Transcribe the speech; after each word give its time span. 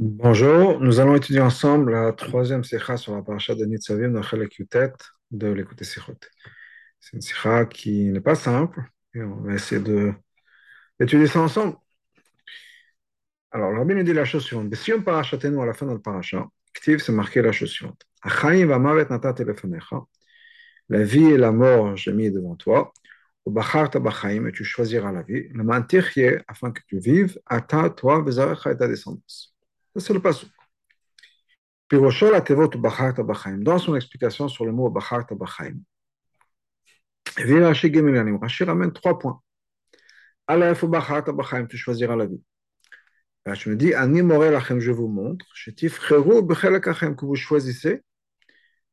Bonjour, 0.00 0.78
nous 0.80 1.00
allons 1.00 1.16
étudier 1.16 1.40
ensemble 1.40 1.90
la 1.90 2.12
troisième 2.12 2.62
sikha 2.62 2.96
sur 2.96 3.16
la 3.16 3.22
paracha 3.22 3.56
de 3.56 3.64
Nitzavim 3.64 4.10
dans 4.10 4.22
Chelek 4.22 4.56
Yutet 4.60 4.92
de 5.32 5.48
l'écouter 5.48 5.84
Sichot. 5.84 6.14
C'est 7.00 7.14
une 7.16 7.20
sikha 7.20 7.66
qui 7.66 8.04
n'est 8.04 8.20
pas 8.20 8.36
simple 8.36 8.80
et 9.12 9.22
on 9.22 9.40
va 9.40 9.54
essayer 9.54 9.82
d'étudier 11.00 11.26
ça 11.26 11.40
ensemble. 11.40 11.74
Alors, 13.50 13.72
le 13.72 13.92
nous 13.92 14.04
dit 14.04 14.12
la 14.12 14.24
chose 14.24 14.44
suivante. 14.44 14.72
Si 14.76 14.92
on 14.92 15.02
parachatenu 15.02 15.60
à 15.60 15.66
la 15.66 15.74
fin 15.74 15.86
de 15.86 15.94
la 15.94 15.98
paracha, 15.98 16.46
Ktiv, 16.74 17.00
c'est 17.00 17.10
marqué 17.10 17.42
la 17.42 17.50
chose 17.50 17.70
suivante. 17.70 18.02
La 20.88 21.02
vie 21.02 21.24
et 21.24 21.36
la 21.36 21.50
mort, 21.50 21.96
j'ai 21.96 22.12
mis 22.12 22.30
devant 22.30 22.54
toi. 22.54 22.92
Et 23.48 24.52
tu 24.52 24.64
choisiras 24.64 25.10
la 25.10 25.22
vie. 25.22 25.48
Le 25.48 26.42
afin 26.46 26.70
que 26.70 26.82
tu 26.86 27.00
vives, 27.00 27.40
ata, 27.46 27.90
toi, 27.90 28.24
et 28.28 28.76
ta 28.76 28.86
descendance. 28.86 29.57
C'est 29.96 30.12
le 30.12 30.20
passage. 30.20 30.50
Dans 31.90 33.78
son 33.78 33.96
explication 33.96 34.48
sur 34.48 34.66
le 34.66 34.72
mot 34.72 34.90
Bachar 34.90 35.26
Tabachaim, 35.26 35.78
Rashi 37.36 38.64
ramène 38.64 38.92
trois 38.92 39.18
points. 39.18 39.40
Aleph 40.46 40.84
Bachar 40.84 41.24
Tabachaim, 41.24 41.66
tu 41.66 41.76
choisiras 41.76 42.16
la 42.16 42.26
vie. 42.26 42.42
Je 43.46 43.70
me 43.70 43.76
dis, 43.76 43.94
Ani 43.94 44.20
Morelachem, 44.20 44.80
je 44.80 44.90
vous 44.90 45.08
montre, 45.08 45.46
que 47.14 47.24
vous 47.24 47.36
choisissez 47.36 48.02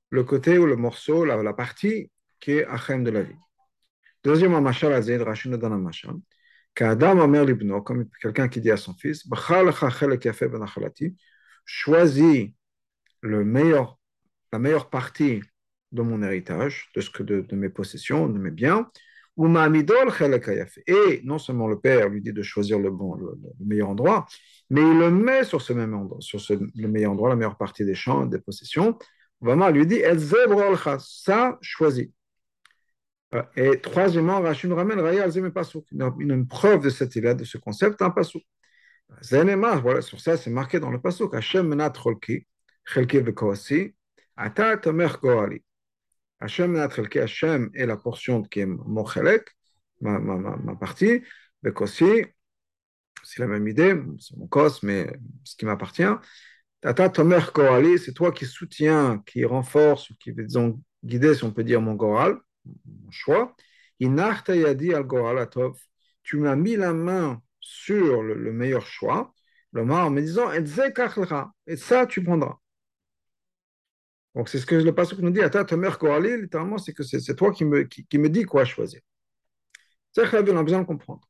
le 0.10 0.24
côté 0.24 0.58
ou 0.58 0.66
le 0.66 0.78
morceau, 0.78 1.26
la, 1.26 1.44
la 1.44 1.54
partie 1.54 2.10
qui 2.40 2.52
est 2.52 2.66
Achem 2.66 3.04
de 3.04 3.10
la 3.10 3.24
vie. 3.24 3.36
Deuxièmement, 4.24 4.62
Machal 4.62 4.94
Azed, 4.94 5.22
Rashi 5.22 5.50
nous 5.50 5.58
donne 5.58 5.74
un 5.74 5.80
Machal. 5.80 6.16
Qu'Adam 6.76 7.20
Omer 7.20 7.46
Libno, 7.46 7.82
comme 7.82 8.08
quelqu'un 8.22 8.48
qui 8.50 8.62
dit 8.62 8.72
à 8.72 8.78
son 8.78 8.94
fils, 8.94 9.26
choisis 11.66 12.50
le 13.22 13.46
meilleur, 13.46 13.98
la 14.52 14.60
meilleure 14.60 14.90
partie 14.90 15.42
de 15.92 16.02
mon 16.02 16.22
héritage, 16.22 16.92
de, 16.96 17.02
ce 17.02 17.10
que 17.10 17.24
de, 17.24 17.56
mes 17.56 17.70
possessions, 17.70 18.28
de 18.28 18.38
mes 18.38 18.52
biens, 18.52 18.90
ou 19.38 19.48
et 19.48 21.22
non 21.24 21.40
seulement 21.40 21.68
le 21.68 21.80
père 21.80 22.10
lui 22.10 22.22
dit 22.22 22.34
de 22.34 22.44
choisir 22.44 22.80
le 22.80 22.92
bon, 22.92 23.16
le, 23.16 23.38
le 23.60 23.66
meilleur 23.66 23.90
endroit, 23.90 24.26
mais 24.70 24.82
il 24.82 24.98
le 24.98 25.12
met 25.12 25.44
sur 25.44 25.62
ce 25.62 25.74
même 25.74 25.94
endroit, 25.94 26.18
sur 26.22 26.42
ce, 26.42 26.54
le 26.54 26.88
meilleur 26.88 27.12
endroit, 27.12 27.30
la 27.30 27.36
meilleure 27.36 27.58
partie 27.58 27.86
des 27.86 27.96
champs, 27.96 28.26
des 28.26 28.40
possessions. 28.40 28.98
Vraiment, 29.42 29.70
lui 29.70 29.86
dit, 29.86 30.02
ça 31.00 31.58
choisis. 31.62 32.08
Et 33.56 33.80
troisièmement, 33.82 34.42
Rachid 34.42 34.70
nous 34.70 34.76
ramène 34.76 35.00
une, 35.00 36.32
une 36.32 36.48
preuve 36.48 36.84
de 36.84 36.90
cette 36.90 37.16
idée, 37.16 37.34
de 37.34 37.44
ce 37.44 37.58
concept, 37.58 38.02
un 38.02 38.10
pasouk. 38.10 38.44
Voilà, 39.32 40.02
sur 40.02 40.20
ça, 40.20 40.38
c'est 40.38 40.50
marqué 40.50 40.80
dans 40.80 40.92
le 40.92 41.00
pasouk. 41.00 41.34
Hashem 41.36 41.68
menat 41.68 41.92
cholki, 41.92 42.46
vekoasi, 42.96 43.96
ata 44.36 44.78
tomer. 44.78 45.10
Hashem 46.40 46.72
menat 46.72 46.90
chelki, 46.90 47.20
Hashem 47.20 47.70
est 47.74 47.86
la 47.86 47.98
portion 47.98 48.44
qui 48.44 48.62
est 48.62 48.66
mon 48.66 49.06
chelek, 49.06 49.48
ma, 50.02 50.20
ma, 50.20 50.38
ma, 50.38 50.56
ma 50.58 50.76
partie, 50.76 51.24
c'est 53.24 53.40
la 53.40 53.48
même 53.48 53.68
idée, 53.68 53.96
c'est 54.20 54.38
mon 54.38 54.48
kos, 54.48 54.84
mais 54.84 55.08
ce 55.44 55.56
qui 55.56 55.66
m'appartient. 55.66 56.04
Tomer 57.14 57.40
c'est 57.98 58.14
toi 58.14 58.32
qui 58.32 58.46
soutiens, 58.46 59.24
qui 59.26 59.44
renforce, 59.46 60.12
qui, 60.20 60.32
disons, 60.34 60.80
guider, 61.04 61.34
si 61.34 61.44
on 61.44 61.52
peut 61.52 61.64
dire, 61.64 61.82
mon 61.82 61.96
goral 61.96 62.38
mon 62.86 63.12
choix. 63.12 63.56
Tu 66.24 66.38
m'as 66.38 66.56
mis 66.56 66.76
la 66.76 66.94
main 66.94 67.42
sur 67.60 68.22
le, 68.22 68.34
le 68.34 68.52
meilleur 68.52 68.86
choix, 68.86 69.34
le 69.72 69.82
en 69.82 70.10
me 70.10 70.22
disant 70.22 70.52
et 70.52 71.78
ça 71.78 72.06
tu 72.06 72.24
prendras. 72.24 72.60
Donc 74.36 74.50
c'est 74.50 74.60
ce 74.60 74.66
que 74.66 74.76
le 74.76 74.94
pasteur 74.94 75.22
nous 75.22 75.32
dit, 75.32 75.40
littéralement, 75.40 76.78
c'est 76.78 76.94
que 76.94 77.04
c'est 77.04 77.36
toi 77.36 77.52
qui 77.54 77.64
me, 77.64 77.84
qui, 77.84 78.06
qui, 78.06 78.18
me 78.18 78.30
dis 78.30 78.44
quoi 78.44 78.66
choisir. 78.66 79.00
C'est 80.12 80.26
ça 80.26 80.44
qu'on 80.44 80.58
a 80.58 80.64
besoin 80.64 80.82
de 80.82 80.86
comprendre. 80.86 81.22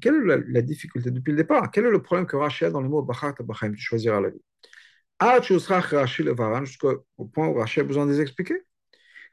Quelle 0.00 0.14
est 0.14 0.26
la, 0.26 0.36
la, 0.36 0.62
difficulté 0.62 1.12
depuis 1.12 1.30
le 1.30 1.36
départ? 1.36 1.70
Quel 1.70 1.86
est 1.86 1.90
le 1.90 2.02
problème 2.02 2.26
que 2.26 2.34
Rachel 2.34 2.72
dans 2.72 2.80
le 2.80 2.88
mot 2.88 3.02
Bachar 3.02 3.34
Tabachim, 3.34 3.72
tu 3.74 3.80
choisiras 3.80 4.20
la 4.20 4.30
vie 4.30 4.42
jusqu'au 6.64 7.24
point 7.32 7.48
où 7.48 7.54
Rachel 7.54 7.84
a 7.84 7.86
besoin 7.86 8.06
de 8.06 8.12
les 8.12 8.20
expliquer. 8.20 8.62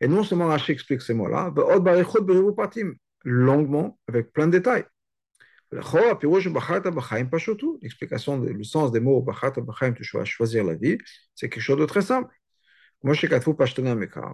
Et 0.01 0.07
non 0.07 0.23
seulement 0.23 0.47
Rachel 0.47 0.73
explique 0.75 1.01
ces 1.01 1.13
mots-là, 1.13 1.53
longuement, 3.25 3.99
avec 4.07 4.31
plein 4.31 4.47
de 4.47 4.53
détails. 4.53 4.85
L'explication, 7.81 8.39
le 8.39 8.63
sens 8.63 8.91
des 8.91 8.99
mots 8.99 9.23
tu 10.01 10.17
vas 10.17 10.25
choisir 10.25 10.63
la 10.63 10.73
vie, 10.75 10.97
c'est 11.35 11.47
quelque 11.49 11.61
chose 11.61 11.77
de 11.77 11.85
très 11.85 12.01
simple. 12.01 12.33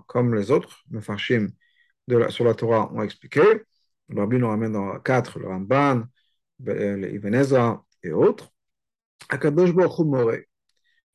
Comme 0.07 0.33
les 0.35 0.51
autres, 0.51 0.83
Mefarshim 0.89 1.49
sur 2.29 2.45
la 2.45 2.53
Torah 2.53 2.91
ont 2.93 3.01
expliqué, 3.01 3.41
le 4.09 4.19
Rabbi 4.19 4.37
nous 4.37 4.47
ramène 4.47 4.73
dans 4.73 4.99
4, 4.99 5.39
le 5.39 5.47
Ramban, 5.47 6.03
Ibn 6.59 7.33
Ezra 7.33 7.83
et 8.03 8.11
autres. 8.11 8.51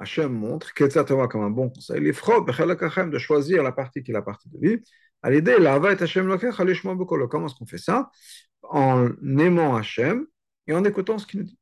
Hachem 0.00 0.32
montre, 0.32 0.72
comme 0.74 1.42
un 1.42 1.50
bon 1.50 1.68
conseil, 1.68 2.00
les 2.00 2.12
de 2.12 3.18
choisir 3.18 3.62
la 3.62 3.72
partie 3.72 4.02
qui 4.02 4.10
est 4.10 4.14
la 4.14 4.22
partie 4.22 4.48
de 4.48 4.58
vie. 4.58 4.82
À 5.22 5.30
l'idée, 5.30 5.56
Comment 7.28 7.46
est-ce 7.46 7.54
qu'on 7.54 7.66
fait 7.66 7.78
ça? 7.78 8.10
En 8.62 9.10
aimant 9.38 9.76
Hachem 9.76 10.26
et 10.66 10.72
en 10.72 10.84
écoutant 10.84 11.18
ce 11.18 11.26
qu'il 11.26 11.40
nous 11.40 11.46
dit. 11.46 11.58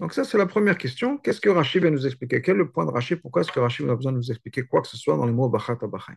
Donc 0.00 0.14
ça, 0.14 0.24
c'est 0.24 0.38
la 0.38 0.46
première 0.46 0.78
question. 0.78 1.18
Qu'est-ce 1.18 1.40
que 1.40 1.50
Rachid 1.50 1.82
va 1.82 1.90
nous 1.90 2.06
expliquer? 2.06 2.42
Quel 2.42 2.56
est 2.56 2.58
le 2.58 2.70
point 2.70 2.86
de 2.86 2.90
Rachid 2.90 3.20
Pourquoi 3.20 3.42
est-ce 3.42 3.52
que 3.52 3.60
Rachid 3.60 3.88
a 3.88 3.94
besoin 3.94 4.12
de 4.12 4.16
nous 4.16 4.30
expliquer 4.30 4.62
quoi 4.62 4.80
que 4.80 4.88
ce 4.88 4.96
soit 4.96 5.16
dans 5.16 5.26
les 5.26 5.32
mots 5.32 5.48
Bachat 5.48 5.76
Abachai 5.80 6.14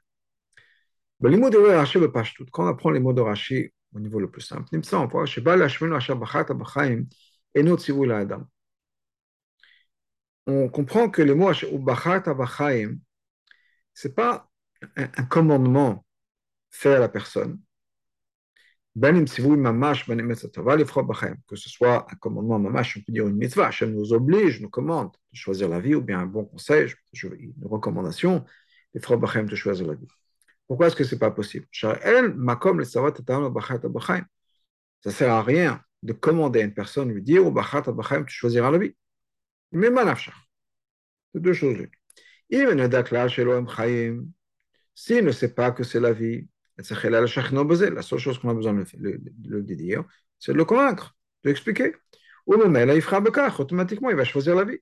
les 1.21 1.37
mots 1.37 1.49
de 1.49 1.57
Rachid 1.57 2.01
ne 2.01 2.07
pas 2.07 2.23
tout. 2.23 2.45
Quand 2.51 2.63
on 2.63 2.67
apprend 2.67 2.89
les 2.89 2.99
mots 2.99 3.13
de 3.13 3.21
Rachid 3.21 3.69
au 3.93 3.99
niveau 3.99 4.19
le 4.19 4.31
plus 4.31 4.41
simple, 4.41 4.63
on 4.93 5.05
voit 5.07 5.25
et 7.53 7.63
notre 7.63 8.11
Adam 8.11 8.47
on 10.47 10.69
comprend 10.69 11.09
que 11.09 11.21
le 11.21 11.35
mot 11.35 11.53
ce 11.53 11.65
n'est 14.07 14.13
pas 14.13 14.49
un, 14.95 15.25
commandement 15.25 16.05
fait 16.71 16.95
à 16.95 16.99
la 16.99 17.09
personne. 17.09 17.59
Ben 18.95 19.25
que 19.25 19.31
ce 21.55 21.69
soit 21.69 22.07
un 22.11 22.15
commandement 22.15 22.59
mamash, 22.59 22.97
on 22.97 23.01
peut 23.01 23.11
dire 23.11 23.27
une 23.27 23.37
mitzvah, 23.37 23.67
Hachem 23.67 23.91
nous 23.91 24.13
oblige, 24.13 24.61
nous 24.61 24.69
commande 24.69 25.11
de 25.31 25.37
choisir 25.37 25.67
la 25.67 25.79
vie, 25.79 25.95
ou 25.95 26.01
bien 26.01 26.19
un 26.19 26.27
bon 26.27 26.45
conseil, 26.45 26.93
une 27.23 27.53
recommandation, 27.63 28.45
les 28.93 29.01
Bachem 29.17 29.47
de 29.47 29.55
choisir 29.55 29.87
la 29.87 29.95
vie. 29.95 30.07
Pourquoi 30.67 30.87
est-ce 30.87 30.95
que 30.95 31.03
ce 31.03 31.15
n'est 31.15 31.19
pas 31.19 31.31
possible? 31.31 31.65
Ça 31.71 31.97
ne 35.05 35.11
sert 35.11 35.31
à 35.31 35.43
rien 35.43 35.81
de 36.03 36.13
commander 36.13 36.61
à 36.61 36.63
une 36.63 36.73
personne, 36.73 37.11
lui 37.11 37.23
dire, 37.23 37.43
tu 37.43 38.35
choisiras 38.35 38.71
la 38.71 38.77
vie. 38.77 38.95
Mais 39.73 39.89
manafshach. 39.89 40.35
C'est 41.33 41.41
deux 41.41 41.53
choses. 41.53 41.87
S'il 44.95 45.25
ne 45.25 45.31
sait 45.31 45.53
pas 45.53 45.71
que 45.71 45.83
c'est 45.83 45.99
la 45.99 46.13
vie, 46.13 46.47
la 46.77 46.83
seule 46.83 48.19
chose 48.19 48.39
qu'on 48.39 48.49
a 48.49 48.53
besoin 48.53 48.73
de 48.73 48.85
le, 49.45 49.61
dire, 49.63 50.03
c'est 50.39 50.53
de 50.53 50.57
le 50.57 50.65
convaincre, 50.65 51.15
de 51.43 51.49
l'expliquer. 51.49 51.95
Ou 52.45 52.55
automatiquement, 52.55 54.09
il 54.09 54.15
va 54.15 54.23
choisir 54.23 54.55
la 54.55 54.65
vie. 54.65 54.79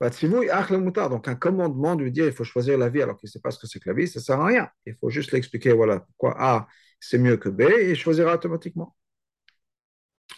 Donc, 0.00 1.28
un 1.28 1.34
commandement 1.34 1.96
de 1.96 2.04
lui 2.04 2.12
dire 2.12 2.26
il 2.26 2.32
faut 2.32 2.44
choisir 2.44 2.78
la 2.78 2.88
vie 2.88 3.02
alors 3.02 3.16
qu'il 3.18 3.26
ne 3.26 3.32
sait 3.32 3.40
pas 3.40 3.50
ce 3.50 3.58
que 3.58 3.66
c'est 3.66 3.80
que 3.80 3.88
la 3.88 3.94
vie, 3.94 4.06
ça 4.06 4.20
ne 4.20 4.24
sert 4.24 4.40
à 4.40 4.46
rien. 4.46 4.70
Il 4.86 4.94
faut 4.94 5.10
juste 5.10 5.32
l'expliquer 5.32 5.72
voilà, 5.72 6.00
pourquoi 6.00 6.36
A 6.38 6.68
c'est 7.00 7.18
mieux 7.18 7.36
que 7.36 7.48
B 7.48 7.62
et 7.62 7.90
il 7.90 7.96
choisira 7.96 8.34
automatiquement. 8.34 8.96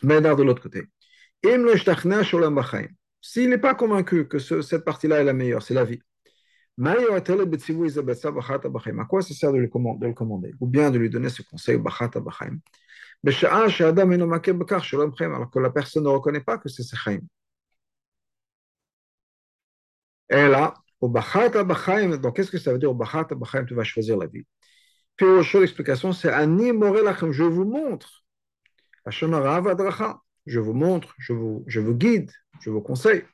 Mais 0.02 0.20
de 0.20 0.42
l'autre 0.42 0.62
côté, 0.62 0.84
s'il 3.20 3.50
n'est 3.50 3.58
pas 3.58 3.74
convaincu 3.74 4.28
que 4.28 4.38
ce, 4.38 4.62
cette 4.62 4.84
partie-là 4.84 5.20
est 5.20 5.24
la 5.24 5.32
meilleure, 5.32 5.62
c'est 5.62 5.74
la 5.74 5.84
vie. 5.84 6.00
À 6.78 7.20
quoi 9.04 9.22
ça 9.22 9.34
sert 9.34 9.52
de 9.52 9.58
le, 9.58 9.68
commander, 9.68 10.00
de 10.00 10.06
le 10.06 10.14
commander? 10.14 10.54
Ou 10.60 10.66
bien 10.66 10.90
de 10.90 10.98
lui 10.98 11.10
donner 11.10 11.28
ce 11.28 11.42
conseil, 11.42 11.76
alors 15.34 15.50
que 15.50 15.58
la 15.58 15.70
personne 15.70 16.04
ne 16.04 16.08
reconnaît 16.08 16.40
pas 16.40 16.58
que 16.58 16.68
c'est 16.68 16.82
Sechaim. 16.82 17.20
Et 20.30 20.48
là, 20.48 20.74
donc 21.02 22.36
qu'est-ce 22.36 22.50
que 22.50 22.58
ça 22.58 22.72
veut 22.72 22.78
dire 22.78 22.94
tu 23.66 23.74
vas 23.74 23.84
choisir 23.84 24.16
la 24.16 24.26
vie? 24.26 24.46
Puis 25.16 25.26
l'explication, 25.60 26.12
c'est 26.12 26.30
je 27.32 27.44
vous 27.44 27.64
montre. 27.64 28.24
Je 30.46 30.60
vous 30.60 30.72
montre, 30.72 31.14
je 31.18 31.32
vous, 31.32 31.64
je 31.66 31.80
vous 31.80 31.94
guide, 31.94 32.30
je 32.60 32.70
vous 32.70 32.80
conseille. 32.80 33.24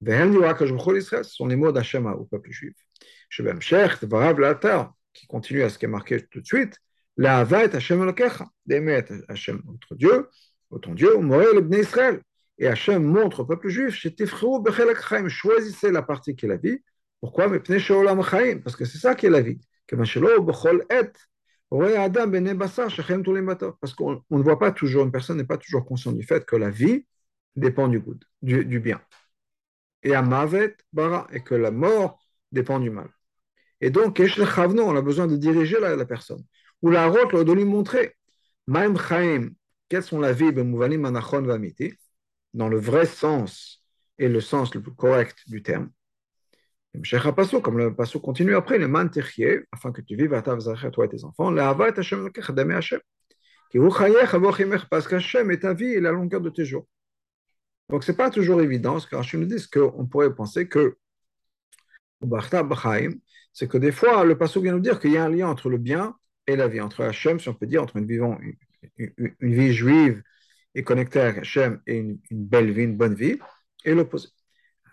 Ce 0.00 1.22
sont 1.22 1.46
les 1.46 1.56
mots 1.56 1.72
d'Hachem 1.72 2.06
au 2.06 2.24
peuple 2.24 2.50
juif. 2.50 2.74
qui 5.12 5.26
continue 5.26 5.62
à 5.62 5.68
ce 5.70 5.78
qui 5.78 5.84
est 5.84 5.88
marqué 5.88 6.20
tout 6.26 6.40
de 6.40 6.46
suite. 6.46 6.78
La 7.16 7.44
d'aimer 8.66 9.02
Hachem 9.28 9.62
votre 9.64 9.94
Dieu, 9.94 10.28
votre 10.70 10.90
Dieu, 10.90 11.14
Israël, 11.72 12.20
Et 12.58 12.66
Hachem 12.66 13.02
montre 13.02 13.40
au 13.40 13.44
peuple 13.44 13.68
juif, 13.68 13.94
choisissez 15.28 15.90
la 15.90 16.02
partie 16.02 16.36
qui 16.36 16.46
est 16.46 16.48
la 16.48 16.56
vie. 16.56 16.82
Pourquoi? 17.20 17.48
Parce 17.48 18.76
que 18.76 18.84
c'est 18.84 18.98
ça 18.98 19.14
qui 19.14 19.26
est 19.26 19.30
la 19.30 19.40
vie. 19.40 19.60
Parce 23.80 23.94
qu'on 23.94 24.22
ne 24.30 24.42
voit 24.42 24.58
pas 24.58 24.70
toujours, 24.72 25.04
une 25.04 25.10
personne 25.10 25.38
n'est 25.38 25.44
pas 25.44 25.58
toujours 25.58 25.84
consciente 25.84 26.16
du 26.16 26.22
fait 26.24 26.44
que 26.44 26.56
la 26.56 26.70
vie 26.70 27.04
dépend 27.56 27.88
du, 27.88 28.00
good, 28.00 28.24
du, 28.42 28.80
bien. 28.80 29.00
Et 30.02 30.12
bara, 30.92 31.26
et 31.32 31.40
que 31.42 31.54
la 31.54 31.70
mort 31.70 32.18
dépend 32.52 32.78
du 32.78 32.90
mal. 32.90 33.08
Et 33.80 33.90
donc, 33.90 34.20
on 34.20 34.96
a 34.96 35.02
besoin 35.02 35.26
de 35.26 35.36
diriger 35.36 35.80
la, 35.80 35.96
la 35.96 36.06
personne. 36.06 36.44
Ou 36.82 36.90
la 36.90 37.08
route, 37.08 37.34
de 37.34 37.52
lui 37.52 37.64
montrer. 37.64 38.14
Maim 38.66 38.94
Chaim, 38.96 39.50
quelles 39.88 40.02
sont 40.02 40.20
la 40.20 40.32
vie, 40.32 40.52
dans 42.54 42.68
le 42.68 42.78
vrai 42.78 43.06
sens 43.06 43.82
et 44.18 44.28
le 44.28 44.40
sens 44.40 44.74
le 44.74 44.80
plus 44.80 44.94
correct 44.94 45.38
du 45.48 45.62
terme. 45.62 45.90
Comme 47.62 47.78
le 47.78 47.94
passo 47.94 48.20
continue 48.20 48.54
après, 48.54 48.78
le 48.78 48.86
man 48.86 49.10
afin 49.72 49.92
que 49.92 50.00
tu 50.00 50.14
vives 50.16 50.32
à 50.34 50.42
ta 50.42 50.56
toi 50.90 51.04
et 51.04 51.08
tes 51.08 51.24
enfants, 51.24 51.50
la 51.50 51.70
hava 51.70 51.88
et 51.88 51.98
Hashem 51.98 52.30
d'aimer 52.50 52.74
Hashem. 52.74 53.00
Parce 54.88 55.08
qu'Hachem 55.08 55.50
est 55.50 55.58
ta 55.58 55.74
vie 55.74 55.86
et 55.86 56.00
la 56.00 56.12
longueur 56.12 56.40
de 56.40 56.50
tes 56.50 56.64
jours. 56.64 56.86
Donc, 57.88 58.04
ce 58.04 58.12
n'est 58.12 58.16
pas 58.16 58.30
toujours 58.30 58.62
évident, 58.62 59.00
ce 59.00 59.08
qu'Hachem 59.08 59.40
nous 59.40 59.46
dit, 59.46 59.68
qu'on 59.68 60.06
pourrait 60.06 60.34
penser 60.34 60.68
que 60.68 60.96
c'est 63.52 63.68
que 63.68 63.78
des 63.78 63.92
fois, 63.92 64.24
le 64.24 64.38
passo 64.38 64.60
vient 64.60 64.72
nous 64.72 64.80
dire 64.80 65.00
qu'il 65.00 65.12
y 65.12 65.16
a 65.16 65.24
un 65.24 65.28
lien 65.28 65.48
entre 65.48 65.68
le 65.68 65.78
bien 65.78 66.14
et 66.46 66.56
la 66.56 66.68
vie, 66.68 66.80
entre 66.80 67.02
Hachem, 67.02 67.40
si 67.40 67.48
on 67.48 67.54
peut 67.54 67.66
dire, 67.66 67.82
entre 67.82 67.96
une, 67.96 68.06
vivant, 68.06 68.38
une, 68.98 69.34
vie 69.40 69.72
juive 69.72 70.22
et 70.74 70.84
connectée 70.84 71.20
à 71.20 71.26
Hachem 71.26 71.80
et 71.86 71.98
une 71.98 72.18
belle 72.30 72.70
vie, 72.70 72.84
une 72.84 72.96
bonne 72.96 73.14
vie, 73.14 73.38
et 73.84 73.94
l'opposé. 73.94 74.28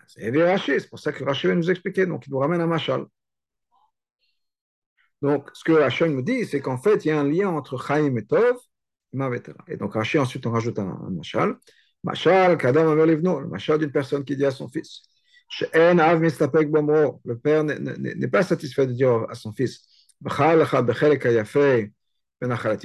C'est 0.06 0.88
pour 0.90 0.98
ça 0.98 1.12
que 1.12 1.24
Rachel 1.24 1.50
va 1.50 1.56
nous 1.56 1.70
expliquer. 1.70 2.06
Donc, 2.06 2.26
il 2.26 2.30
nous 2.30 2.38
ramène 2.38 2.60
un 2.60 2.66
machal. 2.66 3.06
Donc, 5.22 5.50
ce 5.54 5.64
que 5.64 5.72
Hachem 5.80 6.12
nous 6.14 6.22
dit, 6.22 6.44
c'est 6.46 6.60
qu'en 6.60 6.78
fait, 6.78 7.04
il 7.04 7.08
y 7.08 7.10
a 7.12 7.20
un 7.20 7.28
lien 7.28 7.48
entre 7.48 7.78
Chaim 7.78 8.16
et 8.16 8.24
Tov, 8.24 8.56
et 9.68 9.76
donc 9.76 9.92
Rachel 9.94 10.22
ensuite 10.22 10.46
on 10.46 10.50
rajoute 10.52 10.78
un, 10.78 10.88
un 10.88 11.10
machal. 11.10 11.56
Machal, 12.02 12.56
Kadam 12.56 12.88
Amelivno, 12.88 13.40
le 13.40 13.46
machal 13.48 13.78
d'une 13.78 13.92
personne 13.92 14.24
qui 14.24 14.36
dit 14.36 14.46
à 14.46 14.50
son 14.50 14.68
fils 14.68 15.02
le 15.60 17.34
père 17.34 17.62
n'est 17.64 18.28
pas 18.28 18.42
satisfait 18.42 18.86
de 18.86 18.92
dire 18.92 19.26
à 19.28 19.34
son 19.34 19.52
fils 19.52 19.86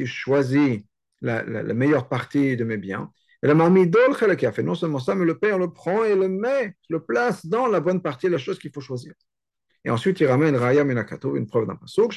choisis 0.05 0.81
la, 1.21 1.43
la, 1.43 1.63
la 1.63 1.73
meilleure 1.73 2.09
partie 2.09 2.57
de 2.57 2.63
mes 2.65 2.77
biens. 2.77 3.11
Et 3.43 3.47
la 3.47 3.53
mamidol 3.53 4.15
fait 4.15 4.63
non 4.63 4.75
seulement 4.75 4.99
ça, 4.99 5.13
mais 5.15 5.25
le 5.25 5.37
père 5.37 5.59
le 5.59 5.71
prend 5.71 6.03
et 6.03 6.15
le 6.15 6.27
met, 6.27 6.75
le 6.89 6.99
place 7.03 7.45
dans 7.45 7.67
la 7.67 7.79
bonne 7.79 8.01
partie, 8.01 8.29
la 8.29 8.37
chose 8.37 8.57
qu'il 8.57 8.71
faut 8.71 8.81
choisir. 8.81 9.13
Et 9.85 9.89
ensuite, 9.89 10.19
il 10.19 10.25
ramène 10.27 10.55
Raya 10.55 10.83
Menakato, 10.83 11.35
une 11.35 11.45
preuve 11.47 11.67
d'un 11.67 11.75
pasuk, 11.75 12.13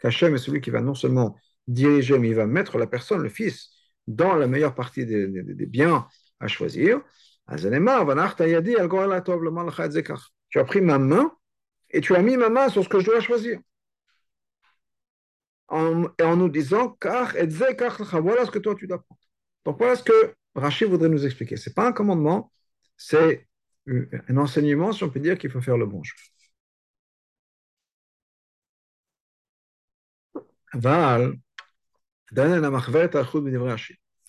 qu'Hachem 0.00 0.34
est 0.34 0.38
celui 0.38 0.60
qui 0.60 0.70
va 0.70 0.80
non 0.80 0.94
seulement 0.94 1.36
diriger, 1.66 2.18
mais 2.18 2.28
il 2.28 2.34
va 2.34 2.46
mettre 2.46 2.78
la 2.78 2.86
personne, 2.86 3.22
le 3.22 3.28
fils, 3.28 3.70
dans 4.06 4.34
la 4.34 4.46
meilleure 4.46 4.74
partie 4.74 5.04
des, 5.04 5.28
des, 5.28 5.42
des 5.42 5.66
biens 5.66 6.06
à 6.40 6.48
choisir. 6.48 7.00
Tu 10.50 10.58
as 10.58 10.64
pris 10.64 10.80
ma 10.80 10.98
main 10.98 11.32
et 11.90 12.00
tu 12.00 12.14
as 12.14 12.22
mis 12.22 12.36
ma 12.36 12.48
main 12.48 12.68
sur 12.68 12.84
ce 12.84 12.88
que 12.88 13.00
je 13.00 13.06
dois 13.06 13.20
choisir 13.20 13.60
en, 15.68 16.36
nous 16.36 16.48
disant 16.48 16.90
car 17.00 17.32
voilà 17.32 18.44
ce 18.46 18.50
que 18.50 18.58
toi 18.58 18.74
tu 18.74 18.86
dois 18.86 19.02
prendre. 19.02 19.20
Donc 19.64 19.78
voilà 19.78 19.96
ce 19.96 20.02
que 20.02 20.34
Rachid 20.54 20.88
voudrait 20.88 21.08
nous 21.08 21.26
expliquer. 21.26 21.56
Ce 21.56 21.68
n'est 21.68 21.74
pas 21.74 21.86
un 21.86 21.92
commandement, 21.92 22.52
c'est 22.96 23.46
un 23.86 24.36
enseignement, 24.36 24.92
si 24.92 25.04
on 25.04 25.10
peut 25.10 25.20
dire 25.20 25.38
qu'il 25.38 25.50
faut 25.50 25.60
faire 25.60 25.78
le 25.78 25.86
bon 25.86 26.02
choix. 26.02 26.18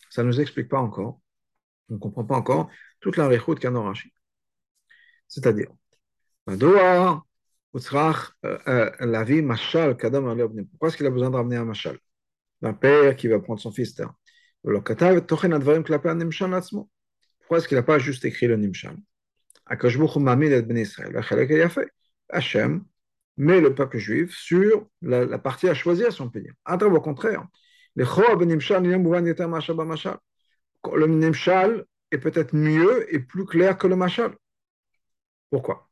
Ça 0.09 0.23
ne 0.23 0.27
nous 0.27 0.39
explique 0.41 0.69
pas 0.69 0.79
encore, 0.79 1.19
on 1.89 1.95
ne 1.95 1.99
comprend 1.99 2.25
pas 2.25 2.35
encore 2.35 2.69
toute 2.99 3.17
la 3.17 3.27
réchoute 3.27 3.59
qu'il 3.59 3.65
y 3.65 3.67
a 3.67 3.71
dans 3.71 3.83
Rachid. 3.83 4.11
C'est-à-dire, 5.27 5.69
Pourquoi 7.71 8.31
est-ce 10.87 10.97
qu'il 10.97 11.05
a 11.05 11.11
besoin 11.11 11.29
de 11.29 11.35
ramener 11.35 11.57
un 11.57 11.65
machal 11.65 11.97
Un 12.63 12.73
père 12.73 13.15
qui 13.15 13.27
va 13.27 13.39
prendre 13.39 13.59
son 13.59 13.71
fils. 13.71 14.01
Pourquoi 14.63 14.87
est-ce 17.57 17.67
qu'il 17.67 17.77
n'a 17.77 17.83
pas 17.83 17.99
juste 17.99 18.25
écrit 18.25 18.47
le 18.47 18.55
nimshal 18.57 18.97
Hachem 22.29 22.83
met 23.37 23.61
le 23.61 23.73
peuple 23.75 23.97
juif 23.97 24.35
sur 24.35 24.87
la, 25.01 25.25
la 25.25 25.37
partie 25.37 25.69
à 25.69 25.73
choisir, 25.73 26.11
si 26.11 26.21
on 26.21 26.29
peut 26.29 26.41
dire. 26.41 26.53
Au 26.67 27.01
contraire, 27.01 27.47
le 27.95 28.05
nimshal 31.07 31.85
est 32.11 32.17
peut-être 32.17 32.55
mieux 32.55 33.13
et 33.13 33.19
plus 33.19 33.45
clair 33.45 33.77
que 33.77 33.87
le 33.87 33.95
machal. 33.95 34.35
Pourquoi 35.49 35.88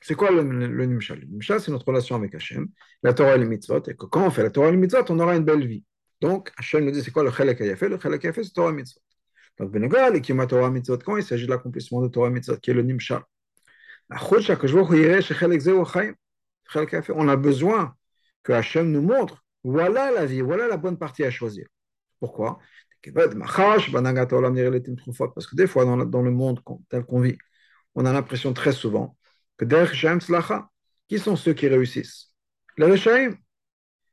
c'est 0.00 0.14
quoi 0.14 0.30
le, 0.30 0.42
le, 0.42 0.66
Le 0.68 0.86
Nimshal, 0.86 1.60
c'est 1.60 1.70
notre 1.70 1.86
relation 1.86 2.16
avec 2.16 2.34
Hachem, 2.34 2.68
la 3.02 3.14
Torah 3.14 3.36
et 3.36 3.38
les 3.38 3.46
mitzvot, 3.46 3.82
et 3.86 3.94
que 3.94 4.06
quand 4.06 4.26
on 4.26 4.30
fait 4.30 4.42
la 4.42 4.50
Torah 4.50 4.68
et 4.68 4.72
les 4.72 4.76
mitzvot, 4.76 5.04
on 5.10 5.18
aura 5.20 5.36
une 5.36 5.44
belle 5.44 5.66
vie. 5.66 5.84
Donc, 6.20 6.50
Hachem 6.56 6.84
nous 6.84 6.90
dit, 6.90 7.02
c'est 7.02 7.10
quoi 7.10 7.24
le 7.24 7.30
Chelek 7.30 7.58
fait 7.76 7.88
Le 7.88 7.98
Chelek 7.98 8.32
fait, 8.32 8.44
c'est 8.44 8.52
Torah 8.52 8.70
et 8.70 8.74
mitzvot. 8.74 9.00
Donc, 9.58 9.72
Benegal, 9.72 10.16
et 10.16 10.20
Kima 10.20 10.46
Torah 10.46 10.68
et 10.68 10.70
mitzvot, 10.70 10.98
quand 10.98 11.16
il 11.16 11.22
s'agit 11.22 11.46
de 11.46 11.50
l'accomplissement 11.50 12.02
de 12.02 12.08
Torah 12.08 12.28
et 12.28 12.30
mitzvot, 12.30 12.56
qui 12.56 12.70
est 12.70 12.74
le 12.74 12.82
Nimshal? 12.82 13.22
On 14.12 14.16
a 17.28 17.36
besoin 17.36 17.94
que 18.42 18.52
Hachem 18.52 18.90
nous 18.90 19.02
montre, 19.02 19.44
voilà 19.62 20.10
la 20.10 20.26
vie, 20.26 20.40
voilà 20.40 20.66
la 20.66 20.76
bonne 20.76 20.98
partie 20.98 21.22
à 21.24 21.30
choisir. 21.30 21.68
Pourquoi? 22.18 22.58
Parce 23.02 23.14
que 25.46 25.56
des 25.56 25.66
fois, 25.66 25.84
dans 25.84 26.22
le 26.22 26.30
monde 26.30 26.60
tel 26.88 27.04
qu'on 27.04 27.20
vit, 27.20 27.38
on 27.94 28.04
a 28.04 28.12
l'impression 28.12 28.52
très 28.52 28.72
souvent 28.72 29.16
qui 31.08 31.18
sont 31.18 31.36
ceux 31.36 31.52
qui 31.54 31.68
réussissent 31.68 32.34
Les 32.76 32.86
Rechaim. 32.86 33.34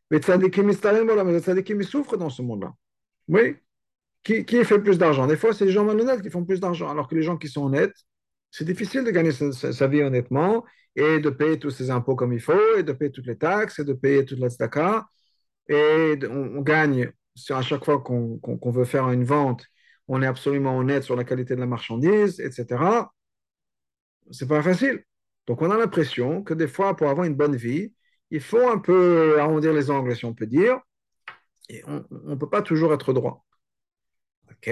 Les 0.10 0.20
tzadikim 0.20 0.68
les 0.68 1.40
tzadikim 1.40 1.84
souffrent 1.84 2.18
dans 2.18 2.30
ce 2.30 2.42
monde-là. 2.42 2.74
Oui. 3.28 3.58
Qui, 4.24 4.46
qui 4.46 4.64
fait 4.64 4.80
plus 4.80 4.98
d'argent 4.98 5.28
Des 5.28 5.38
fois, 5.38 5.54
c'est 5.54 5.66
les 5.66 5.72
gens 5.72 5.86
malhonnêtes 5.86 6.22
qui 6.22 6.30
font 6.30 6.46
plus 6.46 6.60
d'argent, 6.60 6.90
alors 6.90 7.08
que 7.08 7.16
les 7.16 7.24
gens 7.24 7.38
qui 7.38 7.48
sont 7.48 7.66
honnêtes, 7.66 7.96
c'est 8.52 8.66
difficile 8.66 9.04
de 9.04 9.12
gagner 9.12 9.32
sa, 9.32 9.88
vie 9.88 10.02
honnêtement 10.02 10.66
et 10.96 11.20
de 11.20 11.30
payer 11.30 11.60
tous 11.60 11.70
ses 11.72 11.92
impôts 11.92 12.16
comme 12.16 12.34
il 12.34 12.40
faut, 12.40 12.76
et 12.78 12.84
de 12.84 12.92
payer 12.94 13.12
toutes 13.12 13.28
les 13.28 13.38
taxes, 13.38 13.80
et 13.80 13.84
de 13.84 13.94
payer 13.94 14.26
toute 14.26 14.40
la 14.40 14.50
tzedaka. 14.50 15.08
Et 15.70 16.18
on, 16.30 16.62
gagne, 16.62 17.12
à 17.50 17.62
chaque 17.62 17.86
fois 17.86 18.00
qu'on 18.02 18.40
qu 18.40 18.58
qu 18.60 18.72
veut 18.72 18.86
faire 18.86 19.10
une 19.12 19.26
vente, 19.26 19.66
on 20.08 20.22
est 20.22 20.28
absolument 20.28 20.78
honnête 20.78 21.04
sur 21.04 21.16
la 21.16 21.24
qualité 21.24 21.56
de 21.56 21.60
la 21.60 21.66
marchandise, 21.68 22.40
etc. 22.40 23.12
C'est 24.32 24.48
pas 24.48 24.62
facile. 24.62 25.04
Donc 25.48 25.62
on 25.62 25.72
a 25.72 25.78
l'impression 25.78 26.44
que 26.44 26.54
des 26.54 26.68
fois, 26.68 26.96
pour 26.96 27.10
avoir 27.10 27.26
une 27.26 27.36
bonne 27.36 27.56
vie, 27.56 27.94
il 28.32 28.42
faut 28.42 28.68
un 28.68 28.78
peu 28.78 29.40
arrondir 29.40 29.74
les 29.74 29.90
angles, 29.90 30.16
si 30.16 30.26
on 30.26 30.34
peut 30.34 30.46
dire, 30.46 30.80
et 31.70 31.84
on 31.88 32.04
ne 32.26 32.36
peut 32.36 32.50
pas 32.50 32.62
toujours 32.62 32.94
être 32.94 33.14
droit. 33.14 33.46
Et 34.66 34.72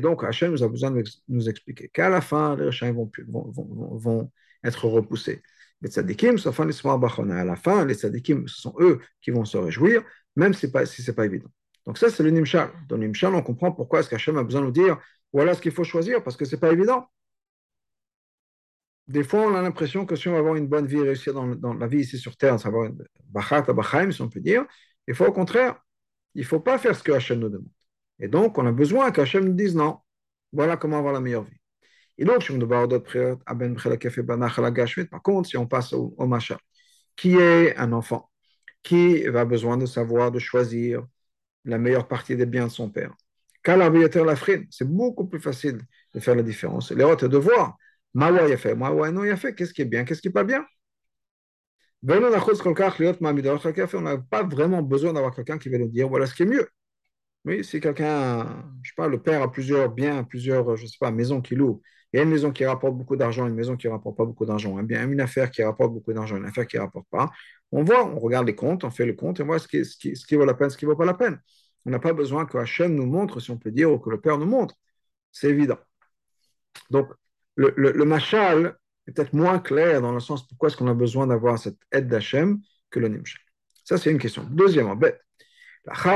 donc, 0.00 0.24
Hachem 0.24 0.52
nous 0.52 0.62
a 0.62 0.68
besoin 0.68 0.90
de 0.90 1.04
nous 1.28 1.48
expliquer 1.48 1.88
qu'à 1.88 2.08
la 2.08 2.20
fin, 2.20 2.56
les 2.56 2.68
Hachem 2.68 2.94
vont, 2.94 3.10
vont, 3.28 3.50
vont, 3.50 3.96
vont, 3.96 4.32
être 4.64 4.86
repoussés. 4.86 5.42
Les 5.80 5.90
tzadikim, 5.90 6.36
à 6.36 7.44
la 7.44 7.56
fin, 7.56 7.84
les 7.84 7.94
tzadikim, 7.94 8.48
ce 8.48 8.60
sont 8.60 8.74
eux 8.80 9.00
qui 9.20 9.30
vont 9.30 9.44
se 9.44 9.56
réjouir, 9.56 10.02
même 10.34 10.54
si 10.54 10.68
ce 10.68 11.10
n'est 11.10 11.14
pas 11.14 11.26
évident. 11.26 11.48
Donc 11.86 11.98
ça, 11.98 12.10
c'est 12.10 12.22
le 12.22 12.30
Nimshal. 12.30 12.70
Dans 12.88 12.96
le 12.96 13.02
Nimshal, 13.02 13.34
on 13.34 13.42
comprend 13.42 13.70
pourquoi 13.70 14.00
est-ce 14.00 14.10
qu'Hachem 14.10 14.36
a 14.38 14.42
besoin 14.42 14.62
de 14.62 14.66
nous 14.66 14.72
dire, 14.72 14.98
voilà 15.32 15.54
ce 15.54 15.60
qu'il 15.60 15.72
faut 15.72 15.84
choisir, 15.84 16.24
parce 16.24 16.36
que 16.36 16.44
ce 16.44 16.56
n'est 16.56 16.60
pas 16.60 16.72
évident 16.72 17.08
des 19.08 19.22
fois, 19.22 19.40
on 19.42 19.54
a 19.54 19.62
l'impression 19.62 20.04
que 20.04 20.16
si 20.16 20.28
on 20.28 20.32
va 20.32 20.38
avoir 20.38 20.56
une 20.56 20.66
bonne 20.66 20.86
vie, 20.86 21.00
réussir 21.00 21.32
dans, 21.34 21.74
la 21.74 21.86
vie 21.86 22.00
ici 22.00 22.18
sur 22.18 22.36
Terre, 22.36 22.58
savoir 22.58 22.86
une 22.86 22.98
bachat 23.28 23.64
si 24.10 24.22
on 24.22 24.28
peut 24.28 24.40
dire, 24.40 24.64
il 25.06 25.14
faut 25.14 25.26
au 25.26 25.32
contraire, 25.32 25.80
il 26.34 26.42
ne 26.42 26.46
faut 26.46 26.60
pas 26.60 26.78
faire 26.78 26.96
ce 26.96 27.02
que 27.02 27.12
Hachem 27.12 27.38
nous 27.38 27.48
demande. 27.48 27.68
Et 28.18 28.28
donc, 28.28 28.58
on 28.58 28.66
a 28.66 28.72
besoin 28.72 29.10
qu'Hachem 29.12 29.44
nous 29.44 29.54
dise 29.54 29.76
non, 29.76 29.98
voilà 30.52 30.76
comment 30.76 30.98
avoir 30.98 31.12
la 31.12 31.20
meilleure 31.20 31.44
vie. 31.44 31.56
Et 32.18 32.24
donc, 32.24 32.46
par 35.10 35.22
contre, 35.22 35.48
si 35.48 35.56
on 35.56 35.66
passe 35.66 35.92
au, 35.92 36.14
au 36.16 36.26
Machal, 36.26 36.58
qui 37.14 37.36
est 37.36 37.76
un 37.76 37.92
enfant, 37.92 38.30
qui 38.82 39.24
va 39.28 39.44
besoin 39.44 39.76
de 39.76 39.86
savoir, 39.86 40.32
de 40.32 40.38
choisir 40.38 41.06
la 41.64 41.78
meilleure 41.78 42.08
partie 42.08 42.36
des 42.36 42.46
biens 42.46 42.66
de 42.66 42.72
son 42.72 42.90
père. 42.90 43.14
C'est 44.70 44.88
beaucoup 44.88 45.26
plus 45.26 45.40
facile 45.40 45.78
de 46.14 46.20
faire 46.20 46.36
la 46.36 46.42
différence. 46.42 46.92
Les 46.92 47.04
autres 47.04 47.28
de 47.28 47.36
voir 47.36 47.76
Mawa 48.16 48.48
Yafé, 48.48 48.74
Mawa 48.74 49.10
non 49.10 49.24
Yafé, 49.24 49.54
qu'est-ce 49.54 49.74
qui 49.74 49.82
est 49.82 49.84
bien, 49.84 50.04
qu'est-ce 50.04 50.22
qui 50.22 50.28
n'est 50.28 50.32
pas 50.32 50.44
bien? 50.44 50.64
On 52.02 54.00
n'a 54.00 54.18
pas 54.18 54.42
vraiment 54.44 54.82
besoin 54.82 55.12
d'avoir 55.12 55.34
quelqu'un 55.34 55.58
qui 55.58 55.68
va 55.68 55.78
nous 55.78 55.88
dire 55.88 56.08
voilà 56.08 56.26
ce 56.26 56.34
qui 56.34 56.42
est 56.44 56.46
mieux. 56.46 56.66
Oui, 57.44 57.62
si 57.64 57.78
quelqu'un, 57.80 58.64
je 58.82 58.90
sais 58.90 58.94
pas, 58.96 59.08
le 59.08 59.22
père 59.22 59.42
a 59.42 59.52
plusieurs 59.52 59.90
biens, 59.90 60.24
plusieurs, 60.24 60.76
je 60.76 60.86
sais 60.86 60.96
pas, 60.98 61.10
maisons 61.10 61.42
qu'il 61.42 61.58
loue. 61.58 61.82
Il 62.12 62.16
y 62.16 62.20
a 62.20 62.22
une 62.22 62.30
maison 62.30 62.50
qui 62.52 62.64
rapporte 62.64 62.96
beaucoup 62.96 63.16
d'argent, 63.16 63.46
une 63.46 63.54
maison 63.54 63.76
qui 63.76 63.86
ne 63.86 63.92
rapporte 63.92 64.16
pas 64.16 64.24
beaucoup 64.24 64.46
d'argent. 64.46 64.78
Un 64.78 64.82
bien, 64.82 65.08
une 65.10 65.20
affaire 65.20 65.50
qui 65.50 65.62
rapporte 65.62 65.92
beaucoup 65.92 66.12
d'argent, 66.14 66.36
une 66.36 66.46
affaire 66.46 66.66
qui 66.66 66.76
ne 66.76 66.82
rapporte 66.82 67.06
pas. 67.10 67.30
On 67.70 67.82
voit, 67.84 68.04
on 68.06 68.18
regarde 68.18 68.46
les 68.46 68.54
comptes, 68.54 68.84
on 68.84 68.90
fait 68.90 69.06
le 69.06 69.12
compte 69.12 69.40
et 69.40 69.42
on 69.42 69.46
voit 69.46 69.58
ce 69.58 69.68
qui, 69.68 69.84
ce 69.84 69.96
qui, 69.98 70.16
ce 70.16 70.26
qui 70.26 70.36
vaut 70.36 70.46
la 70.46 70.54
peine, 70.54 70.70
ce 70.70 70.78
qui 70.78 70.86
ne 70.86 70.90
vaut 70.90 70.96
pas 70.96 71.04
la 71.04 71.14
peine. 71.14 71.38
On 71.84 71.90
n'a 71.90 71.98
pas 71.98 72.14
besoin 72.14 72.46
que 72.46 72.56
Hachem 72.58 72.94
nous 72.94 73.06
montre, 73.06 73.40
si 73.40 73.50
on 73.50 73.58
peut 73.58 73.70
dire, 73.70 73.92
ou 73.92 73.98
que 73.98 74.10
le 74.10 74.20
Père 74.20 74.38
nous 74.38 74.46
montre. 74.46 74.74
C'est 75.32 75.48
évident. 75.50 75.78
Donc, 76.90 77.08
le, 77.56 78.04
machal 78.04 78.76
est 79.06 79.12
peut-être 79.12 79.32
moins 79.32 79.58
clair 79.58 80.00
dans 80.00 80.12
le 80.12 80.20
sens 80.20 80.46
pourquoi 80.46 80.68
est-ce 80.68 80.76
qu'on 80.76 80.88
a 80.88 80.94
besoin 80.94 81.26
d'avoir 81.26 81.58
cette 81.58 81.78
aide 81.90 82.08
d'Hachem 82.08 82.60
que 82.90 83.00
le 83.00 83.08
nimshal. 83.08 83.40
Ça, 83.84 83.98
c'est 83.98 84.10
une 84.10 84.18
question. 84.18 84.44
Deuxièmement, 84.50 84.96
bête. 84.96 85.20
Après 85.86 86.10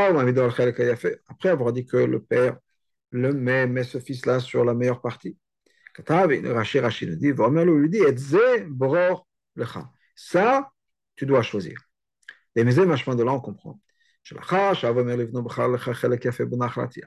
avoir 1.48 1.72
dit 1.72 1.86
que 1.86 1.96
le 1.96 2.20
père 2.20 2.58
le 3.12 3.32
met, 3.32 3.66
met 3.66 3.84
ce 3.84 3.98
fils-là 3.98 4.40
sur 4.40 4.64
la 4.64 4.74
meilleure 4.74 5.00
partie. 5.00 5.38
Dit, 5.96 6.04
ça, 10.14 10.70
tu 11.16 11.26
dois 11.26 11.42
choisir. 11.42 11.80
Et 12.56 12.64
mais 12.64 12.74
de 12.74 13.22
là, 13.22 13.32
on 13.32 13.40
comprend. 13.40 13.80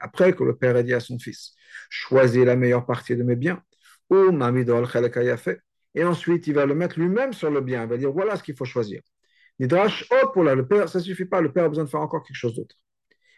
Après 0.00 0.32
que 0.32 0.44
le 0.44 0.56
père 0.56 0.76
a 0.76 0.82
dit 0.82 0.94
à 0.94 1.00
son 1.00 1.18
fils, 1.18 1.54
choisis 1.88 2.44
la 2.44 2.56
meilleure 2.56 2.86
partie 2.86 3.16
de 3.16 3.22
mes 3.22 3.36
biens, 3.36 3.62
et 5.94 6.04
ensuite 6.04 6.46
il 6.46 6.54
va 6.54 6.66
le 6.66 6.74
mettre 6.74 6.98
lui-même 6.98 7.32
sur 7.32 7.50
le 7.50 7.60
bien, 7.60 7.84
il 7.84 7.88
va 7.88 7.96
dire 7.96 8.12
voilà 8.12 8.36
ce 8.36 8.42
qu'il 8.42 8.56
faut 8.56 8.64
choisir. 8.64 9.00
Nidrash, 9.58 10.06
oh, 10.10 10.28
pour 10.32 10.42
le 10.42 10.66
père, 10.66 10.88
ça 10.88 10.98
ne 10.98 11.04
suffit 11.04 11.26
pas, 11.26 11.40
le 11.40 11.52
père 11.52 11.64
a 11.64 11.68
besoin 11.68 11.84
de 11.84 11.88
faire 11.88 12.00
encore 12.00 12.24
quelque 12.24 12.36
chose 12.36 12.56
d'autre. 12.56 12.76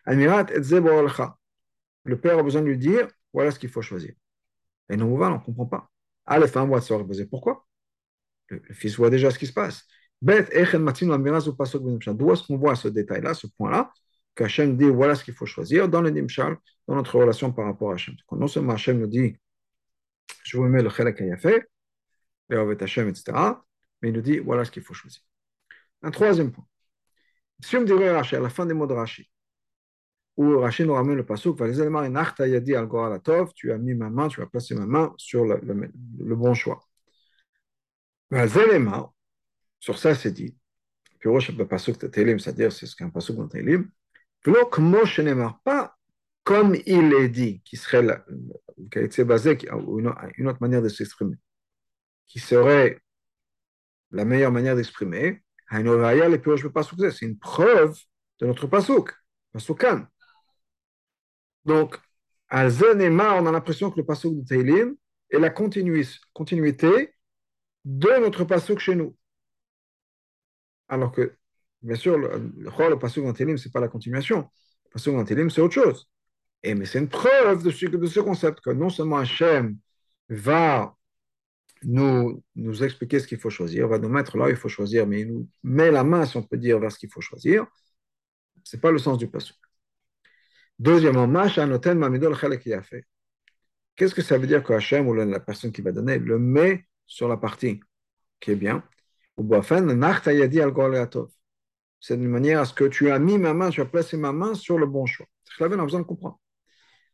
Le 0.07 0.15
père 2.21 2.39
a 2.39 2.43
besoin 2.43 2.63
de 2.63 2.67
lui 2.67 2.79
dire 2.79 3.09
voilà 3.33 3.51
ce 3.51 3.59
qu'il 3.59 3.69
faut 3.69 3.83
choisir. 3.83 4.15
Et 4.89 4.97
non, 4.97 5.13
on 5.13 5.31
ne 5.31 5.39
comprend 5.39 5.67
pas. 5.67 5.91
À 6.25 6.39
la 6.39 6.47
fin, 6.47 6.63
on 6.63 6.69
va 6.69 6.81
se. 6.81 7.23
Pourquoi? 7.25 7.67
Le, 8.49 8.63
fils 8.73 8.97
voit 8.97 9.11
déjà 9.11 9.31
ce 9.31 9.39
qui 9.39 9.47
se 9.47 9.53
passe. 9.53 9.85
D'où 10.23 10.33
est-ce 10.33 12.47
qu'on 12.47 12.57
voit 12.57 12.77
ce 12.77 12.89
détail-là, 12.89 13.35
ce 13.35 13.47
point-là, 13.49 13.93
qu'Hachem 14.35 14.77
dit 14.77 14.89
voilà 14.89 15.15
ce 15.15 15.25
qu'il 15.25 15.35
faut 15.35 15.47
choisir 15.47 15.89
dans 15.89 16.01
le 16.01 16.11
Nimshal, 16.11 16.57
dans 16.87 16.95
notre 16.95 17.19
relation 17.19 17.53
par 17.53 17.67
rapport 17.67 17.91
à 17.91 17.95
Hachem. 17.95 18.15
non 18.33 18.47
seulement 18.47 18.75
Hachem 18.75 18.99
nous 18.99 19.07
dit 19.07 19.37
je 20.45 20.57
vous 20.57 20.65
mets 20.65 20.83
le 20.83 20.91
Chelek 20.91 21.21
Ayafé, 21.21 21.63
le 22.49 22.77
Hachem, 22.81 23.09
etc., 23.09 23.33
mais 24.01 24.11
il 24.11 24.15
nous 24.15 24.23
dit 24.23 24.39
voilà 24.39 24.65
ce 24.65 24.71
qu'il 24.71 24.83
faut 24.83 24.95
choisir. 24.95 25.23
Un 26.03 26.11
troisième 26.11 26.53
point. 26.53 26.67
Si 27.61 27.77
on 27.77 27.81
me 27.81 27.87
dirait 27.87 28.11
Rashi, 28.11 28.37
à 28.37 28.41
la 28.41 28.51
fin 28.51 28.67
des 28.67 28.75
mots 28.75 28.87
de 28.87 28.93
Rashi, 28.95 29.31
où 30.37 30.59
Rashi 30.59 30.85
nous 30.85 30.93
ramène 30.93 31.17
le 31.17 31.25
pasuk, 31.25 31.57
tu 33.55 33.73
as 33.73 33.79
mis 33.79 33.95
ma 33.95 34.11
main, 34.11 34.29
tu 34.29 34.43
as 34.43 34.47
placé 34.47 34.75
ma 34.75 34.87
main 34.87 35.15
sur 35.17 35.45
le, 35.45 35.59
le, 35.63 35.91
le 36.19 36.37
bon 36.37 36.55
choix. 36.55 36.81
Sur 39.81 39.99
ça, 39.99 40.15
c'est 40.15 40.33
dit. 40.33 40.57
C'est-à-dire 41.23 42.73
c'est 42.73 42.87
ce 42.87 42.95
qu'un 42.95 43.11
pasuk 43.11 43.37
dans 43.37 43.49
Télim. 43.49 43.91
Pas 45.65 45.97
comme 46.45 46.77
il 46.87 47.13
est 47.15 47.29
dit, 47.29 47.61
qui 47.65 47.77
serait 47.77 48.03
la, 48.03 48.25
basé, 49.25 49.59
une, 50.39 50.49
autre 50.49 50.59
manière 50.61 50.83
de 50.83 50.89
s'exprimer, 50.89 51.37
qui 52.27 52.39
serait 52.39 53.01
la 54.11 54.25
meilleure 54.25 54.53
manière 54.53 54.77
d'exprimer, 54.77 55.43
c'est 55.71 57.23
une 57.23 57.39
preuve 57.39 57.99
de 58.41 58.47
notre 58.47 58.67
pasuk, 58.67 59.13
pasukan. 59.53 60.07
Donc, 61.65 61.99
à 62.49 62.71
Zenema, 62.71 63.35
on 63.35 63.47
a 63.47 63.53
l'impression 63.53 63.91
que 63.91 63.99
le 63.99 64.07
pasuk 64.07 64.37
de 64.37 64.45
Teilim 64.45 64.95
est 65.31 65.39
la 65.39 65.51
continuité 65.51 67.15
de 67.85 68.21
notre 68.21 68.45
pasuk 68.45 68.79
chez 68.79 68.95
nous. 68.95 69.17
Alors 70.89 71.11
que, 71.11 71.37
bien 71.83 71.97
sûr, 71.97 72.17
le, 72.17 72.53
le, 72.57 72.71
le 72.91 72.99
pasuk 72.99 73.25
dans 73.25 73.33
Teilim, 73.33 73.57
ce 73.57 73.67
n'est 73.67 73.73
pas 73.73 73.81
la 73.81 73.89
continuation. 73.89 74.49
Le 74.85 74.91
pasuk 74.91 75.15
dans 75.15 75.25
Teilim, 75.25 75.51
c'est 75.51 75.61
autre 75.61 75.75
chose. 75.75 76.09
Et, 76.67 76.75
mais 76.75 76.85
c'est 76.85 76.99
une 76.99 77.09
preuve 77.09 77.63
de 77.63 77.71
ce, 77.71 78.21
concept 78.21 78.61
que 78.61 78.71
non 78.71 78.89
seulement 78.89 79.19
Hachem 79.19 79.79
va 80.29 80.97
nous, 81.85 82.43
nous 82.57 82.83
expliquer 82.83 83.21
ce 83.21 83.29
qu'il 83.29 83.39
faut 83.39 83.51
choisir, 83.51 83.87
va 83.87 84.01
nous 84.01 84.09
mettre 84.09 84.37
là 84.37 84.47
où 84.47 84.49
il 84.49 84.57
faut 84.57 84.69
choisir, 84.69 85.07
mais 85.07 85.21
il 85.21 85.33
nous 85.33 85.49
met 85.63 85.93
la 85.93 86.03
main, 86.03 86.27
si 86.27 86.37
on 86.37 86.43
peut 86.43 86.57
dire, 86.57 86.81
vers 86.81 86.91
ce 86.91 86.99
qu'il 86.99 87.09
faut 87.09 87.21
choisir. 87.21 87.67
Ce 88.65 88.75
n'est 88.75 88.81
pas 88.81 88.91
le 88.91 88.99
sens 88.99 89.17
du 89.17 89.29
pasuk. 89.29 89.57
Deuxièmement, 90.81 91.29
Qu'est-ce 93.95 94.15
que 94.15 94.23
ça 94.23 94.37
veut 94.37 94.49
dire 94.49 94.65
que 94.65 94.73
Hachem, 94.73 95.07
ou 95.07 95.15
la 95.15 95.39
personne 95.39 95.71
qui 95.71 95.83
va 95.83 95.93
donner, 95.93 96.19
le 96.19 96.41
met 96.41 96.85
sur 97.07 97.29
la 97.29 97.37
partie 97.37 97.79
qui 98.41 98.51
est 98.51 98.57
bien? 98.57 98.83
C'est 102.01 102.15
une 102.15 102.29
manière 102.29 102.61
à 102.61 102.65
ce 102.65 102.75
que 102.75 102.85
tu 102.87 103.09
as 103.13 103.21
mis 103.21 103.39
ma 103.39 103.55
main, 103.55 103.71
tu 103.71 103.81
as 103.81 103.87
placé 103.87 104.17
ma 104.17 104.33
main 104.33 104.55
sur 104.55 104.79
le 104.79 104.87
bon 104.87 105.07
choix. 105.07 105.27
On 105.61 105.65
a 105.65 105.69
besoin 105.69 106.01
de 106.01 106.05
comprendre. 106.05 106.41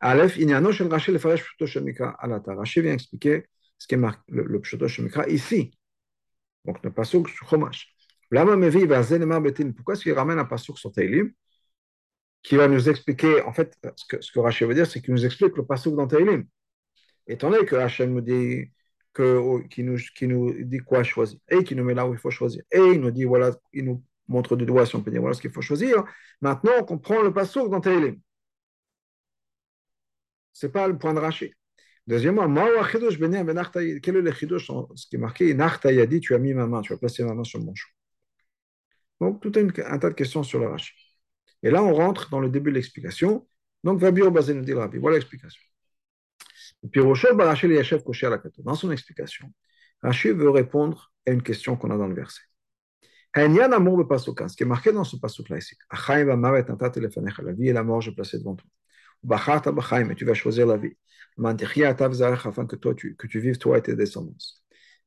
Aleph, 0.02 0.37
Rashi 0.37 1.16
Rashi 1.16 2.80
vient 2.80 2.92
expliquer 2.92 3.47
ce 3.78 3.87
qui 3.87 3.94
est 3.94 3.99
marqué, 3.99 4.23
le, 4.28 4.42
le 4.44 4.61
Pshoto 4.61 4.88
Shemikra 4.88 5.28
ici. 5.28 5.73
Donc, 6.64 6.82
le 6.82 6.92
pasuk 6.92 7.28
sur 7.28 7.49
Chomash. 7.49 7.88
Pourquoi 8.30 9.94
est-ce 9.94 10.02
qu'il 10.02 10.12
ramène 10.12 10.38
un 10.38 10.44
pasuk 10.44 10.78
sur 10.78 10.92
Teilim 10.92 11.30
qui 12.42 12.56
va 12.56 12.66
nous 12.66 12.88
expliquer, 12.88 13.42
en 13.42 13.52
fait, 13.52 13.78
ce 13.94 14.04
que, 14.06 14.21
ce 14.21 14.32
que 14.32 14.40
Rachid 14.40 14.66
veut 14.66 14.75
dire, 14.75 14.87
c'est 14.87 15.00
qu'il 15.00 15.14
nous 15.14 15.25
explique 15.25 15.56
le 15.56 15.64
pasuk 15.64 15.94
dans 15.94 16.09
Teilim. 16.09 16.44
Étant 17.28 17.50
donné 17.50 17.64
que 17.64 17.76
Hachem 17.76 18.12
nous 18.12 18.21
dit 18.21 18.73
que, 19.12 19.64
qui, 19.68 19.85
nous, 19.85 19.99
qui 20.16 20.26
nous 20.26 20.52
dit 20.64 20.78
quoi 20.78 21.04
choisir, 21.04 21.38
et 21.49 21.62
qui 21.62 21.76
nous 21.76 21.85
met 21.85 21.94
là 21.94 22.06
où 22.06 22.12
il 22.14 22.18
faut 22.18 22.30
choisir, 22.30 22.64
et 22.73 22.80
il 22.80 23.00
nous 23.00 23.12
dit, 23.12 23.25
voilà, 23.25 23.52
il 23.73 23.85
nous 23.85 24.02
montre 24.26 24.56
du 24.56 24.66
doigt, 24.66 24.87
si 24.87 24.97
on 24.97 25.02
peut 25.02 25.12
dire, 25.12 25.21
voilà 25.21 25.35
ce 25.35 25.40
qu'il 25.40 25.52
faut 25.52 25.62
choisir. 25.62 26.02
Maintenant, 26.40 26.73
on 26.80 26.85
comprend 26.85 27.23
le 27.23 27.32
pasuk 27.32 27.71
dans 27.71 27.80
Teilim. 27.80 28.16
Ce 30.52 30.66
n'est 30.66 30.73
pas 30.73 30.88
le 30.88 30.99
point 30.99 31.14
de 31.14 31.21
Rachid. 31.21 31.52
Deuxièmement, 32.06 32.52
quel 32.92 34.16
est 34.16 34.23
le 34.23 34.32
chidush 34.32 34.71
Ce 34.94 35.06
qui 35.06 35.16
est 35.16 35.18
marqué, 35.18 35.56
tu 36.21 36.35
as 36.35 36.38
mis 36.38 36.52
ma 36.52 36.66
main, 36.66 36.80
tu 36.82 36.92
as 36.92 36.97
placé 36.97 37.23
ma 37.25 37.35
main 37.35 37.44
sur 37.44 37.61
mon 37.61 37.75
chou. 37.75 37.88
Donc, 39.21 39.40
tout 39.40 39.52
un, 39.54 39.68
tas 39.99 40.09
de 40.11 40.14
questions 40.14 40.42
sur 40.42 40.59
le 40.59 40.66
Rashi. 40.66 40.92
Et 41.62 41.71
là, 41.71 41.80
on 41.85 41.94
rentre 41.94 42.28
dans 42.30 42.40
le 42.40 42.50
début 42.50 42.71
de 42.71 42.75
l'explication. 42.75 43.47
Donc, 43.85 44.00
Vabir 44.00 44.32
Bazé 44.32 44.61
dit 44.61 44.73
Rabbi. 44.73 44.99
Voilà 44.99 45.18
l'explication. 45.18 45.62
Dans 46.82 48.75
son 48.75 48.90
explication, 48.90 49.52
Rashi 50.02 50.30
veut 50.30 50.50
répondre 50.50 51.12
à 51.25 51.30
une 51.30 51.42
question 51.42 51.76
qu'on 51.76 51.92
a 51.92 51.97
dans 51.97 52.09
le 52.09 52.16
verset. 52.16 52.42
Ce 53.37 54.56
qui 54.56 54.62
est 54.64 54.66
marqué 54.66 54.90
dans 54.90 55.04
ce 55.04 55.16
passage-là 55.16 55.59
ici, 55.59 55.76
la 55.90 57.52
vie 57.52 57.68
et 57.68 57.73
la 57.73 57.85
mort, 57.85 58.00
je 58.00 58.11
placé 58.11 58.38
devant 58.38 58.56
toi. 58.56 58.68
Et 59.25 60.14
tu 60.17 60.25
vas 60.25 60.35
choisir 60.35 60.67
la 60.67 60.76
vie 60.76 60.97
afin 61.38 62.67
que 62.67 62.76
toi, 62.76 62.95
tu, 62.95 63.17
que 63.17 63.26
tu 63.26 63.41
vives 63.41 63.59
toi 63.59 63.79
et 63.79 63.83
tes 63.83 63.95
descendants. 63.95 64.35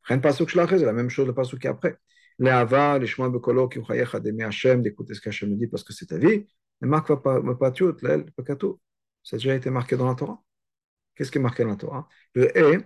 c'est 0.08 0.86
la 0.86 0.94
même 0.94 1.10
chose 1.10 1.28
le 1.28 1.34
pasuk 1.34 1.60
qui 1.60 1.68
après. 1.68 2.00
Le'ava, 2.38 3.00
l'ishma 3.00 3.30
bekolo, 3.30 3.70
ki 3.70 3.80
uchayecha 3.80 4.20
d'aimer 4.20 4.44
Hashem, 4.44 4.82
d'écouter 4.82 5.14
ce 5.14 5.22
qu'Hashem 5.22 5.50
me 5.50 5.56
dit 5.56 5.68
parce 5.68 5.84
que 5.84 5.94
c'est 5.94 6.08
ta 6.08 6.18
vie. 6.18 6.46
Ne 6.82 6.88
marque 6.88 7.14
pas 7.22 7.42
patiot, 7.56 7.96
l'el, 8.02 8.26
pekato. 8.32 8.82
Ça 9.24 9.36
a 9.36 9.40
déjà 9.40 9.56
été 9.56 9.70
marqué 9.70 9.96
dans 9.96 10.08
la 10.08 10.16
Torah. 10.16 10.42
Qu'est-ce 11.16 11.32
qui 11.32 11.38
est 11.38 11.42
marqué 11.42 11.64
dans 11.64 11.70
la 11.70 11.76
Torah? 11.78 12.10
Le 12.34 12.52
e, 12.58 12.84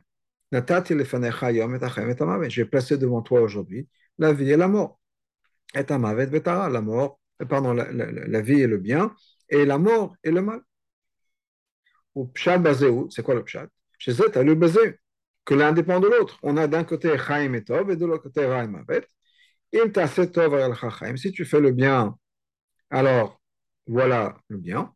natati 0.51 0.93
lefanecha 0.93 1.51
yom 1.51 1.75
et 1.75 1.83
achem 1.83 2.09
et 2.09 2.21
amavet. 2.21 2.49
J'ai 2.51 2.65
placé 2.65 2.97
devant 2.97 3.23
toi 3.23 3.41
aujourd'hui 3.41 3.87
la 4.19 4.33
vie 4.33 4.51
et 4.51 4.57
la 4.57 4.67
mort. 4.67 4.99
Et 5.73 5.91
amavet 5.91 6.27
betara, 6.27 6.69
la 6.69 6.81
mort, 6.81 7.19
pardon, 7.49 7.73
la, 7.73 7.91
la, 7.91 8.11
la 8.11 8.41
vie 8.41 8.61
et 8.61 8.67
le 8.67 8.77
bien, 8.77 9.15
et 9.49 9.65
la 9.65 9.79
mort 9.79 10.15
et 10.23 10.31
le 10.31 10.41
mal 10.41 10.61
ou 12.19 12.27
pshat 12.27 12.57
bazéou, 12.57 13.09
c'est 13.09 13.23
quoi 13.23 13.35
le 13.35 13.43
pshat? 13.43 13.67
Chez 13.97 14.11
as 14.11 14.43
le 14.43 14.55
bazé, 14.55 14.99
que 15.45 15.53
l'un 15.53 15.71
dépend 15.71 15.99
de 15.99 16.07
l'autre. 16.07 16.37
On 16.43 16.57
a 16.57 16.67
d'un 16.67 16.83
côté 16.83 17.17
Chaim 17.17 17.53
et 17.53 17.63
Tov 17.63 17.91
et 17.91 17.95
de 17.95 18.05
l'autre 18.05 18.23
côté 18.23 18.45
Raim 18.45 18.73
Avet. 18.75 19.07
Si 21.15 21.31
tu 21.31 21.45
fais 21.45 21.61
le 21.61 21.71
bien, 21.71 22.17
alors 22.89 23.41
voilà 23.87 24.37
le 24.49 24.57
bien. 24.57 24.93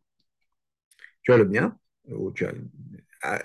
Tu 1.22 1.32
as 1.32 1.38
le 1.38 1.44
bien, 1.44 1.78
ou 2.08 2.30
tu 2.32 2.44
as, 2.44 2.52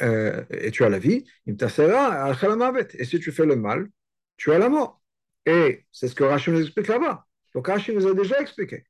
euh, 0.02 0.44
et 0.50 0.72
tu 0.72 0.84
as 0.84 0.90
la 0.90 1.00
vie. 1.00 1.24
Et 1.48 3.06
si 3.06 3.20
tu 3.20 3.32
fais 3.32 3.46
le 3.46 3.56
mal, 3.56 3.88
tu 4.36 4.52
as 4.52 4.60
la 4.60 4.70
mort. 4.70 5.02
Et 5.46 5.86
c'est 5.92 6.10
ce 6.10 6.16
que 6.16 6.26
Rachid 6.26 6.54
nous 6.54 6.62
explique 6.62 6.88
là-bas. 6.88 7.26
Donc 7.54 7.68
Rachid 7.68 7.96
nous 7.96 8.08
a 8.08 8.14
déjà 8.14 8.40
expliqué. 8.42 8.86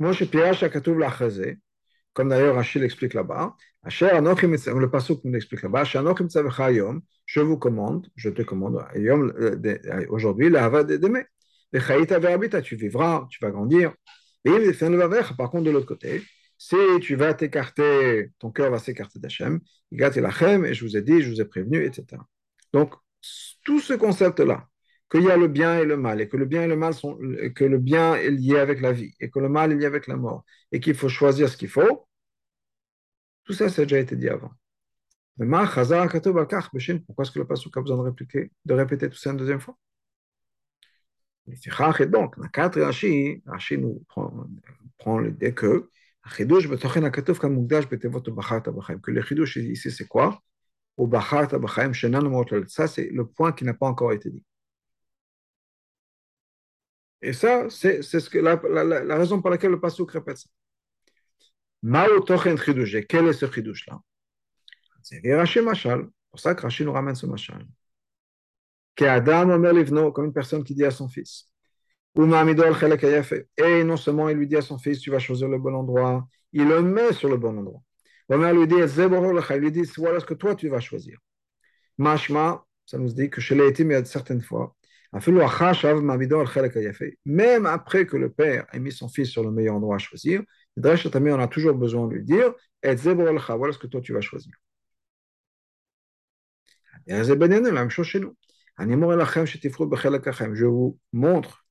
Moi, 0.00 0.10
je 0.12 0.16
suis 0.16 0.26
Pierre 0.26 0.54
Shakatoub 0.54 0.98
Lachazé 0.98 1.58
comme 2.14 2.30
d'ailleurs 2.30 2.54
Rachid 2.54 2.80
l'explique 2.80 3.12
là-bas, 3.12 3.56
le 3.84 4.86
passage 4.86 5.16
nous 5.24 5.32
l'explique 5.32 5.62
là-bas, 5.62 5.84
je 5.84 7.40
vous 7.40 7.58
commande, 7.58 8.08
je 8.16 8.30
te 8.30 8.42
commande, 8.42 8.84
euh, 8.96 10.06
aujourd'hui, 10.08 10.56
hava 10.56 10.84
d'aimer. 10.84 11.24
Tu 11.72 12.76
vivras, 12.76 13.26
tu 13.28 13.38
vas 13.42 13.50
grandir, 13.50 13.94
Par 14.44 15.50
contre, 15.50 15.64
de 15.64 15.70
l'autre 15.70 15.86
côté, 15.86 16.22
si 16.56 16.76
tu 17.02 17.16
vas 17.16 17.34
t'écarter, 17.34 18.30
ton 18.38 18.50
cœur 18.50 18.70
va 18.70 18.78
s'écarter 18.78 19.18
d'Hachem, 19.18 19.60
et 19.92 20.74
je 20.74 20.84
vous 20.84 20.96
ai 20.96 21.02
dit, 21.02 21.20
je 21.20 21.30
vous 21.30 21.40
ai 21.40 21.44
prévenu, 21.44 21.84
etc. 21.84 22.22
Donc, 22.72 22.94
tout 23.64 23.80
ce 23.80 23.94
concept-là, 23.94 24.68
qu'il 25.10 25.22
y 25.22 25.30
a 25.30 25.36
le 25.36 25.48
bien 25.48 25.78
et 25.78 25.84
le 25.84 25.96
mal, 25.96 26.20
et 26.20 26.28
que 26.28 26.36
le 26.36 26.44
bien 26.46 26.62
et 26.64 26.66
le 26.68 26.76
mal 26.76 26.94
sont, 26.94 27.16
que 27.54 27.64
le 27.64 27.78
bien 27.78 28.14
est 28.16 28.30
lié 28.30 28.58
avec 28.58 28.80
la 28.80 28.92
vie, 28.92 29.14
et 29.20 29.30
que 29.30 29.38
le 29.38 29.48
mal 29.48 29.72
est 29.72 29.76
lié 29.76 29.86
avec 29.86 30.06
la 30.06 30.16
mort, 30.16 30.44
et 30.72 30.80
qu'il 30.80 30.94
faut 30.94 31.08
choisir 31.08 31.48
ce 31.48 31.56
qu'il 31.56 31.68
faut, 31.68 32.06
tout 33.44 33.52
ça, 33.52 33.68
ça 33.68 33.82
a 33.82 33.84
déjà 33.84 33.98
été 33.98 34.16
dit 34.16 34.28
avant. 34.28 34.52
Pourquoi 35.38 37.24
est-ce 37.24 37.32
que 37.32 37.38
le 37.38 37.46
pasuk 37.46 37.76
a 37.76 37.80
besoin 37.80 37.96
de, 37.98 38.02
répliquer, 38.02 38.50
de 38.64 38.74
répéter 38.74 39.08
tout 39.10 39.16
ça 39.16 39.30
une 39.30 39.36
deuxième 39.36 39.60
fois? 39.60 39.76
Et 41.46 42.06
donc, 42.06 42.38
dans 42.38 42.48
4 42.48 42.80
Rashi, 42.80 43.42
Rashi 43.46 43.76
nous 43.78 44.04
prend, 44.08 44.32
prend 44.98 45.18
l'idée 45.18 45.52
que 45.54 45.90
que 46.38 46.44
le 49.10 49.22
chidush 49.22 49.56
ici, 49.56 49.90
c'est 49.90 50.06
quoi? 50.06 50.42
Ça, 52.66 52.86
c'est 52.86 53.10
le 53.10 53.26
point 53.26 53.52
qui 53.52 53.64
n'a 53.64 53.74
pas 53.74 53.86
encore 53.86 54.12
été 54.12 54.30
dit. 54.30 54.42
Et 57.24 57.32
ça, 57.32 57.70
c'est 57.70 58.02
ce 58.02 58.28
que, 58.28 58.38
la, 58.38 58.60
la, 59.02 59.16
raison 59.16 59.40
pour 59.40 59.48
laquelle 59.48 59.70
le 59.70 59.80
pasuk 59.80 60.10
répète 60.10 60.36
ça. 60.36 60.50
Quel 63.08 63.26
est 63.26 63.32
ce 63.32 63.46
chidush-là? 63.46 63.98
C'est 65.02 65.34
Rashi 65.34 65.62
Machal. 65.62 66.06
pour 66.30 66.38
ça 66.38 66.54
que 66.54 66.60
Rashi 66.60 66.84
nous 66.84 66.92
ramène 66.92 67.14
ce 67.14 67.24
machal. 67.24 67.66
Comme 68.94 70.24
une 70.26 70.32
personne 70.34 70.64
qui 70.64 70.74
dit 70.74 70.84
à 70.84 70.90
son 70.90 71.08
fils. 71.08 71.48
Et 72.16 73.84
non 73.84 73.96
seulement 73.96 74.28
il 74.28 74.36
lui 74.36 74.46
dit 74.46 74.56
à 74.56 74.62
son 74.62 74.76
fils, 74.78 75.00
tu 75.00 75.10
vas 75.10 75.18
choisir 75.18 75.48
le 75.48 75.58
bon 75.58 75.74
endroit, 75.74 76.28
il 76.52 76.68
le 76.68 76.82
met 76.82 77.14
sur 77.14 77.30
le 77.30 77.38
bon 77.38 77.56
endroit. 77.56 77.82
Il 78.28 78.36
lui 78.36 78.66
dit, 78.66 78.74
il 78.76 79.60
lui 79.60 79.72
dit, 79.72 79.82
voilà 79.96 80.20
ce 80.20 80.26
que 80.26 80.34
toi 80.34 80.54
tu 80.54 80.68
vas 80.68 80.80
choisir. 80.80 81.18
Mashma, 81.96 82.66
ça 82.84 82.98
nous 82.98 83.12
dit 83.14 83.30
que 83.30 83.40
chez 83.40 83.54
les 83.54 83.70
il 83.70 83.90
y 83.90 83.94
a 83.94 84.04
certaines 84.04 84.42
fois, 84.42 84.76
même 87.24 87.66
après 87.66 88.06
que 88.06 88.16
le 88.16 88.30
père 88.30 88.66
ait 88.72 88.80
mis 88.80 88.90
son 88.92 89.08
fils 89.08 89.28
sur 89.28 89.44
le 89.44 89.50
meilleur 89.52 89.76
endroit 89.76 89.96
à 89.96 89.98
choisir, 89.98 90.42
on 90.76 91.38
a 91.38 91.48
toujours 91.48 91.74
besoin 91.74 92.08
de 92.08 92.14
lui 92.14 92.24
dire, 92.24 92.52
voilà 92.82 93.72
ce 93.72 93.78
que 93.78 93.86
toi 93.86 94.00
tu 94.00 94.12
vas 94.12 94.20
choisir. 94.20 94.52
la 97.06 97.80
même 97.80 97.90
chose 97.90 98.06
chez 98.06 98.18
nous. 98.20 98.36
Je 98.78 100.64
vous 100.64 100.98
montre 101.12 101.64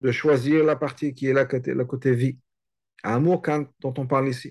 de 0.00 0.10
choisir 0.10 0.64
la 0.64 0.76
partie 0.76 1.12
qui 1.14 1.26
est 1.26 1.34
la 1.34 1.44
côté, 1.44 1.74
la 1.74 1.84
côté 1.84 2.14
vie. 2.14 2.38
Amour 3.02 3.42
dont 3.80 3.92
on 3.98 4.06
parle 4.06 4.28
ici. 4.28 4.50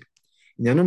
C'est-à-dire 0.58 0.86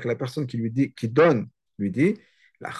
que 0.00 0.08
la 0.08 0.16
personne 0.16 0.46
qui 0.46 0.56
lui 0.58 0.70
dit, 0.70 0.92
qui 0.92 1.08
donne, 1.08 1.48
lui 1.78 1.90
dit, 1.90 2.16
la 2.60 2.70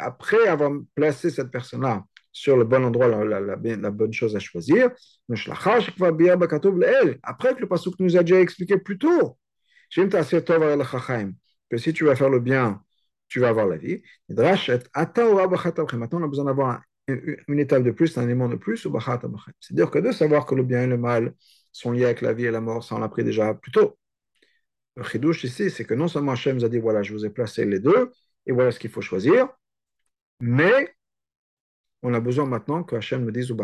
après 0.00 0.46
avoir 0.46 0.72
placé 0.94 1.30
cette 1.30 1.50
personne-là 1.50 2.04
sur 2.32 2.56
le 2.56 2.64
bon 2.64 2.84
endroit, 2.84 3.08
la, 3.08 3.90
bonne 3.90 4.12
chose 4.12 4.34
à 4.34 4.38
choisir, 4.38 4.90
après 7.22 7.54
que 7.54 7.60
le 7.60 7.68
pasuk 7.68 7.94
nous 7.98 8.16
a 8.16 8.22
déjà 8.22 8.40
expliqué 8.40 8.78
plus 8.78 8.98
tôt, 8.98 9.38
que 9.94 11.76
si 11.76 11.92
tu 11.92 12.04
vas 12.04 12.16
faire 12.16 12.30
le 12.30 12.40
bien, 12.40 12.82
tu 13.28 13.40
vas 13.40 13.48
avoir 13.48 13.66
la 13.66 13.76
vie. 13.76 14.02
Maintenant, 14.28 15.38
on 16.12 16.24
a 16.24 16.28
besoin 16.28 16.44
d'avoir 16.46 16.82
une 17.08 17.58
étape 17.58 17.82
de 17.82 17.90
plus, 17.90 18.16
un 18.16 18.24
élément 18.24 18.48
de 18.48 18.56
plus, 18.56 18.76
c'est-à-dire 18.78 19.90
que 19.90 19.98
de 19.98 20.12
savoir 20.12 20.46
que 20.46 20.54
le 20.54 20.62
bien 20.62 20.84
et 20.84 20.86
le 20.86 20.96
mal 20.96 21.34
sont 21.72 21.92
liés 21.92 22.04
avec 22.04 22.22
la 22.22 22.32
vie 22.32 22.44
et 22.46 22.50
la 22.50 22.60
mort, 22.60 22.84
ça 22.84 22.94
on 22.94 22.98
l'a 22.98 23.08
pris 23.08 23.24
déjà 23.24 23.54
plus 23.54 23.72
tôt. 23.72 23.98
Le 24.96 25.02
chidouche 25.04 25.44
ici, 25.44 25.70
c'est 25.70 25.84
que 25.84 25.94
non 25.94 26.08
seulement 26.08 26.32
Hachem 26.32 26.56
nous 26.56 26.64
a 26.64 26.68
dit 26.68 26.78
voilà, 26.78 27.02
je 27.02 27.12
vous 27.12 27.24
ai 27.24 27.30
placé 27.30 27.64
les 27.64 27.80
deux, 27.80 28.10
et 28.46 28.52
voilà 28.52 28.72
ce 28.72 28.78
qu'il 28.78 28.90
faut 28.90 29.00
choisir, 29.02 29.48
mais 30.40 30.94
on 32.02 32.14
a 32.14 32.20
besoin 32.20 32.46
maintenant 32.46 32.82
que 32.84 32.96
Hachem 32.96 33.24
me 33.24 33.32
dise 33.32 33.54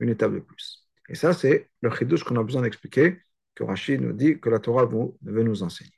une 0.00 0.08
étape 0.08 0.32
de 0.32 0.40
plus. 0.40 0.88
Et 1.08 1.14
ça, 1.14 1.32
c'est 1.34 1.70
le 1.82 1.90
chidouche 1.90 2.24
qu'on 2.24 2.36
a 2.36 2.42
besoin 2.42 2.62
d'expliquer, 2.62 3.20
que 3.54 3.64
Rachid 3.64 4.00
nous 4.00 4.12
dit 4.12 4.40
que 4.40 4.48
la 4.50 4.58
Torah 4.60 4.86
veut 4.86 5.42
nous 5.42 5.62
enseigner. 5.62 5.92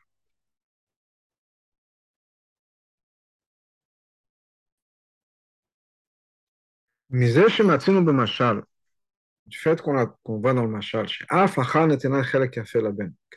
du 9.47 9.59
fait 9.59 9.81
qu'on 9.83 10.07
qu 10.07 10.13
voit 10.41 10.55
dans 10.55 10.65
le 10.65 10.69
machal, 10.69 11.07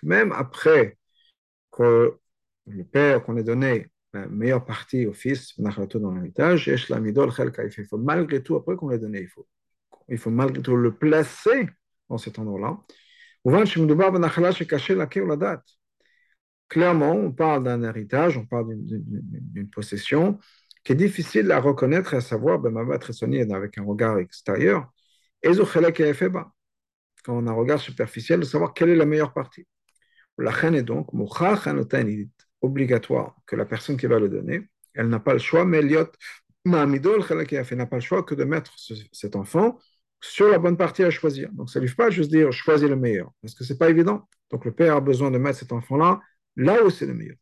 même 0.04 0.32
après 0.32 0.98
que 1.72 2.18
le 2.66 2.84
père 2.84 3.24
qu'on 3.24 3.38
ait 3.38 3.44
donné 3.44 3.92
la 4.22 4.28
meilleure 4.28 4.66
partie 4.66 5.06
au 5.06 5.14
fils 5.14 5.60
dans 5.60 6.12
l'héritage, 6.12 6.68
il 6.68 7.86
faut 7.86 7.98
malgré 7.98 8.44
tout, 8.44 8.56
après 8.56 8.76
qu'on 8.76 8.90
l'ait 8.90 9.00
donné, 9.00 9.22
il 9.22 9.28
faut, 9.28 9.48
il 10.10 10.18
faut 10.18 10.30
malgré 10.30 10.62
tout 10.62 10.76
le 10.76 10.94
placer 10.96 11.70
dans 12.10 12.18
cet 12.18 12.40
endroit-là. 12.40 12.80
Clairement, 16.70 17.12
on 17.14 17.32
parle 17.32 17.64
d'un 17.64 17.84
héritage, 17.84 18.38
on 18.38 18.46
parle 18.46 18.76
d'une 18.78 19.70
possession 19.70 20.40
qui 20.84 20.92
est 20.94 20.96
difficile 20.96 21.52
à 21.52 21.60
reconnaître 21.60 22.14
et 22.14 22.18
à 22.18 22.22
savoir, 22.22 22.60
ben, 22.60 22.76
avec 22.78 23.78
un 23.78 23.84
regard 23.84 24.20
extérieur, 24.20 24.92
quand 25.44 27.38
on 27.38 27.48
a 27.48 27.52
un 27.52 27.54
regard 27.54 27.80
superficiel, 27.80 28.40
de 28.40 28.46
savoir 28.46 28.74
quelle 28.74 28.90
est 28.90 28.96
la 28.96 29.06
meilleure 29.06 29.34
partie. 29.34 29.68
La 30.38 30.52
reine 30.52 30.76
est 30.76 30.84
donc, 30.84 31.10
il 31.14 32.30
obligatoire 32.62 33.36
que 33.46 33.56
la 33.56 33.66
personne 33.66 33.98
qui 33.98 34.08
va 34.08 34.20
le 34.20 34.30
donner, 34.30 34.68
elle 34.94 35.10
n'a 35.10 35.20
pas 35.20 35.34
le 35.34 35.40
choix, 35.40 35.66
mais 35.66 35.80
Eliot, 35.80 36.08
n'a 36.66 37.86
pas 37.86 37.98
le 37.98 38.02
choix 38.02 38.24
que 38.24 38.36
de 38.36 38.44
mettre 38.44 38.76
cet 39.12 39.36
enfant 39.36 39.80
sur 40.20 40.50
la 40.50 40.58
bonne 40.58 40.78
partie 40.78 41.04
à 41.04 41.10
choisir. 41.12 41.52
Donc 41.54 41.70
ça 41.70 41.80
ne 41.80 41.84
lui 41.84 41.90
fait 41.90 41.96
pas 41.96 42.10
juste 42.10 42.32
dire 42.32 42.52
choisis 42.52 42.90
le 42.90 42.96
meilleur, 42.96 43.32
parce 43.42 43.54
que 43.54 43.64
ce 43.64 43.74
n'est 43.74 43.80
pas 43.80 43.90
évident. 43.90 44.28
Donc 44.52 44.66
le 44.66 44.72
père 44.72 44.96
a 44.96 45.02
besoin 45.02 45.32
de 45.32 45.38
mettre 45.38 45.60
cet 45.60 45.72
enfant-là 45.72 46.20
là 46.56 46.84
où 46.84 46.90
c'est 46.90 47.06
le 47.06 47.14
meilleur 47.14 47.38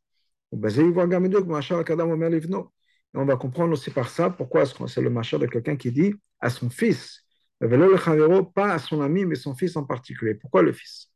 on 3.14 3.26
va 3.26 3.38
comprendre 3.38 3.74
aussi 3.74 3.92
par 3.92 4.10
ça 4.10 4.30
pourquoi 4.30 4.66
c'est 4.66 5.02
le 5.02 5.10
machin 5.10 5.38
de 5.38 5.48
quelqu'un 5.48 5.76
qui 5.76 5.92
dit 5.92 6.14
à 6.40 6.50
son 6.50 6.70
fils, 6.70 7.24
pas 7.60 8.72
à 8.72 8.80
son 8.80 9.02
ami, 9.02 9.26
mais 9.26 9.36
son 9.36 9.56
fils 9.56 9.76
en 9.76 9.84
particulier. 9.84 10.36
Pourquoi 10.36 10.62
le 10.62 10.74
fils? 10.74 11.12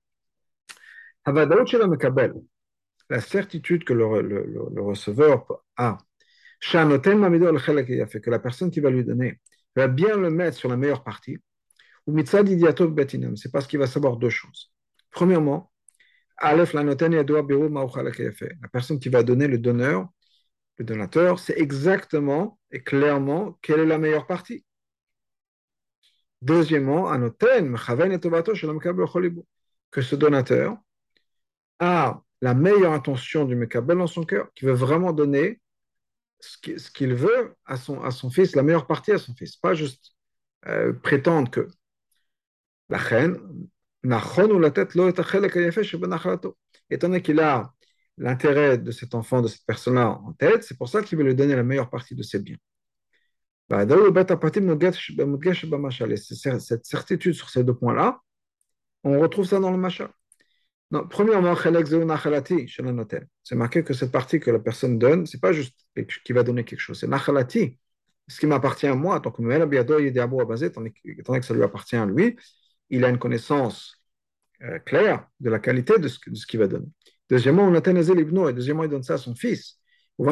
La 3.10 3.22
certitude 3.22 3.84
que 3.84 3.94
le, 3.94 4.22
le, 4.22 4.46
le 4.74 4.82
receveur 4.82 5.46
a, 5.78 5.98
que 6.62 8.30
la 8.30 8.40
personne 8.40 8.72
qui 8.72 8.80
va 8.80 8.90
lui 8.90 9.04
donner 9.04 9.40
va 9.76 9.88
bien 9.88 10.18
le 10.18 10.30
mettre 10.30 10.58
sur 10.58 10.70
la 10.70 10.78
meilleure 10.78 11.04
partie, 11.04 11.38
c'est 12.08 13.52
parce 13.52 13.68
qu'il 13.68 13.80
va 13.80 13.88
savoir 13.88 14.18
deux 14.18 14.30
choses. 14.30 14.72
Premièrement, 15.12 15.72
la 16.42 16.66
personne 18.72 19.00
qui 19.00 19.10
va 19.10 19.24
donner 19.24 19.48
le 19.48 19.58
donneur 19.58 20.10
le 20.80 20.86
donateur, 20.86 21.40
c'est 21.40 21.60
exactement 21.60 22.58
et 22.72 22.82
clairement 22.82 23.60
quelle 23.62 23.82
est 23.82 23.86
la 23.86 23.98
meilleure 23.98 24.26
partie. 24.26 24.66
Deuxièmement, 26.42 27.10
que 29.92 30.02
ce 30.02 30.16
donateur 30.16 30.78
a 31.80 32.24
la 32.42 32.54
meilleure 32.54 32.94
intention 32.94 33.46
du 33.46 33.56
Mekabel 33.56 33.98
dans 33.98 34.08
son 34.08 34.24
cœur, 34.24 34.48
qui 34.56 34.66
veut 34.66 34.74
vraiment 34.74 35.14
donner 35.14 35.60
ce 36.40 36.90
qu'il 36.92 37.14
veut 37.14 37.56
à 37.66 37.78
son, 37.78 38.02
à 38.02 38.12
son 38.12 38.30
fils, 38.30 38.56
la 38.56 38.64
meilleure 38.64 38.88
partie 38.88 39.12
à 39.12 39.18
son 39.18 39.36
fils, 39.36 39.58
pas 39.58 39.74
juste 39.74 40.14
euh, 40.68 40.94
prétendre 40.94 41.52
que 41.52 41.68
la 42.90 42.98
reine, 42.98 43.38
étant 46.90 47.08
donné 47.08 47.22
qu'il 47.22 47.40
a 47.40 47.74
l'intérêt 48.18 48.78
de 48.78 48.92
cet 48.92 49.16
enfant, 49.16 49.42
de 49.42 49.48
cette 49.48 49.66
personne-là 49.66 50.10
en 50.10 50.34
tête, 50.34 50.64
c'est 50.64 50.78
pour 50.78 50.90
ça 50.90 51.02
qu'il 51.02 51.18
veut 51.18 51.24
lui 51.24 51.36
donner 51.36 51.56
la 51.56 51.64
meilleure 51.64 51.90
partie 51.90 52.16
de 52.16 52.24
ses 52.24 52.40
biens. 52.40 52.58
Cette 56.60 56.86
certitude 56.86 57.34
sur 57.34 57.50
ces 57.50 57.64
deux 57.64 57.76
points-là, 57.76 58.20
on 59.04 59.20
retrouve 59.20 59.46
ça 59.46 59.60
dans 59.60 59.72
le 59.72 59.78
Macha. 59.78 60.12
Premièrement, 61.10 61.56
c'est 63.44 63.56
marqué 63.56 63.84
que 63.84 63.94
cette 63.94 64.12
partie 64.12 64.40
que 64.40 64.52
la 64.52 64.60
personne 64.60 64.98
donne, 64.98 65.26
c'est 65.26 65.42
pas 65.42 65.54
juste 65.54 65.76
qui 66.26 66.34
va 66.34 66.44
donner 66.44 66.64
quelque 66.64 66.80
chose, 66.80 67.00
c'est 67.00 67.08
ce 68.28 68.40
qui 68.40 68.46
m'appartient 68.46 68.88
à 68.88 68.96
moi. 68.96 69.20
Donc, 69.20 69.40
étant 69.40 69.54
donné 69.98 71.40
que 71.40 71.46
ça 71.46 71.54
lui 71.54 71.64
appartient 71.64 71.96
à 71.96 72.06
lui, 72.06 72.38
il 72.90 73.04
a 73.04 73.10
une 73.10 73.18
connaissance 73.18 74.04
euh, 74.64 74.80
claire 74.80 75.28
de 75.40 75.50
la 75.50 75.60
qualité 75.60 75.98
de 75.98 76.08
ce, 76.08 76.20
de 76.28 76.36
ce 76.36 76.46
qu'il 76.46 76.60
va 76.60 76.68
donner. 76.68 76.88
Deuxièmement, 77.30 77.64
on 77.64 77.74
atteint 77.76 77.96
et 77.96 78.54
deuxièmement, 78.54 78.84
il 78.84 78.90
donne 78.90 79.04
ça 79.04 79.16
à 79.16 79.18
son 79.18 79.36
fils. 79.36 79.80
On 80.18 80.26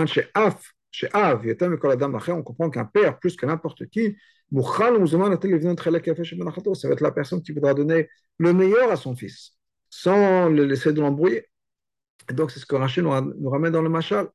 comprend 2.44 2.70
qu'un 2.70 2.86
père, 2.86 3.20
plus 3.20 3.36
que 3.36 3.46
n'importe 3.46 3.88
qui, 3.88 4.18
Ça 4.52 4.92
va 6.88 6.94
être 6.94 7.02
la 7.02 7.12
personne 7.12 7.42
qui 7.42 7.52
voudra 7.52 7.74
donner 7.74 8.10
le 8.38 8.54
meilleur 8.54 8.92
à 8.92 8.96
son 8.96 9.16
fils, 9.16 9.57
sans 9.98 10.48
le 10.48 10.66
laisser 10.66 10.94
de 10.94 11.02
l'embrouiller. 11.02 11.48
Et 12.30 12.34
donc, 12.34 12.52
c'est 12.52 12.60
ce 12.60 12.68
que 12.68 12.76
Rachid 12.76 13.04
nous, 13.04 13.50
ramène 13.50 13.72
dans 13.72 13.82
le 13.82 13.90
machal. 13.90 14.28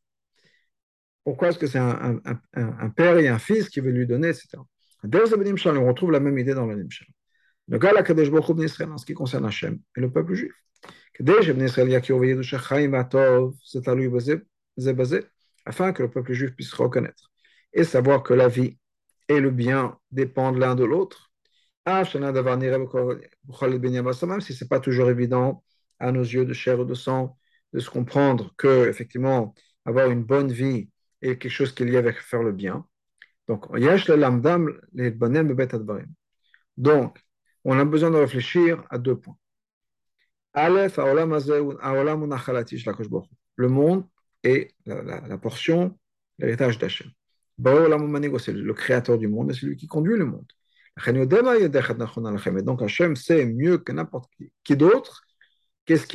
Pourquoi 1.22 1.50
est-ce 1.50 1.58
que 1.58 1.68
c'est 1.68 1.78
un, 1.78 2.90
père 2.96 3.16
et 3.18 3.28
un 3.28 3.38
fils 3.38 3.68
qui 3.68 3.78
veut 3.78 3.92
lui 3.92 4.08
donner, 4.08 4.30
etc. 4.30 4.58
on 5.04 5.86
retrouve 5.86 6.10
la 6.10 6.18
même 6.18 6.36
idée 6.36 6.54
dans 6.54 6.66
le 6.66 6.74
Nimshal. 6.74 7.06
Le 7.68 7.78
gars, 7.78 7.92
la 7.92 8.02
Kadesh 8.02 8.28
Baruch 8.28 8.58
Israël, 8.58 8.90
en 8.90 8.98
ce 8.98 9.06
qui 9.06 9.14
concerne 9.14 9.44
Hachem 9.44 9.78
et 9.96 10.00
le 10.00 10.10
peuple 10.10 10.34
juif. 10.34 10.52
Afin 15.64 15.92
que 15.92 16.02
le 16.02 16.10
peuple 16.10 16.32
juif 16.32 16.50
puisse 16.56 16.72
reconnaître 16.74 17.30
et 17.72 17.84
savoir 17.84 18.24
que 18.24 18.34
la 18.34 18.48
vie 18.48 18.78
et 19.28 19.38
le 19.38 19.50
bien 19.50 19.96
dépendent 20.10 20.58
l'un 20.58 20.74
de 20.74 20.82
l'autre. 20.84 21.31
Même 21.86 22.04
si 22.04 22.12
ce 24.54 24.64
n'est 24.64 24.68
pas 24.68 24.80
toujours 24.80 25.10
évident 25.10 25.64
à 25.98 26.12
nos 26.12 26.22
yeux 26.22 26.44
de 26.44 26.52
chair 26.52 26.78
ou 26.80 26.84
de 26.84 26.94
sang 26.94 27.36
de 27.72 27.80
se 27.80 27.90
comprendre 27.90 28.54
que, 28.56 28.88
effectivement, 28.88 29.54
avoir 29.84 30.10
une 30.10 30.24
bonne 30.24 30.52
vie 30.52 30.90
est 31.22 31.38
quelque 31.38 31.50
chose 31.50 31.74
qui 31.74 31.82
est 31.82 31.86
lié 31.86 31.96
avec 31.96 32.18
faire 32.18 32.42
le 32.42 32.52
bien. 32.52 32.86
Donc, 33.48 33.66
donc, 36.76 37.18
on 37.64 37.78
a 37.78 37.84
besoin 37.84 38.10
de 38.10 38.16
réfléchir 38.16 38.84
à 38.90 38.98
deux 38.98 39.16
points. 39.18 39.36
Le 43.56 43.68
monde 43.68 44.04
est 44.42 44.74
la, 44.86 45.38
portion, 45.38 45.98
l'héritage 46.38 46.78
d'Hachem. 46.78 47.10
C'est 47.58 48.52
le 48.52 48.72
créateur 48.74 49.18
du 49.18 49.28
monde 49.28 49.50
et 49.50 49.54
c'est 49.54 49.66
lui 49.66 49.76
qui 49.76 49.86
conduit 49.86 50.16
le 50.16 50.26
monde. 50.26 50.46
Et 50.96 52.62
donc 52.62 52.82
Hachem 52.82 53.16
sait 53.16 53.46
mieux 53.46 53.78
que 53.78 53.92
n'importe 53.92 54.30
qui, 54.64 54.76
d'autre? 54.76 55.22
Qu'est-ce 55.86 56.06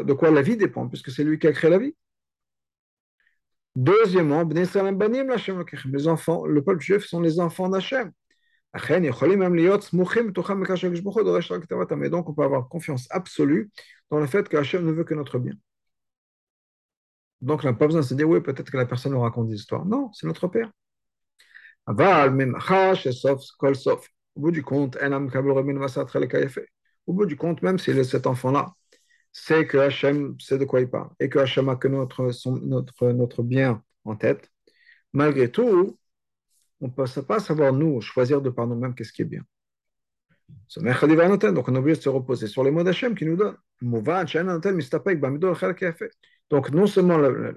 de 0.00 0.12
quoi 0.12 0.30
la 0.30 0.42
vie 0.42 0.56
dépend, 0.56 0.88
puisque 0.88 1.10
c'est 1.10 1.24
lui 1.24 1.38
qui 1.38 1.46
a 1.46 1.52
créé 1.52 1.70
la 1.70 1.78
vie? 1.78 1.94
Deuxièmement, 3.76 4.44
les 4.44 6.08
enfants, 6.08 6.46
le 6.46 6.62
peuple 6.62 6.80
juif 6.80 7.04
sont 7.04 7.20
les 7.20 7.40
enfants 7.40 7.68
d'Hachem. 7.68 8.12
Et 8.76 9.00
donc, 12.10 12.28
on 12.28 12.34
peut 12.34 12.42
avoir 12.42 12.68
confiance 12.68 13.06
absolue 13.10 13.70
dans 14.10 14.18
le 14.18 14.26
fait 14.26 14.48
que 14.48 14.56
Hachem 14.56 14.84
ne 14.84 14.92
veut 14.92 15.04
que 15.04 15.14
notre 15.14 15.38
bien. 15.38 15.54
Donc, 17.40 17.60
on 17.62 17.68
n'a 17.68 17.74
pas 17.74 17.86
besoin 17.86 18.00
de 18.02 18.06
se 18.06 18.14
dire, 18.14 18.28
oui, 18.28 18.40
peut-être 18.40 18.70
que 18.70 18.76
la 18.76 18.86
personne 18.86 19.12
nous 19.12 19.20
raconte 19.20 19.48
des 19.48 19.54
histoires. 19.54 19.84
Non, 19.86 20.12
c'est 20.12 20.26
notre 20.26 20.48
Père. 20.48 20.70
Au 24.36 24.40
bout 24.40 24.50
du 24.50 24.62
compte, 24.62 24.96
au 27.06 27.12
bout 27.12 27.26
du 27.26 27.36
compte, 27.36 27.62
même 27.62 27.78
si 27.78 28.04
cet 28.04 28.26
enfant-là 28.26 28.74
sait 29.32 29.66
que 29.66 29.78
Hachem 29.78 30.38
sait 30.40 30.58
de 30.58 30.64
quoi 30.64 30.80
il 30.80 30.88
parle 30.88 31.10
et 31.20 31.28
que 31.28 31.38
Hachem 31.38 31.68
a 31.68 31.76
que 31.76 31.88
notre, 31.88 32.30
notre, 32.64 33.12
notre 33.12 33.42
bien 33.42 33.82
en 34.04 34.16
tête, 34.16 34.50
malgré 35.12 35.50
tout, 35.50 35.98
on 36.80 36.86
ne 36.86 36.92
peut 36.92 37.04
pas 37.22 37.40
savoir, 37.40 37.72
nous, 37.72 38.00
choisir 38.00 38.40
de 38.40 38.50
par 38.50 38.66
nous-mêmes 38.66 38.94
qu'est-ce 38.94 39.12
qui 39.12 39.22
est 39.22 39.26
bien. 39.26 39.42
Donc, 40.76 41.68
on 41.68 41.74
est 41.74 41.78
obligé 41.78 41.96
de 41.96 42.02
se 42.02 42.08
reposer 42.08 42.46
sur 42.46 42.62
les 42.64 42.70
mots 42.70 42.82
d'Hachem 42.82 43.14
qui 43.14 43.24
nous 43.24 43.36
donne. 43.36 43.56
Donc, 46.50 46.70
non 46.70 46.86
seulement 46.86 47.16
la, 47.16 47.52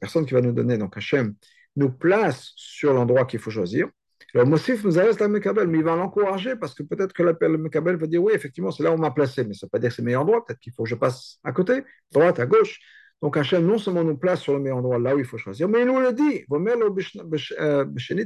personne 0.00 0.26
qui 0.26 0.34
va 0.34 0.40
nous 0.40 0.52
donner, 0.52 0.76
donc 0.76 0.96
Hachem, 0.96 1.34
nous 1.76 1.90
place 1.90 2.52
sur 2.56 2.92
l'endroit 2.92 3.24
qu'il 3.26 3.38
faut 3.38 3.50
choisir. 3.50 3.88
Le 4.34 4.44
Mossif 4.44 4.82
nous 4.84 4.98
arrête 4.98 5.20
la 5.20 5.28
Mekabel, 5.28 5.68
mais 5.68 5.78
il 5.78 5.84
va 5.84 5.94
l'encourager 5.94 6.56
parce 6.56 6.74
que 6.74 6.82
peut-être 6.82 7.12
que 7.12 7.22
l'appel 7.22 7.56
Mekabel 7.56 7.94
va 7.96 8.08
dire 8.08 8.20
oui, 8.22 8.32
effectivement, 8.34 8.72
c'est 8.72 8.82
là 8.82 8.90
où 8.90 8.94
on 8.94 8.98
m'a 8.98 9.12
placé, 9.12 9.44
mais 9.44 9.54
ça 9.54 9.64
ne 9.64 9.68
veut 9.68 9.70
pas 9.70 9.78
dire 9.78 9.90
que 9.90 9.94
c'est 9.94 10.02
le 10.02 10.06
meilleur 10.06 10.22
endroit, 10.22 10.44
peut-être 10.44 10.58
qu'il 10.58 10.72
faut 10.72 10.82
que 10.82 10.88
je 10.88 10.96
passe 10.96 11.38
à 11.44 11.52
côté, 11.52 11.84
droite, 12.10 12.40
à 12.40 12.46
gauche. 12.46 12.80
Donc 13.22 13.36
Hachem 13.36 13.64
non 13.64 13.78
seulement 13.78 14.02
nous 14.02 14.16
place 14.16 14.40
sur 14.40 14.54
le 14.54 14.58
meilleur 14.58 14.78
endroit, 14.78 14.98
là 14.98 15.14
où 15.14 15.20
il 15.20 15.24
faut 15.24 15.38
choisir, 15.38 15.68
mais 15.68 15.82
il 15.82 15.86
nous 15.86 16.00
le 16.00 16.12
dit. 16.12 16.44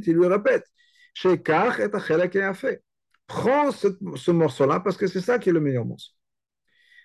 Il 0.06 0.14
lui 0.14 0.26
répète. 0.26 0.64
Prends 3.26 3.70
ce, 3.70 3.88
ce 4.16 4.30
morceau-là 4.30 4.80
parce 4.80 4.96
que 4.96 5.06
c'est 5.06 5.20
ça 5.20 5.38
qui 5.38 5.50
est 5.50 5.52
le 5.52 5.60
meilleur 5.60 5.84
morceau. 5.84 6.12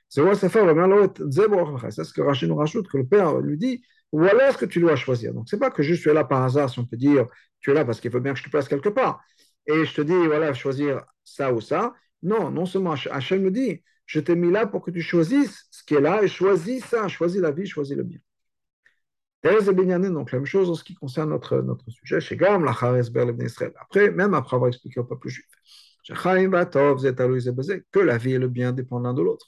C'est 0.08 0.22
ce 0.22 2.14
que 2.14 2.22
Rachid 2.22 2.48
nous 2.48 2.56
rajoute, 2.56 2.88
que 2.88 2.98
le 2.98 3.06
Père 3.06 3.40
lui 3.40 3.58
dit 3.58 3.84
voilà 4.14 4.52
ce 4.52 4.58
que 4.60 4.66
tu 4.66 4.80
dois 4.80 4.96
choisir. 4.96 5.34
Donc, 5.34 5.50
ce 5.50 5.56
n'est 5.56 5.60
pas 5.60 5.72
que 5.72 5.82
je 5.82 5.94
suis 5.96 6.14
là 6.14 6.24
par 6.24 6.44
hasard, 6.44 6.70
si 6.70 6.78
on 6.80 6.86
peut 6.86 6.98
dire, 6.98 7.26
tu 7.60 7.72
es 7.72 7.74
là 7.74 7.84
parce 7.84 8.00
qu'il 8.00 8.12
faut 8.12 8.20
bien 8.20 8.34
que 8.34 8.40
je 8.40 8.44
te 8.44 8.50
place 8.50 8.68
quelque 8.68 8.90
part. 8.90 9.24
Et 9.66 9.86
je 9.86 9.94
te 9.94 10.02
dis, 10.02 10.14
voilà, 10.28 10.54
choisir 10.54 11.04
ça 11.24 11.52
ou 11.52 11.60
ça. 11.60 11.96
Non, 12.22 12.52
non 12.52 12.68
seulement 12.68 12.92
Hachem 12.92 13.42
me 13.42 13.50
dit, 13.50 13.84
je 14.06 14.20
t'ai 14.20 14.36
mis 14.36 14.52
là 14.52 14.68
pour 14.68 14.84
que 14.84 14.92
tu 14.92 15.02
choisisses 15.02 15.66
ce 15.72 15.84
qui 15.84 15.96
est 15.96 16.02
là 16.02 16.22
et 16.22 16.28
choisis 16.28 16.86
ça, 16.86 17.08
choisis 17.08 17.42
la 17.42 17.50
vie, 17.52 17.66
choisis 17.66 17.98
le 17.98 18.04
bien. 18.04 18.20
Donc, 19.44 20.32
la 20.32 20.38
même 20.38 20.46
chose 20.46 20.70
en 20.70 20.76
ce 20.76 20.84
qui 20.84 20.94
concerne 20.94 21.32
notre, 21.32 21.62
notre 21.62 21.90
sujet, 21.90 22.22
chez 22.22 22.38
Gam, 22.38 22.64
la 22.64 22.72
Après, 23.82 24.12
même 24.12 24.36
après 24.36 24.56
avoir 24.56 24.70
expliqué 24.70 25.00
au 25.00 25.06
peuple 25.06 25.28
juif, 25.30 25.48
que 26.08 28.00
la 28.00 28.18
vie 28.18 28.34
et 28.34 28.38
le 28.38 28.48
bien 28.48 28.74
dépendent 28.74 29.04
l'un 29.04 29.14
de 29.14 29.22
l'autre. 29.24 29.48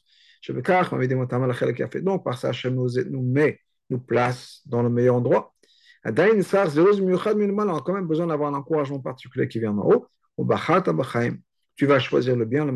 Donc, 2.01 2.23
par 2.23 2.38
ça, 2.38 2.49
Hachem 2.49 2.75
nous 2.75 3.21
met 3.21 3.62
nous 3.89 4.00
place 4.00 4.62
dans 4.65 4.82
le 4.84 4.89
meilleur 4.89 5.15
endroit. 5.15 5.54
On 6.06 6.10
a 6.10 7.82
quand 7.82 7.93
même 7.93 8.08
besoin 8.08 8.28
d'avoir 8.28 8.54
un 8.54 8.58
encouragement 8.58 9.00
particulier 9.00 9.48
qui 9.48 9.60
vient 9.60 9.78
en 9.78 9.88
haut. 9.89 10.08
Tu 11.76 11.86
vas 11.86 12.00
choisir 12.00 12.36
le 12.36 12.45
bien, 12.45 12.65
le 12.65 12.71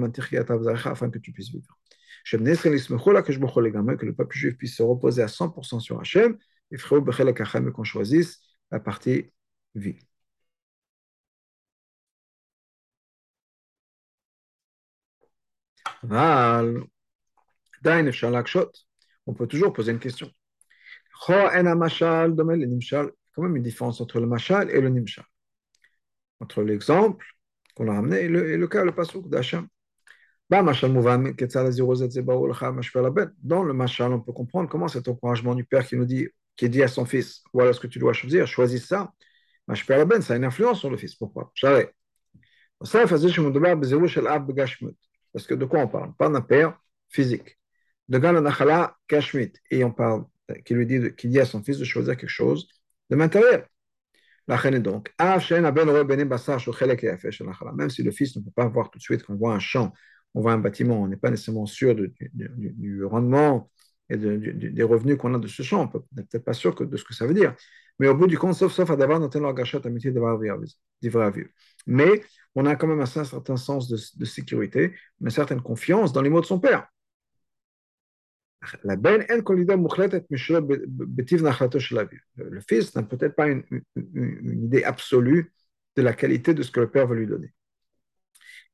afin 0.87 1.09
que 1.09 1.19
tu 1.19 1.31
puisses 1.31 1.51
vivre. 1.51 1.77
Que 2.31 4.05
le 4.05 4.13
peuple 4.13 4.35
juif 4.35 4.57
puisse 4.57 4.75
se 4.75 4.83
reposer 4.83 5.21
à 5.21 5.27
100% 5.27 5.79
sur 5.79 5.99
Hachem 5.99 6.37
et 6.71 6.77
qu'on 7.71 7.83
choisisse 7.83 8.39
la 8.71 8.79
partie 8.79 9.31
vie. 9.75 9.99
On 19.25 19.33
peut 19.33 19.47
toujours 19.47 19.71
poser 19.73 19.91
une 19.93 19.99
question. 19.99 20.29
Quand 21.25 21.51
même 23.43 23.55
une 23.55 23.63
différence 23.63 24.01
entre 24.01 24.19
le 24.19 24.27
mashal 24.27 24.69
et 24.71 24.81
le 24.81 24.89
nimshal. 24.89 25.25
Entre 26.39 26.63
l'exemple 26.63 27.25
qu'on 27.75 27.87
a 27.89 27.93
ramené 27.93 28.21
et 28.21 28.27
le, 28.27 28.51
et 28.51 28.57
le 28.57 28.67
cas, 28.67 28.83
le 28.83 28.93
pasouk 28.93 29.29
d'Hachem. 29.29 29.67
Dans 30.49 30.61
le 33.63 33.73
mashal, 33.73 34.13
on 34.13 34.19
peut 34.19 34.33
comprendre 34.33 34.67
comment 34.69 34.87
cet 34.87 35.07
encouragement 35.07 35.53
du 35.53 35.63
père 35.63 35.85
qui 35.85 35.95
nous 35.95 36.05
dit, 36.05 36.27
qui 36.55 36.69
dit 36.69 36.81
à 36.81 36.87
son 36.87 37.05
fils, 37.05 37.43
voilà 37.53 37.71
ce 37.71 37.79
que 37.79 37.87
tu 37.87 37.99
dois 37.99 38.13
choisir, 38.13 38.47
choisis 38.47 38.87
ça. 38.87 39.13
Ça 39.75 40.33
a 40.33 40.35
une 40.35 40.45
influence 40.45 40.79
sur 40.79 40.89
le 40.89 40.97
fils. 40.97 41.13
Pourquoi? 41.15 41.53
Parce 45.31 45.45
que 45.45 45.53
de 45.53 45.65
quoi 45.65 45.79
on 45.81 45.87
parle? 45.87 46.15
Pas 46.15 46.29
d'un 46.29 46.41
père 46.41 46.79
physique. 47.09 47.59
De 48.07 48.17
Kashmit. 49.07 49.53
Et 49.69 49.83
on 49.83 49.91
parle 49.91 50.25
qui 50.65 50.73
lui 50.73 50.85
dit, 50.85 51.13
qui 51.15 51.27
dit 51.27 51.39
à 51.39 51.45
son 51.45 51.63
fils 51.63 51.77
de 51.77 51.85
choisir 51.85 52.17
quelque 52.17 52.29
chose 52.29 52.67
de 53.09 53.15
matériel. 53.15 53.65
donc, 54.81 55.13
même 57.75 57.89
si 57.89 58.03
le 58.03 58.11
fils 58.11 58.35
ne 58.35 58.41
peut 58.41 58.51
pas 58.55 58.67
voir 58.67 58.89
tout 58.89 58.97
de 58.97 59.03
suite 59.03 59.23
qu'on 59.23 59.35
voit 59.35 59.53
un 59.53 59.59
champ, 59.59 59.93
on 60.33 60.41
voit 60.41 60.53
un 60.53 60.57
bâtiment, 60.57 61.01
on 61.01 61.07
n'est 61.07 61.17
pas 61.17 61.29
nécessairement 61.29 61.65
sûr 61.65 61.95
du, 61.95 63.03
rendement 63.05 63.69
et 64.09 64.17
des 64.17 64.83
revenus 64.83 65.17
qu'on 65.17 65.33
a 65.35 65.39
de 65.39 65.47
ce 65.47 65.61
champ, 65.61 65.91
on 65.93 65.99
n'est 66.15 66.23
peut-être 66.23 66.45
pas 66.45 66.53
sûr 66.53 66.75
de 66.75 66.97
ce 66.97 67.03
que 67.03 67.13
ça 67.13 67.27
veut 67.27 67.33
dire. 67.33 67.55
Mais 67.99 68.07
au 68.07 68.15
bout 68.15 68.27
du 68.27 68.37
compte, 68.37 68.55
sauf, 68.55 68.79
à 68.79 68.95
d'avoir 68.95 69.19
notre 69.19 69.43
amitié 69.85 70.11
de 70.11 70.19
Mais 71.85 72.23
on 72.55 72.65
a 72.65 72.75
quand 72.75 72.87
même 72.87 73.01
un 73.01 73.05
certain 73.05 73.57
sens 73.57 73.87
de, 73.89 73.97
de 74.17 74.25
sécurité, 74.25 74.95
une 75.21 75.29
certaine 75.29 75.61
confiance 75.61 76.13
dans 76.13 76.21
les 76.21 76.29
mots 76.29 76.41
de 76.41 76.45
son 76.45 76.59
père. 76.59 76.87
La 78.83 78.97
ben 78.97 79.25
Le 82.35 82.59
fils 82.67 82.95
n'a 82.95 83.03
peut-être 83.03 83.35
pas 83.35 83.47
une, 83.47 83.63
idée 83.95 84.83
absolue 84.83 85.53
de 85.95 86.01
la 86.01 86.13
qualité 86.13 86.53
de 86.53 86.61
ce 86.61 86.71
que 86.71 86.81
le 86.81 86.89
père 86.89 87.07
veut 87.07 87.15
lui 87.15 87.27
donner. 87.27 87.53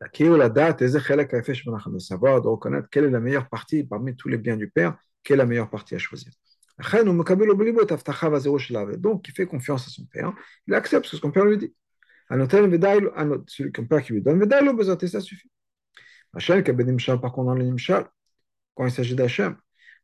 De 0.02 2.00
savoir, 2.00 2.42
de 2.42 2.48
reconnaître 2.48 2.90
quelle 2.90 3.06
est 3.06 3.12
la 3.12 3.20
meilleure 3.20 3.48
partie 3.48 3.84
parmi 3.84 4.16
tous 4.16 4.28
les 4.28 4.38
biens 4.38 4.58
du 4.58 4.70
père, 4.70 4.98
quelle 5.24 5.36
est 5.36 5.38
la 5.38 5.46
meilleure 5.46 5.70
partie 5.70 5.94
à 5.96 6.00
choisir. 6.00 6.32
Donc, 8.98 9.28
il 9.28 9.34
fait 9.34 9.46
confiance 9.46 9.88
à 9.88 9.90
son 9.90 10.06
père, 10.08 10.34
il 10.68 10.74
accepte 10.74 11.06
ce 11.06 11.16
que 11.16 11.22
son 11.22 11.32
père 11.32 11.46
lui 11.46 11.58
dit. 11.58 11.74
Celui 12.30 13.72
que 13.72 13.82
père 13.82 14.04
qui 14.04 14.14
lui 14.14 14.22
donne, 14.22 15.08
ça 15.08 15.22
suffit. 15.22 15.50
Par 16.32 16.42
contre, 17.32 17.46
dans 17.46 17.54
quand 18.74 18.86
il 18.86 18.92
s'agit 18.92 19.16
d'Hachem, 19.16 19.56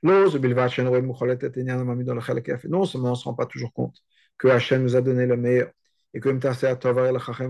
non 0.03 0.27
seulement 2.85 3.09
on 3.09 3.11
ne 3.11 3.15
se 3.15 3.23
rend 3.23 3.33
pas 3.33 3.45
toujours 3.45 3.73
compte 3.73 3.95
que 4.37 4.47
Hachem 4.47 4.81
nous 4.83 4.95
a 4.95 5.01
donné 5.01 5.25
le 5.27 5.37
meilleur 5.37 5.71
et 6.13 6.19
que 6.19 6.29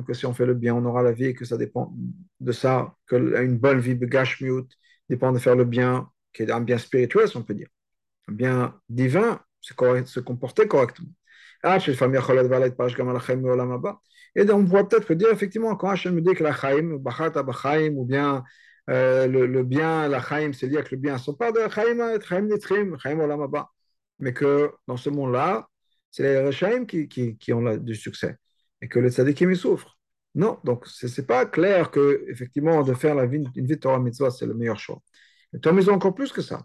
que 0.05 0.13
si 0.13 0.25
on 0.25 0.33
fait 0.33 0.45
le 0.45 0.53
bien, 0.53 0.75
on 0.75 0.85
aura 0.85 1.01
la 1.01 1.11
vie, 1.11 1.25
et 1.25 1.33
que 1.33 1.45
ça 1.45 1.57
dépend 1.57 1.93
de 2.39 2.51
ça, 2.51 2.95
que 3.07 3.15
une 3.43 3.57
bonne 3.57 3.79
vie, 3.79 3.95
dépend 5.09 5.31
de 5.31 5.39
faire 5.39 5.55
le 5.55 5.65
bien, 5.65 6.09
qui 6.33 6.43
est 6.43 6.51
un 6.51 6.61
bien 6.61 6.77
spirituel, 6.77 7.27
si 7.27 7.37
on 7.37 7.43
peut 7.43 7.55
dire. 7.55 7.67
Un 8.27 8.33
bien 8.33 8.79
divin, 8.89 9.39
c'est 9.61 9.75
se 10.05 10.19
comporter 10.19 10.67
correctement. 10.67 11.09
Ah, 11.63 11.77
et 14.35 14.45
donc, 14.45 14.61
on 14.61 14.65
pourrait 14.65 14.87
peut-être 14.87 15.13
dire, 15.13 15.29
effectivement, 15.31 15.75
quand 15.75 15.89
Hachem 15.89 16.15
me 16.15 16.21
dit 16.21 16.33
que 16.33 16.43
la 16.43 16.53
chaim, 16.53 16.99
ou 17.95 18.05
bien 18.05 18.43
euh, 18.89 19.27
le, 19.27 19.63
bien, 19.63 20.07
la 20.07 20.21
chaim, 20.21 20.51
c'est 20.53 20.67
lié 20.67 20.77
avec 20.77 20.91
le 20.91 20.97
bien, 20.97 21.17
ce 21.17 21.31
pas 21.31 21.51
de 21.51 21.59
chaim, 21.69 22.19
chaim 22.27 22.41
nitrim, 22.41 22.97
chaim 22.99 23.19
olamaba. 23.19 23.69
Mais 24.19 24.33
que 24.33 24.71
dans 24.87 24.97
ce 24.97 25.09
monde-là, 25.09 25.67
c'est 26.11 26.23
les 26.23 26.39
rechaim 26.45 26.85
qui, 26.85 27.53
ont 27.53 27.77
du 27.77 27.95
succès 27.95 28.37
et 28.81 28.87
que 28.87 28.99
les 28.99 29.11
tzadikim 29.11 29.51
y 29.51 29.55
souffrent. 29.55 29.97
Non, 30.35 30.59
donc 30.63 30.85
ce 30.87 31.07
n'est 31.07 31.27
pas 31.27 31.45
clair 31.45 31.91
que 31.91 32.25
effectivement 32.29 32.83
de 32.83 32.93
faire 32.93 33.15
la 33.15 33.25
vie, 33.25 33.43
une 33.55 33.65
vie 33.65 33.79
Torah 33.79 33.99
mitzvah, 33.99 34.31
c'est 34.31 34.45
le 34.45 34.53
meilleur 34.53 34.79
choix. 34.79 35.01
Et 35.53 35.59
Torah 35.59 35.75
mitzvah 35.75 35.93
encore 35.93 36.15
plus 36.15 36.31
que 36.31 36.41
ça. 36.41 36.63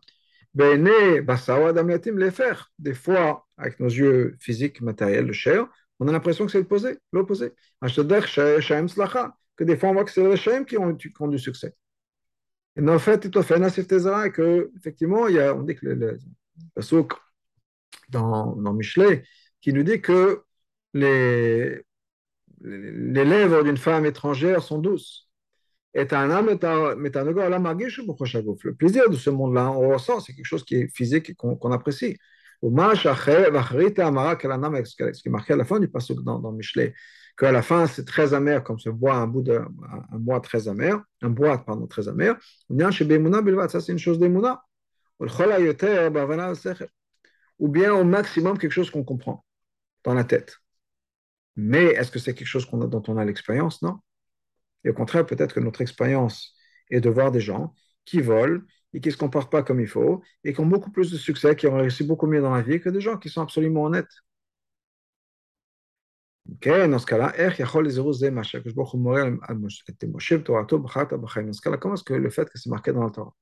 les 2.18 2.30
faire. 2.30 2.72
Des 2.78 2.94
fois, 2.94 3.46
avec 3.56 3.80
nos 3.80 3.88
yeux 3.88 4.36
physiques, 4.40 4.80
matériels, 4.80 5.26
de 5.26 5.32
chair, 5.32 5.66
on 5.98 6.08
a 6.08 6.12
l'impression 6.12 6.46
que 6.46 6.52
c'est 6.52 6.58
l'opposé. 6.58 6.98
l'opposé. 7.12 7.52
Que 9.56 9.64
des 9.64 9.76
fois, 9.76 9.88
on 9.90 9.94
voit 9.94 10.04
que 10.04 10.10
c'est 10.10 10.22
les 10.22 10.28
rechaim 10.28 10.64
qui 10.64 10.76
ont, 10.76 10.92
du 10.92 11.38
succet. 11.38 11.74
Et 12.76 12.88
en 12.88 12.98
fait, 12.98 13.24
il 13.24 13.30
fait 13.42 13.58
Nasif 13.58 13.86
Tezara, 13.86 14.26
et 14.26 14.32
que, 14.32 14.70
effectivement, 14.76 15.28
il 15.28 15.36
y 15.36 15.40
a, 15.40 15.54
on 15.54 15.62
dit 15.62 15.74
que 15.74 15.86
le, 15.86 15.94
le, 15.94 16.18
le 16.76 16.82
dans, 18.08 18.56
dans 18.56 18.74
Michelet, 18.74 19.24
qui 19.60 19.72
nous 19.72 19.82
dit 19.82 20.00
que 20.00 20.42
les, 20.94 21.82
les 22.62 23.24
lèvres 23.24 23.64
d'une 23.64 23.76
femme 23.76 24.06
étrangère 24.06 24.62
sont 24.62 24.78
douces. 24.78 25.28
Et 25.94 26.04
le 26.04 26.96
plaisir 28.74 29.08
de 29.08 29.16
ce 29.16 29.30
monde-là, 29.30 29.70
on 29.70 29.88
ressent, 29.88 30.20
c'est 30.20 30.34
quelque 30.34 30.44
chose 30.44 30.64
qui 30.64 30.74
est 30.76 30.94
physique 30.94 31.30
et 31.30 31.34
qu'on 31.34 31.72
apprécie. 31.72 32.18
Ce 32.62 32.68
qui 35.22 35.28
est 35.28 35.30
marqué 35.30 35.52
à 35.54 35.56
la 35.56 35.64
fin 35.64 35.80
du 35.80 35.88
passage 35.88 36.18
dans 36.18 36.52
Michelet, 36.52 36.94
qu'à 37.36 37.52
la 37.52 37.62
fin 37.62 37.86
c'est 37.86 38.04
très 38.04 38.34
amer, 38.34 38.64
comme 38.64 38.78
se 38.78 38.88
boit 38.88 39.14
un 39.14 39.26
bout 39.26 39.42
de 39.42 39.60
un, 40.12 40.18
bois 40.18 40.40
très 40.40 40.68
amer, 40.68 41.02
un 41.22 41.30
bois 41.30 41.64
pardon 41.64 41.86
très 41.86 42.08
amer. 42.08 42.36
Ça 42.70 43.80
c'est 43.80 43.92
une 43.92 43.98
chose 43.98 44.18
d'émouna. 44.18 44.62
Ou 47.58 47.68
bien 47.68 47.94
au 47.94 48.04
maximum 48.04 48.58
quelque 48.58 48.72
chose 48.72 48.90
qu'on 48.90 49.04
comprend 49.04 49.44
dans 50.04 50.14
la 50.14 50.24
tête. 50.24 50.58
Mais 51.56 51.86
est-ce 51.86 52.10
que 52.10 52.18
c'est 52.18 52.34
quelque 52.34 52.46
chose 52.46 52.66
a, 52.72 52.86
dont 52.86 53.02
on 53.08 53.16
a 53.16 53.24
l'expérience? 53.24 53.82
Non. 53.82 53.98
Et 54.84 54.90
au 54.90 54.94
contraire, 54.94 55.24
peut-être 55.26 55.54
que 55.54 55.60
notre 55.60 55.80
expérience 55.80 56.54
est 56.90 57.00
de 57.00 57.10
voir 57.10 57.32
des 57.32 57.40
gens 57.40 57.74
qui 58.04 58.20
volent 58.20 58.60
et 58.92 59.00
qui 59.00 59.08
ne 59.08 59.12
se 59.12 59.18
comportent 59.18 59.50
pas 59.50 59.62
comme 59.62 59.80
il 59.80 59.88
faut 59.88 60.22
et 60.44 60.52
qui 60.52 60.60
ont 60.60 60.66
beaucoup 60.66 60.90
plus 60.90 61.10
de 61.10 61.16
succès, 61.16 61.56
qui 61.56 61.66
ont 61.66 61.76
réussi 61.76 62.04
beaucoup 62.04 62.26
mieux 62.26 62.40
dans 62.40 62.54
la 62.54 62.62
vie 62.62 62.80
que 62.80 62.90
des 62.90 63.00
gens 63.00 63.16
qui 63.16 63.30
sont 63.30 63.42
absolument 63.42 63.84
honnêtes. 63.84 64.22
Dans 66.48 66.98
ce 66.98 67.06
cas-là, 67.06 67.32
comment 71.78 71.94
est-ce 71.94 72.04
que 72.04 72.14
le 72.14 72.30
fait 72.30 72.48
que 72.48 72.58
c'est 72.58 72.70
marqué 72.70 72.92
dans 72.92 73.02
la 73.04 73.10
Torah 73.10 73.34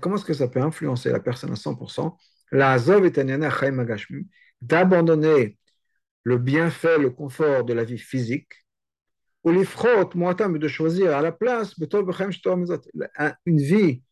comment 0.00 0.16
est-ce 0.16 0.24
que 0.24 0.34
ça 0.34 0.48
peut 0.48 0.60
influencer 0.60 1.10
la 1.10 1.20
personne 1.20 1.52
à 1.52 1.54
100% 1.54 2.16
d'abandonner 4.60 5.56
le 6.24 6.38
bienfait, 6.38 6.98
le 6.98 7.10
confort 7.10 7.64
de 7.64 7.72
la 7.72 7.84
vie 7.84 7.98
physique, 7.98 8.66
ou 9.44 9.52
de 9.52 10.68
choisir 10.68 11.16
à 11.16 11.22
la 11.22 11.32
place 11.32 11.74
une 13.46 13.58
vie 13.58 14.02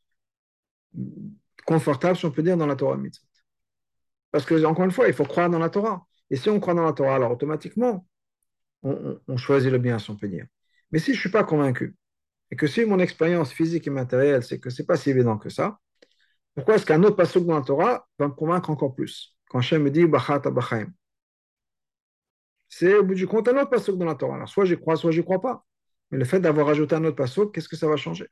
confortable, 1.67 2.17
si 2.17 2.25
on 2.25 2.31
peut 2.31 2.43
dire, 2.43 2.57
dans 2.57 2.67
la 2.67 2.77
Torah 2.77 2.97
mitzvot. 2.97 3.28
Parce 4.31 4.45
que, 4.45 4.64
encore 4.64 4.85
une 4.85 4.91
fois, 4.91 5.09
il 5.09 5.14
faut 5.14 5.25
croire 5.25 5.49
dans 5.51 5.59
la 5.59 5.71
Torah. 5.71 6.07
Et 6.31 6.37
si 6.37 6.51
on 6.51 6.61
croit 6.61 6.75
dans 6.75 6.85
la 6.85 6.93
Torah, 6.93 7.14
alors 7.14 7.33
automatiquement, 7.33 8.07
on, 8.83 9.37
choisit 9.37 9.71
le 9.71 9.79
bien, 9.79 9.99
si 9.99 10.11
on 10.11 10.17
peut 10.17 10.29
dire. 10.29 10.47
Mais 10.91 10.99
si 10.99 11.12
je 11.12 11.19
ne 11.19 11.21
suis 11.21 11.31
pas 11.31 11.45
convaincu, 11.45 11.97
et 12.51 12.57
que 12.57 12.67
si 12.67 12.85
mon 12.85 12.99
expérience 12.99 13.53
physique 13.53 13.87
et 13.87 13.91
matérielle, 13.91 14.43
c'est 14.43 14.59
que 14.59 14.71
ce 14.71 14.83
n'est 14.83 14.87
pas 14.87 14.97
si 14.97 15.11
évident 15.11 15.38
que 15.38 15.51
ça, 15.51 15.79
pourquoi 16.55 16.77
est-ce 16.77 16.87
qu'un 16.87 17.03
autre 17.03 17.17
passage 17.17 17.43
dans 17.45 17.55
la 17.55 17.62
Torah 17.62 18.09
va 18.19 18.29
me 18.29 18.33
convaincre 18.33 18.71
encore 18.71 18.95
plus? 18.95 19.37
Quand 19.49 19.59
Hachem 19.59 19.83
me 19.83 19.91
dit 19.91 20.07
Bachat. 20.07 20.43
C'est 22.69 22.95
au 22.95 23.05
bout 23.05 23.14
du 23.14 23.27
compte 23.27 23.49
un 23.49 23.57
autre 23.57 23.71
passage 23.71 23.95
dans 23.95 24.05
la 24.05 24.14
Torah. 24.14 24.37
Alors 24.37 24.49
soit 24.49 24.64
j'y 24.64 24.77
crois, 24.77 24.97
soit 24.97 25.11
j'y 25.11 25.23
crois 25.23 25.41
pas. 25.41 25.64
Mais 26.11 26.19
le 26.19 26.25
fait 26.25 26.41
d'avoir 26.41 26.69
ajouté 26.69 26.95
un 26.95 27.05
autre 27.05 27.17
passage, 27.17 27.47
qu'est-ce 27.53 27.69
que 27.69 27.77
ça 27.77 27.88
va 27.88 27.97
changer? 27.97 28.27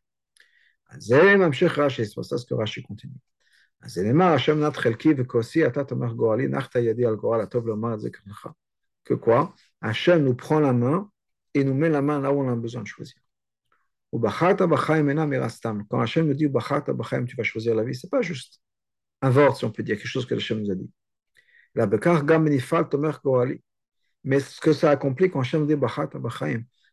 C'est 0.99 2.15
pour 2.15 2.25
ça 2.25 2.37
que 2.49 2.55
Rashi 2.55 2.83
continue. 2.83 3.15
Que 9.05 9.15
quoi 9.15 9.55
Hachem 9.81 10.25
nous 10.25 10.35
prend 10.35 10.61
la 10.61 10.73
main 10.73 11.11
et 11.55 11.65
nous 11.65 11.75
met 11.75 11.89
la 11.89 12.03
main 12.03 12.21
là 12.21 12.33
où 12.33 12.41
on 12.41 12.49
a 12.49 12.57
besoin 12.57 12.83
de 12.83 12.87
choisir. 12.87 13.17
Quand 14.13 16.01
Hachem 16.01 16.27
nous 16.27 16.35
dit 16.35 16.47
tu 16.47 17.37
vas 17.37 17.43
choisir 17.43 17.75
la 17.75 17.85
vie, 17.85 17.95
ce 17.95 18.07
n'est 18.07 18.11
pas 18.11 18.23
juste 18.23 18.61
un 19.23 19.55
si 19.55 19.65
on 19.65 19.71
peut 19.71 19.83
dire, 19.83 19.97
quelque 19.97 20.07
chose 20.07 20.27
que 20.27 20.35
Hachem 20.35 20.61
nous 20.61 20.71
a 20.71 20.75
dit. 20.75 20.91
Mais 24.25 24.41
ce 24.41 24.61
que 24.61 24.73
ça 24.73 24.91
accomplit 24.91 25.31
quand 25.31 25.41
Hachem 25.41 25.67
dit 25.67 25.77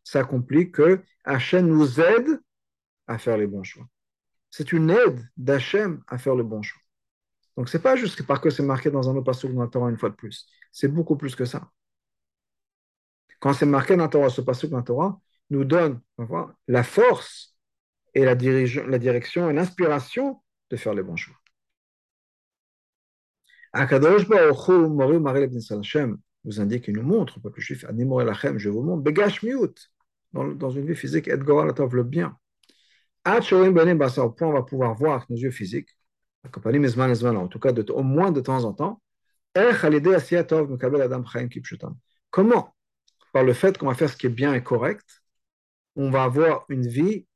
ça 0.04 0.20
accomplit 0.20 0.70
que 0.70 1.00
Hachem 1.24 1.66
nous 1.66 2.00
aide 2.00 2.40
à 3.06 3.18
faire 3.18 3.36
les 3.38 3.46
bons 3.46 3.62
choix. 3.62 3.86
C'est 4.56 4.70
une 4.70 4.88
aide 4.90 5.28
d'Hachem 5.36 6.04
à 6.06 6.16
faire 6.16 6.36
le 6.36 6.44
bon 6.44 6.62
choix. 6.62 6.80
Donc, 7.56 7.68
ce 7.68 7.76
n'est 7.76 7.82
pas 7.82 7.96
juste 7.96 8.24
parce 8.24 8.38
que 8.38 8.50
c'est 8.50 8.62
marqué 8.62 8.88
dans 8.88 9.10
un 9.10 9.16
autre 9.16 9.24
passage 9.24 9.50
dans 9.50 9.62
la 9.62 9.66
Torah 9.66 9.90
une 9.90 9.98
fois 9.98 10.10
de 10.10 10.14
plus. 10.14 10.46
C'est 10.70 10.86
beaucoup 10.86 11.16
plus 11.16 11.34
que 11.34 11.44
ça. 11.44 11.72
Quand 13.40 13.52
c'est 13.52 13.66
marqué 13.66 13.96
dans 13.96 14.04
la 14.04 14.08
Torah, 14.08 14.30
ce 14.30 14.42
passage 14.42 14.70
dans 14.70 14.76
la 14.76 14.84
Torah, 14.84 15.20
nous 15.50 15.64
donne 15.64 16.00
la 16.68 16.84
force 16.84 17.58
et 18.14 18.24
la, 18.24 18.36
la 18.36 18.98
direction 19.00 19.50
et 19.50 19.52
l'inspiration 19.52 20.40
de 20.70 20.76
faire 20.76 20.94
les 20.94 21.02
bons 21.02 21.16
choix. 21.16 21.34
Akadosh 23.72 24.28
vous 26.44 26.60
indique, 26.60 26.86
il 26.86 26.94
nous 26.94 27.02
montre, 27.02 27.40
peuple 27.40 27.60
juif, 27.60 27.84
je 27.88 28.68
vous 28.68 28.82
montre, 28.82 29.02
Begash 29.02 29.42
Miut, 29.42 29.74
dans, 30.32 30.70
une 30.70 30.86
vie 30.86 30.94
physique, 30.94 31.26
Edgar 31.26 31.66
Latov, 31.66 31.96
le 31.96 32.04
bien. 32.04 32.38
Au 33.26 34.30
point, 34.30 34.48
on 34.48 34.52
va 34.52 34.62
pouvoir 34.62 34.94
voir 34.94 35.14
avec 35.16 35.30
nos 35.30 35.36
yeux 35.36 35.50
physiques, 35.50 35.96
en 36.44 37.48
tout 37.48 37.58
cas, 37.58 37.72
au 37.72 38.02
moins 38.02 38.30
de 38.32 38.40
temps 38.40 38.64
en 38.64 38.72
temps, 38.72 39.00
Comment? 42.30 42.74
Par 43.32 43.44
le 43.44 43.52
fait 43.52 43.78
qu'on 43.78 43.86
va 43.86 43.94
faire 43.94 44.10
ce 44.10 44.16
qui 44.16 44.26
est 44.26 44.30
bien 44.30 44.54
et 44.54 44.62
correct, 44.62 45.22
on 45.96 46.10
va 46.10 46.24
avoir 46.24 46.64
une 46.68 46.86
vie 46.88 47.26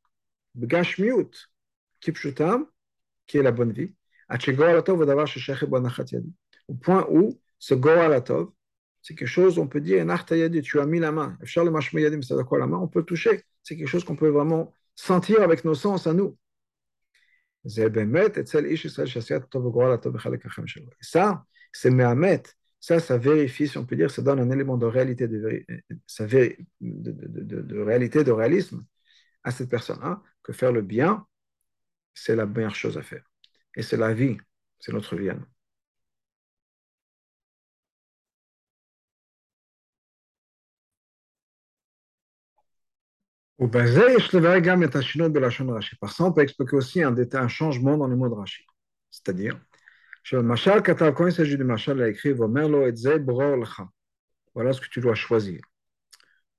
qui 2.00 2.10
est 2.10 3.42
la 3.42 3.52
bonne 3.52 3.72
vie, 3.72 3.94
au 6.68 6.74
point 6.74 7.06
où 7.10 7.40
ce 7.58 7.74
goalatov, 7.74 8.50
c'est 9.02 9.14
quelque 9.14 9.28
chose, 9.28 9.58
on 9.58 9.66
peut 9.68 9.80
dire, 9.80 10.04
tu 10.62 10.80
as 10.80 10.86
mis 10.86 10.98
la 10.98 11.12
main, 11.12 11.38
c'est 11.44 12.44
quoi 12.44 12.58
la 12.58 12.66
main, 12.66 12.78
on 12.78 12.88
peut 12.88 13.04
toucher, 13.04 13.42
c'est 13.62 13.76
quelque 13.76 13.88
chose 13.88 14.04
qu'on 14.04 14.16
peut 14.16 14.28
vraiment 14.28 14.72
sentir 14.98 15.42
avec 15.42 15.64
nos 15.64 15.74
sens 15.74 16.06
à 16.06 16.12
nous. 16.12 16.36
Ça, 21.00 21.44
c'est 21.72 21.90
Mehamet, 21.90 22.42
ça, 22.80 22.98
ça 22.98 23.16
vérifie, 23.16 23.68
si 23.68 23.78
on 23.78 23.86
peut 23.86 23.96
dire, 23.96 24.10
ça 24.10 24.22
donne 24.22 24.40
un 24.40 24.50
élément 24.50 24.76
de 24.76 24.86
réalité, 24.86 25.28
de, 25.28 25.64
de, 26.80 27.80
réalité, 27.80 28.24
de 28.24 28.32
réalisme 28.32 28.84
à 29.44 29.50
cette 29.52 29.70
personne-là, 29.70 30.22
que 30.42 30.52
faire 30.52 30.72
le 30.72 30.82
bien, 30.82 31.26
c'est 32.14 32.34
la 32.34 32.46
meilleure 32.46 32.74
chose 32.74 32.98
à 32.98 33.02
faire. 33.02 33.24
Et 33.76 33.82
c'est 33.82 33.96
la 33.96 34.12
vie, 34.12 34.36
c'est 34.80 34.92
notre 34.92 35.14
vie 35.16 35.30
à 35.30 35.34
nous. 35.34 35.46
Par 43.58 43.82
ça, 46.12 46.24
on 46.24 46.32
peut 46.32 46.42
expliquer 46.42 46.76
aussi 46.76 47.02
un, 47.02 47.14
un 47.16 47.48
changement 47.48 47.96
dans 47.96 48.06
les 48.06 48.14
mots 48.14 48.28
de 48.28 48.34
Rachid. 48.34 48.66
C'est-à-dire, 49.10 49.58
quand 50.30 51.26
il 51.26 51.32
s'agit 51.32 51.56
de 51.56 51.64
Machal, 51.64 51.96
il 51.96 52.02
a 52.02 52.08
écrit 52.08 52.32
Voilà 52.32 52.82
ce 54.72 54.80
que 54.80 54.88
tu 54.88 55.00
dois 55.00 55.14
choisir. 55.14 55.60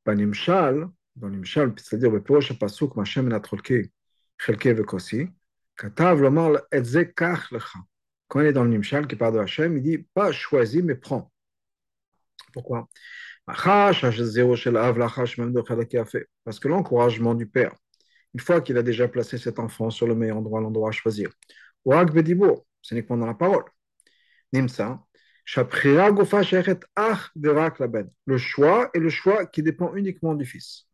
L'Imshal, 0.05 0.89
c'est-à-dire 1.77 2.12
quand 8.27 8.41
il 8.41 8.47
est 8.47 8.53
dans 8.53 8.63
le 8.63 8.69
Nimshal 8.69 9.07
qui 9.07 9.15
parle 9.15 9.33
de 9.33 9.39
il 9.75 9.81
dit 9.81 9.97
pas 10.13 10.31
choisis, 10.31 10.83
mais 10.83 10.95
prends. 10.95 11.31
Pourquoi 12.53 12.88
Parce 16.43 16.59
que 16.59 16.67
l'encouragement 16.67 17.35
du 17.35 17.47
père, 17.47 17.73
une 18.33 18.39
fois 18.39 18.62
qu'il 18.62 18.77
a 18.77 18.83
déjà 18.83 19.07
placé 19.07 19.38
cet 19.38 19.59
enfant 19.59 19.89
sur 19.89 20.07
le 20.07 20.15
meilleur 20.15 20.38
endroit, 20.38 20.62
l'endroit 20.62 20.89
à 20.89 20.91
choisir, 20.91 21.29
c'est 21.83 22.95
uniquement 22.95 23.17
dans 23.17 23.25
la 23.25 23.33
parole. 23.33 23.63
Nimsa, 24.53 25.03
le 28.25 28.38
choix 28.38 28.89
est 28.93 28.99
le 28.99 29.09
choix 29.09 29.45
qui 29.47 29.63
dépend 29.63 29.95
uniquement 29.95 30.35
du 30.35 30.45
fils. 30.45 30.85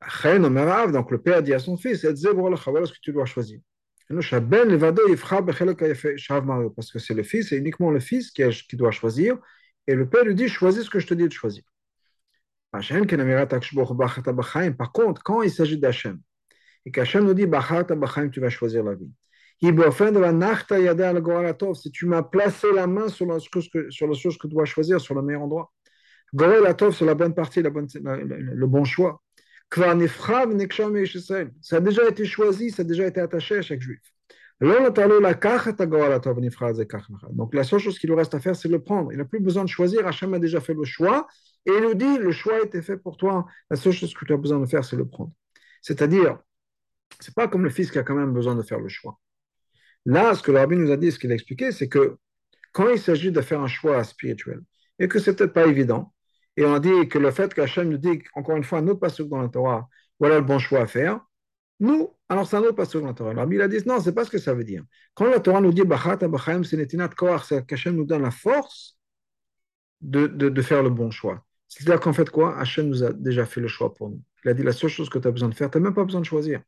Donc 0.00 1.10
le 1.10 1.18
père 1.22 1.42
dit 1.42 1.54
à 1.54 1.58
son 1.58 1.76
fils, 1.76 2.00
ce 2.00 2.08
que 2.08 3.00
tu 3.00 3.12
dois 3.12 3.26
choisir. 3.26 3.60
Parce 4.08 4.20
que 6.90 6.98
c'est 6.98 7.14
le 7.14 7.22
fils, 7.22 7.48
c'est 7.48 7.56
uniquement 7.56 7.90
le 7.90 8.00
fils 8.00 8.30
qui, 8.30 8.76
doit 8.76 8.90
choisir. 8.90 9.38
Et 9.86 9.94
le 9.94 10.08
père 10.08 10.24
lui 10.24 10.34
dit, 10.34 10.48
choisis 10.48 10.84
ce 10.84 10.90
que 10.90 11.00
je 11.00 11.06
te 11.06 11.14
dis 11.14 11.26
de 11.26 11.32
choisir. 11.32 11.62
Par 12.72 12.82
contre, 14.92 15.22
quand 15.22 15.42
il 15.42 15.50
s'agit 15.50 15.78
d'Hachem, 15.78 16.20
et 16.86 16.90
qu'Hachem 16.90 17.24
nous 17.24 17.34
dit, 17.34 17.44
tu 17.44 18.40
vas 18.40 18.50
choisir 18.50 18.84
la 18.84 18.94
vie. 18.94 19.10
Si 19.62 19.68
tu 21.90 22.06
m'as 22.06 22.22
placé 22.22 22.72
la 22.72 22.86
main 22.86 23.08
sur 23.08 23.26
la, 23.26 23.38
sur 23.38 24.14
chose 24.14 24.38
que 24.38 24.46
tu 24.46 24.54
dois 24.54 24.64
choisir, 24.64 24.98
sur 25.00 25.14
le 25.14 25.22
meilleur 25.22 25.42
endroit. 25.42 25.72
c'est 26.32 27.04
la 27.04 27.14
bonne 27.14 27.34
partie, 27.34 27.60
la 27.60 27.70
bonne, 27.70 27.88
le 27.94 28.66
bon 28.66 28.84
choix. 28.84 29.22
Ça 29.72 29.90
a 29.90 31.80
déjà 31.80 32.08
été 32.08 32.24
choisi, 32.24 32.70
ça 32.70 32.82
a 32.82 32.84
déjà 32.84 33.06
été 33.06 33.20
attaché 33.20 33.58
à 33.58 33.62
chaque 33.62 33.80
juif. 33.80 34.00
Donc 34.60 34.98
la 37.54 37.64
seule 37.64 37.78
chose 37.78 37.98
qu'il 37.98 38.10
lui 38.10 38.16
reste 38.16 38.34
à 38.34 38.40
faire, 38.40 38.54
c'est 38.54 38.68
le 38.68 38.82
prendre. 38.82 39.10
Il 39.12 39.18
n'a 39.18 39.24
plus 39.24 39.40
besoin 39.40 39.64
de 39.64 39.70
choisir. 39.70 40.06
Hachem 40.06 40.34
a 40.34 40.38
déjà 40.38 40.60
fait 40.60 40.74
le 40.74 40.84
choix 40.84 41.26
et 41.64 41.72
il 41.72 41.82
nous 41.82 41.94
dit, 41.94 42.18
le 42.18 42.30
choix 42.30 42.56
a 42.56 42.60
été 42.60 42.82
fait 42.82 42.98
pour 42.98 43.16
toi. 43.16 43.46
La 43.70 43.76
seule 43.76 43.92
chose 43.92 44.12
que 44.12 44.24
tu 44.24 44.32
as 44.32 44.36
besoin 44.36 44.60
de 44.60 44.66
faire, 44.66 44.84
c'est 44.84 44.96
le 44.96 45.06
prendre. 45.06 45.32
C'est-à-dire, 45.80 46.38
c'est 47.20 47.34
pas 47.34 47.48
comme 47.48 47.64
le 47.64 47.70
fils 47.70 47.90
qui 47.90 47.98
a 47.98 48.02
quand 48.02 48.14
même 48.14 48.32
besoin 48.32 48.54
de 48.54 48.62
faire 48.62 48.80
le 48.80 48.88
choix. 48.88 49.18
Là, 50.06 50.34
ce 50.34 50.42
que 50.42 50.52
le 50.52 50.58
rabbi 50.58 50.76
nous 50.76 50.90
a 50.90 50.96
dit, 50.96 51.12
ce 51.12 51.18
qu'il 51.18 51.30
a 51.32 51.34
expliqué, 51.34 51.72
c'est 51.72 51.88
que 51.88 52.16
quand 52.72 52.88
il 52.88 52.98
s'agit 52.98 53.32
de 53.32 53.40
faire 53.40 53.60
un 53.60 53.66
choix 53.66 54.02
spirituel, 54.04 54.60
et 54.98 55.08
que 55.08 55.18
c'est 55.18 55.34
peut-être 55.34 55.52
pas 55.52 55.66
évident, 55.66 56.12
et 56.56 56.64
on 56.64 56.78
dit 56.78 57.08
que 57.08 57.18
le 57.18 57.30
fait 57.30 57.52
qu'Hachem 57.54 57.88
nous 57.88 57.98
dit, 57.98 58.22
encore 58.34 58.56
une 58.56 58.64
fois, 58.64 58.78
un 58.78 58.88
autre 58.88 59.00
passage 59.00 59.26
dans 59.26 59.40
la 59.40 59.48
Torah, 59.48 59.88
voilà 60.18 60.36
le 60.36 60.44
bon 60.44 60.58
choix 60.58 60.80
à 60.80 60.86
faire, 60.86 61.20
nous, 61.80 62.14
alors 62.30 62.54
un 62.54 62.60
autre 62.60 62.76
passage 62.76 63.02
dans 63.02 63.08
la 63.08 63.12
Torah. 63.12 63.32
Alors, 63.32 63.52
il 63.52 63.60
a 63.60 63.66
dit, 63.66 63.78
non, 63.86 63.98
c'est 63.98 64.12
pas 64.12 64.24
ce 64.24 64.30
que 64.30 64.38
ça 64.38 64.54
veut 64.54 64.62
dire. 64.62 64.84
Quand 65.14 65.28
la 65.28 65.40
Torah 65.40 65.60
nous 65.60 65.72
dit, 65.72 65.82
c'est 67.42 67.66
qu'Hachem 67.66 67.96
nous 67.96 68.04
donne 68.04 68.22
la 68.22 68.30
force 68.30 68.96
de, 70.00 70.28
de, 70.28 70.62
faire 70.62 70.84
le 70.84 70.90
bon 70.90 71.10
choix. 71.10 71.44
C'est-à-dire 71.66 71.98
qu'en 71.98 72.12
fait, 72.12 72.30
quoi? 72.30 72.56
Hachem 72.56 72.86
nous 72.86 73.02
a 73.02 73.12
déjà 73.12 73.44
fait 73.46 73.60
le 73.60 73.66
choix 73.66 73.92
pour 73.92 74.10
nous. 74.10 74.22
Il 74.44 74.50
a 74.50 74.54
dit, 74.54 74.62
la 74.62 74.70
seule 74.70 74.90
chose 74.90 75.10
que 75.10 75.18
tu 75.18 75.26
as 75.26 75.32
besoin 75.32 75.48
de 75.48 75.54
faire, 75.56 75.68
tu 75.72 75.78
n'as 75.78 75.82
même 75.82 75.94
pas 75.94 76.04
besoin 76.04 76.20
de 76.20 76.26
choisir. 76.26 76.62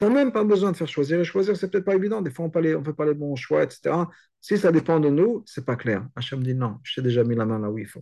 Tu 0.00 0.06
n'as 0.06 0.10
même 0.10 0.32
pas 0.32 0.44
besoin 0.44 0.72
de 0.72 0.78
faire 0.78 0.88
choisir. 0.88 1.20
Et 1.20 1.24
choisir, 1.24 1.54
c'est 1.58 1.70
peut-être 1.70 1.84
pas 1.84 1.94
évident. 1.94 2.22
Des 2.22 2.30
fois, 2.30 2.46
on 2.46 2.48
ne 2.48 2.82
fait 2.82 2.92
pas 2.94 3.04
les 3.04 3.14
bons 3.14 3.36
choix, 3.36 3.64
etc. 3.64 3.94
Si 4.40 4.56
ça 4.56 4.72
dépend 4.72 4.98
de 4.98 5.10
nous, 5.10 5.42
c'est 5.44 5.66
pas 5.66 5.76
clair. 5.76 6.08
Hachem 6.16 6.42
dit, 6.42 6.54
non, 6.54 6.78
je 6.82 6.94
t'ai 6.94 7.02
déjà 7.02 7.22
mis 7.22 7.34
la 7.34 7.44
main 7.44 7.58
là 7.58 7.70
où 7.70 7.76
il 7.76 7.86
faut. 7.86 8.00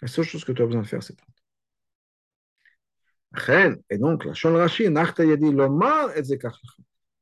La 0.00 0.08
seule 0.08 0.24
chose 0.24 0.42
que 0.42 0.52
tu 0.52 0.62
as 0.62 0.66
besoin 0.66 0.80
de 0.80 0.86
faire, 0.86 1.02
c'est 1.02 1.14
prendre. 1.14 1.41
Et 3.90 3.98
donc, 3.98 4.24
la 4.24 4.34
Shon 4.34 4.54
Rashi, 4.54 4.88
Nachta 4.90 5.24
Yadi 5.24 5.52
Lomar 5.52 6.16
et 6.16 6.22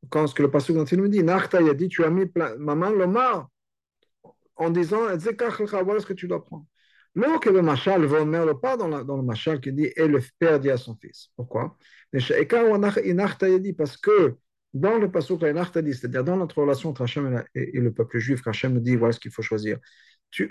Quand 0.09 0.27
ce 0.27 0.35
que 0.35 0.42
le 0.42 0.51
passage 0.51 0.75
nous 0.75 1.09
dit, 1.09 1.23
Nachta 1.23 1.61
Yadi, 1.62 1.88
tu 1.88 2.05
as 2.05 2.11
mis 2.11 2.27
ma 2.59 2.75
main 2.75 2.90
Lomar 2.90 3.49
en 4.57 4.70
disant, 4.70 5.07
voilà 5.07 6.01
ce 6.01 6.07
que 6.07 6.12
tu 6.12 6.27
dois 6.29 6.44
prendre. 6.44 6.66
Non 7.14 7.38
que 7.38 7.51
le 7.51 7.62
machal 7.62 8.05
va 8.05 8.25
le 8.25 8.55
pas 8.55 8.77
dans, 8.77 8.87
la, 8.87 9.03
dans 9.03 9.16
le 9.16 9.23
machal 9.23 9.61
qui 9.61 9.73
dit 9.73 9.90
et 9.96 10.07
le 10.07 10.20
père 10.38 10.61
dit 10.61 10.70
à 10.70 10.77
son 10.77 10.94
fils. 10.94 11.31
Pourquoi? 11.35 11.77
Parce 12.12 12.29
que 13.96 14.37
dans 14.73 14.99
le 14.99 15.11
passage 15.11 15.38
c'est-à-dire 15.40 16.23
dans 16.23 16.37
notre 16.37 16.61
relation 16.61 16.90
entre 16.90 17.03
Hachem 17.03 17.42
et, 17.55 17.81
le 17.81 17.92
peuple 17.92 18.18
juif, 18.18 18.46
Hachem 18.46 18.75
nous 18.75 18.81
dit 18.81 18.94
voilà 18.94 19.12
ce 19.12 19.18
qu'il 19.18 19.33
faut 19.33 19.42
choisir, 19.42 19.79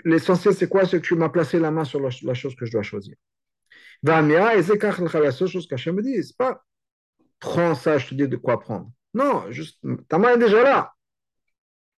l'essentiel, 0.04 0.54
c'est 0.54 0.68
quoi? 0.68 0.84
C'est 0.86 1.00
que 1.00 1.06
tu 1.06 1.14
m'as 1.14 1.30
placé 1.30 1.58
la 1.58 1.70
main 1.70 1.84
sur 1.84 2.00
la, 2.00 2.34
chose 2.34 2.54
que 2.54 2.66
je 2.66 2.72
dois 2.72 2.82
choisir. 2.82 3.16
Et 4.06 4.62
c'est 4.62 4.82
la 5.14 5.32
seule 5.32 5.48
chose 5.48 5.66
qu'Hachem 5.66 5.94
me 5.96 6.02
dit, 6.02 6.22
c'est 6.22 6.36
pas 6.36 6.64
prends 7.40 7.74
ça, 7.74 7.98
je 7.98 8.06
te 8.08 8.14
dis 8.14 8.28
de 8.28 8.36
quoi 8.36 8.60
prendre. 8.60 8.90
Non, 9.14 9.50
juste, 9.50 9.80
ta 10.08 10.18
main 10.18 10.34
est 10.34 10.38
déjà 10.38 10.62
là. 10.62 10.92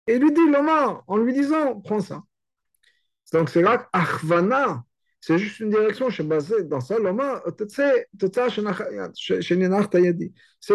Et 0.06 0.18
lui 0.18 0.32
dit, 0.32 0.48
Loma, 0.50 1.02
en 1.06 1.16
lui 1.16 1.32
disant, 1.32 1.80
prends 1.80 2.00
ça. 2.00 2.22
Donc 3.32 3.48
c'est 3.48 3.62
là 3.62 3.88
Achvana, 3.92 4.84
c'est 5.20 5.38
juste 5.38 5.60
une 5.60 5.70
direction, 5.70 6.08
je 6.08 6.14
suis 6.14 6.24
basé 6.24 6.64
dans 6.64 6.80
ça, 6.80 6.98
Loma, 6.98 7.42
c'est 7.58 8.06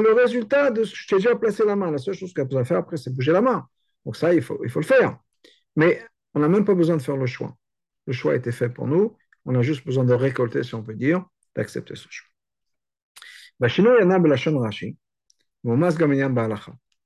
le 0.02 0.14
résultat 0.14 0.72
de 0.72 0.84
ce 0.84 0.92
que 0.92 0.98
je 0.98 1.08
t'ai 1.08 1.16
déjà 1.16 1.36
placé 1.36 1.66
la 1.66 1.76
main. 1.76 1.92
La 1.92 1.98
seule 1.98 2.14
chose 2.14 2.34
que 2.34 2.42
tu 2.42 2.58
as 2.58 2.64
faire 2.64 2.78
après, 2.78 2.98
c'est 2.98 3.14
bouger 3.14 3.32
la 3.32 3.42
main. 3.42 3.68
Donc 4.06 4.16
ça, 4.16 4.34
il 4.34 4.42
faut, 4.42 4.60
il 4.64 4.70
faut 4.70 4.80
le 4.80 4.86
faire. 4.86 5.18
Mais 5.76 6.02
on 6.34 6.40
n'a 6.40 6.48
même 6.48 6.66
pas 6.66 6.76
besoin 6.76 6.98
de 6.98 7.02
faire 7.02 7.18
le 7.18 7.26
choix. 7.26 7.56
Le 8.06 8.14
choix 8.14 8.34
a 8.34 8.36
été 8.36 8.52
fait 8.52 8.70
pour 8.70 8.88
nous. 8.88 9.18
On 9.46 9.56
a 9.56 9.62
juste 9.62 9.86
besoin 9.86 10.04
de 10.04 10.14
récolter, 10.14 10.64
si 10.64 10.76
on 10.76 10.84
peut 10.84 10.94
dire, 10.96 11.26
d'accepter 11.56 11.96
ce 11.96 12.08
choix. 12.10 12.30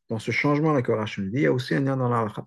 Dans 0.10 0.20
ce 0.20 0.32
changement, 0.32 0.74
la 0.74 0.82
Korachim 0.82 1.30
dit, 1.30 1.38
il 1.38 1.42
y 1.44 1.46
a 1.48 1.54
aussi 1.54 1.74
un 1.74 1.80
lien 1.82 1.96
dans 1.98 2.10
l'alacha. 2.10 2.46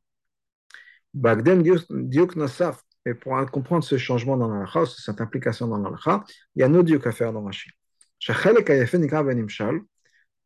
Et 3.05 3.15
pour 3.15 3.35
comprendre 3.51 3.85
ce 3.85 3.99
changement 3.99 4.37
dans 4.37 4.49
l'alacha, 4.49 4.87
cette 4.87 5.21
implication 5.21 5.67
dans 5.69 5.79
l'alacha, 5.79 6.25
il 6.55 6.61
y 6.61 6.63
a 6.63 6.67
un 6.67 6.75
autre 6.75 6.85
diuk 6.85 7.07
à 7.07 7.13
faire 7.13 7.33
dans 7.33 7.45
Rashi. 7.45 7.71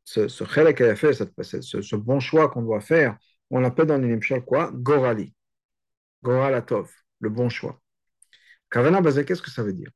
Ce 0.04 0.28
ce 0.28 0.44
ce 1.82 1.96
bon 1.96 2.20
choix 2.20 2.48
qu'on 2.48 2.62
doit 2.62 2.80
faire, 2.80 3.18
on 3.50 3.61
l'appelle 3.61 3.87
dans 3.87 3.98
l'Inimshal 3.98 4.44
quoi? 4.44 4.70
Gorali. 4.72 5.35
Goralatov, 6.22 6.90
le 7.20 7.30
bon 7.30 7.48
choix. 7.48 7.80
Kavana 8.70 9.02
qu'est-ce 9.24 9.42
que 9.42 9.50
ça 9.50 9.62
veut 9.62 9.72
dire? 9.72 9.90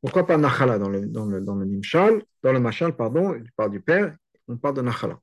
Pourquoi 0.00 0.26
pas 0.26 0.36
Nachala 0.38 0.78
dans 0.78 0.88
le, 0.88 1.06
dans 1.06 1.26
le, 1.26 1.40
dans 1.40 1.54
le 1.54 1.66
Nimshal, 1.66 2.22
dans 2.42 2.52
le 2.52 2.60
Machal, 2.60 2.96
pardon, 2.96 3.34
il 3.34 3.50
parle 3.52 3.70
du 3.70 3.80
père, 3.80 4.16
on 4.48 4.56
parle 4.56 4.76
de 4.76 4.82
Nachala. 4.82 5.18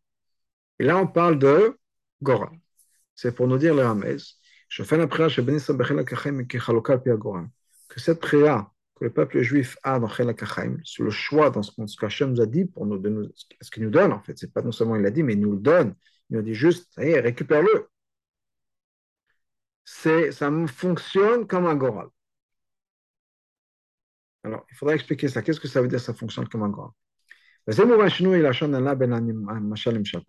Et 0.80 0.84
là, 0.84 0.98
on 0.98 1.08
parle 1.08 1.40
de 1.40 1.78
Goral. 2.22 2.52
C'est 3.16 3.34
pour 3.36 3.48
nous 3.48 3.58
dire 3.58 3.74
le 3.74 3.82
Hamez. 3.82 4.18
Je 4.70 4.84
fais 4.84 4.98
la 4.98 5.08
prière 5.08 5.30
que 7.90 8.00
cette 8.00 8.20
prière 8.20 8.68
que 8.96 9.06
le 9.06 9.14
peuple 9.14 9.42
juif 9.42 9.78
a 9.84 10.00
dans 10.00 10.10
Chel 10.10 10.36
sur 10.84 11.04
le 11.04 11.10
choix 11.10 11.50
dans 11.50 11.64
ce 11.64 11.98
qu'Hachem 11.98 12.32
nous 12.32 12.42
a 12.42 12.46
dit, 12.46 12.66
pour 12.66 12.86
nous, 12.86 12.98
de 12.98 13.34
ce 13.62 13.72
qu'il 13.72 13.84
nous 13.84 13.90
donne, 13.90 14.12
en 14.12 14.22
fait, 14.22 14.38
c'est 14.38 14.52
pas 14.52 14.62
non 14.62 14.72
seulement 14.72 14.96
il 14.96 15.04
l'a 15.04 15.12
dit, 15.12 15.24
mais 15.24 15.34
il 15.34 15.40
nous 15.40 15.54
le 15.54 15.60
donne. 15.60 15.96
Il 16.30 16.38
nous 16.38 16.44
dit 16.44 16.54
juste, 16.54 16.92
récupère-le 16.98 17.88
c'est, 19.88 20.32
ça 20.34 20.52
fonctionne 20.68 21.48
comme 21.48 21.66
un 21.66 21.76
goral. 21.76 22.08
Alors, 24.44 24.66
il 24.72 24.76
faudra 24.76 24.96
expliquer 24.96 25.28
ça. 25.28 25.42
Qu'est-ce 25.42 25.60
que 25.60 25.68
ça 25.68 25.82
veut 25.82 25.88
dire 25.88 26.00
ça 26.00 26.14
fonctionne 26.14 26.48
comme 26.48 26.64
un 26.64 26.70
goral 26.70 26.92
Par 27.66 27.76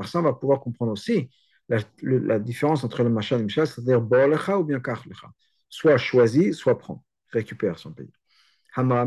ça, 0.08 0.18
on 0.18 0.22
va 0.22 0.32
pouvoir 0.32 0.60
comprendre 0.60 0.92
aussi 0.92 1.30
la, 1.68 2.38
différence 2.38 2.84
entre 2.84 3.02
le 3.02 3.10
machal 3.10 3.40
et 3.40 3.44
le 3.44 3.48
c'est-à-dire 3.48 4.00
ou 4.00 4.64
bien. 4.64 4.80
Soit 5.68 5.98
choisi, 5.98 6.54
soit 6.54 6.78
prend, 6.78 7.04
récupère 7.30 7.78
son 7.78 7.92
pays. 7.92 8.10
Ben 8.76 9.06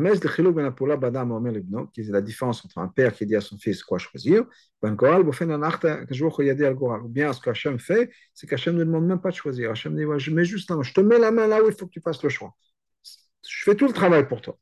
qui 1.93 2.01
est 2.01 2.09
la 2.09 2.21
différence 2.21 2.65
entre 2.65 2.79
un 2.79 2.87
père 2.87 3.13
qui 3.13 3.25
dit 3.25 3.35
à 3.35 3.41
son 3.41 3.57
fils 3.57 3.83
quoi 3.83 3.99
choisir, 3.99 4.45
ben 4.81 4.97
ou 4.99 7.07
bien 7.07 7.33
ce 7.33 7.41
qu'Hachem 7.41 7.79
fait, 7.79 8.11
c'est 8.33 8.47
qu'Hachem 8.47 8.75
ne 8.75 8.83
demande 8.83 9.05
même 9.05 9.21
pas 9.21 9.29
de 9.29 9.35
choisir. 9.35 9.71
Hachem 9.71 9.95
dit 9.95 10.03
Je 10.17 10.31
mets 10.31 10.45
juste 10.45 10.71
je 10.81 10.93
te 10.93 11.01
mets 11.01 11.19
la 11.19 11.31
main 11.31 11.47
là 11.47 11.63
où 11.63 11.67
il 11.67 11.73
faut 11.73 11.85
que 11.85 11.91
tu 11.91 12.01
fasses 12.01 12.23
le 12.23 12.29
choix. 12.29 12.55
Je 13.03 13.63
fais 13.63 13.75
tout 13.75 13.87
le 13.87 13.93
travail 13.93 14.27
pour 14.27 14.41
toi. 14.41 14.57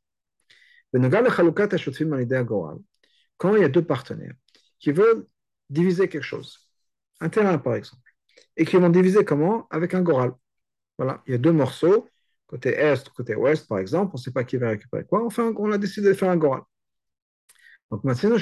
Quand 3.38 3.56
il 3.56 3.62
y 3.62 3.64
a 3.64 3.70
deux 3.70 3.86
partenaires 3.86 4.34
qui 4.80 4.92
veulent 4.92 5.26
diviser 5.70 6.10
quelque 6.10 6.24
chose, 6.24 6.70
un 7.20 7.30
terrain 7.30 7.58
par 7.58 7.76
exemple, 7.76 8.02
et 8.58 8.66
qui 8.66 8.78
vont 8.78 8.90
diviser 8.90 9.24
comment 9.24 9.68
Avec 9.70 9.94
un 9.94 10.02
goral. 10.02 10.34
Voilà, 10.98 11.24
il 11.28 11.32
y 11.32 11.36
a 11.36 11.38
deux 11.38 11.52
morceaux 11.54 12.10
côté 12.50 12.72
est, 12.72 13.10
côté 13.14 13.36
ouest, 13.36 13.68
par 13.68 13.78
exemple, 13.78 14.12
on 14.16 14.18
ne 14.18 14.24
sait 14.24 14.32
pas 14.32 14.44
qui 14.44 14.58
va 14.58 14.70
récupérer 14.70 15.06
quoi. 15.06 15.24
Enfin, 15.24 15.54
on 15.58 15.72
a 15.72 15.78
décidé 15.78 16.08
de 16.10 16.14
faire 16.14 16.32
un 16.32 16.38
goral. 16.38 16.64
Donc, 17.92 18.04
maintenant, 18.04 18.38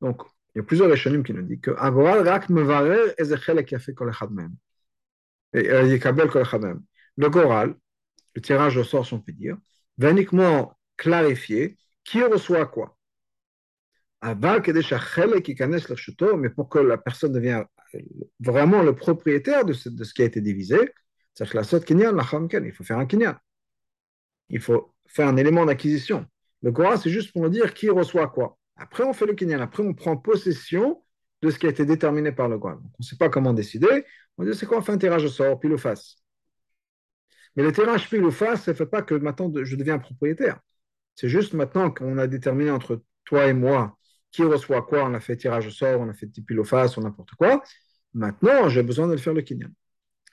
Donc, 0.00 0.22
il 0.54 0.58
y 0.58 0.60
a 0.60 0.64
plusieurs 0.64 0.88
Rishonim 0.88 1.22
qui 1.24 1.32
nous 1.32 1.42
disent 1.42 1.60
même. 6.58 6.82
Le 7.16 7.28
goral, 7.30 7.74
le 8.34 8.40
tirage 8.40 8.76
au 8.76 8.84
sort, 8.84 9.06
si 9.06 9.14
on 9.14 9.20
peut 9.20 9.32
dire, 9.32 9.56
va 9.98 10.10
uniquement 10.10 10.78
clarifier 11.02 11.76
qui 12.04 12.22
reçoit 12.22 12.66
quoi. 12.66 12.96
mais 16.38 16.50
pour 16.50 16.68
que 16.68 16.78
la 16.78 16.96
personne 16.96 17.32
devienne 17.32 17.64
vraiment 18.38 18.82
le 18.82 18.94
propriétaire 18.94 19.64
de 19.64 19.72
ce, 19.72 19.88
de 19.88 20.04
ce 20.04 20.14
qui 20.14 20.22
a 20.22 20.26
été 20.26 20.40
divisé, 20.40 20.78
il 21.40 22.72
faut 22.72 22.84
faire 22.84 22.98
un 22.98 23.06
kinyan. 23.06 23.36
Il 24.48 24.60
faut 24.60 24.94
faire 25.06 25.26
un 25.26 25.36
élément 25.36 25.66
d'acquisition. 25.66 26.24
Le 26.62 26.70
Goral, 26.70 26.98
c'est 26.98 27.10
juste 27.10 27.32
pour 27.32 27.50
dire 27.50 27.74
qui 27.74 27.90
reçoit 27.90 28.28
quoi. 28.28 28.56
Après, 28.76 29.02
on 29.02 29.12
fait 29.12 29.26
le 29.26 29.34
kinyan. 29.34 29.60
Après, 29.60 29.82
on 29.82 29.94
prend 29.94 30.16
possession 30.16 31.02
de 31.42 31.50
ce 31.50 31.58
qui 31.58 31.66
a 31.66 31.70
été 31.70 31.84
déterminé 31.84 32.30
par 32.30 32.48
le 32.48 32.58
Goral. 32.58 32.78
on 32.78 33.00
ne 33.00 33.04
sait 33.04 33.16
pas 33.16 33.28
comment 33.28 33.52
décider. 33.52 34.04
On 34.38 34.44
dit, 34.44 34.54
c'est 34.54 34.66
quoi 34.66 34.78
On 34.78 34.82
fait 34.82 34.92
un 34.92 34.98
tirage 34.98 35.24
au 35.24 35.28
sort, 35.28 35.58
pile 35.58 35.72
ou 35.72 35.78
face. 35.78 36.16
Mais 37.56 37.64
le 37.64 37.72
tirage 37.72 38.08
pile 38.08 38.24
ou 38.24 38.30
face, 38.30 38.62
ça 38.64 38.70
ne 38.70 38.76
fait 38.76 38.86
pas 38.86 39.02
que 39.02 39.14
maintenant 39.14 39.50
je 39.62 39.76
deviens 39.76 39.98
propriétaire. 39.98 40.60
C'est 41.14 41.28
juste 41.28 41.52
maintenant 41.52 41.90
qu'on 41.90 42.18
a 42.18 42.26
déterminé 42.26 42.70
entre 42.70 43.02
toi 43.24 43.46
et 43.46 43.52
moi 43.52 43.96
qui 44.30 44.42
reçoit 44.42 44.82
quoi, 44.82 45.04
on 45.04 45.14
a 45.14 45.20
fait 45.20 45.36
tirage 45.36 45.66
au 45.66 45.70
sort, 45.70 46.00
on 46.00 46.08
a 46.08 46.14
fait 46.14 46.26
pile 46.26 46.60
ou 46.60 46.64
face 46.64 46.96
ou 46.96 47.02
n'importe 47.02 47.32
quoi. 47.34 47.62
Maintenant, 48.14 48.68
j'ai 48.68 48.82
besoin 48.82 49.06
de 49.06 49.12
le 49.12 49.18
faire 49.18 49.34
le 49.34 49.42
kinyan. 49.42 49.70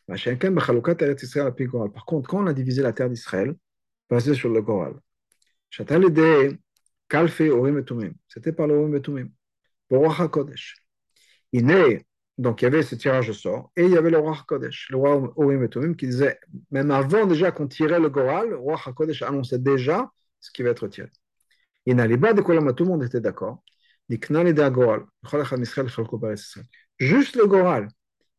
Par 0.08 2.06
contre, 2.06 2.30
quand 2.30 2.44
on 2.44 2.48
a 2.48 2.54
divisé 2.54 2.82
la 2.82 2.94
terre 2.94 3.10
d'Israël, 3.10 3.56
basé 4.10 4.34
sur 4.34 4.50
le 4.50 4.62
Goral, 4.62 4.96
c'était 5.70 6.00
par 8.54 8.68
le 8.68 8.76
Orim 8.76 8.96
et 8.96 9.02
Tumim, 9.02 9.30
pour 9.88 10.32
Kodesh. 10.32 10.78
Il 11.52 11.70
est 11.70 12.06
donc 12.40 12.62
il 12.62 12.66
y 12.66 12.68
avait 12.68 12.84
ce 12.84 12.96
tirage 12.96 13.30
au 13.30 13.34
sort, 13.34 13.70
et 13.76 13.84
il 13.84 13.92
y 13.92 13.98
avait 13.98 14.10
le 14.10 14.18
roi 14.18 14.32
HaKodesh, 14.32 14.88
le 14.92 14.98
roi 14.98 15.34
Orim 15.36 15.62
et 15.62 15.96
qui 15.98 16.08
disait, 16.08 16.40
même 16.72 16.90
avant 16.90 17.26
déjà 17.26 17.52
qu'on 17.52 17.68
tirait 17.68 18.00
le 18.00 18.10
Goral, 18.10 18.52
le 18.52 18.56
roi 18.56 18.80
HaKodesh 18.84 19.24
annonçait 19.24 19.60
déjà 19.60 20.10
ce 20.40 20.52
qui 20.52 20.64
va 20.64 20.72
être 20.72 20.88
tiré. 20.88 21.10
Quoi 21.86 22.74
tout 22.74 22.84
le 22.84 22.90
monde 22.90 23.04
était 23.04 23.22
d'accord. 23.22 23.64
Juste 27.00 27.36
le 27.36 27.46
Goral 27.46 27.88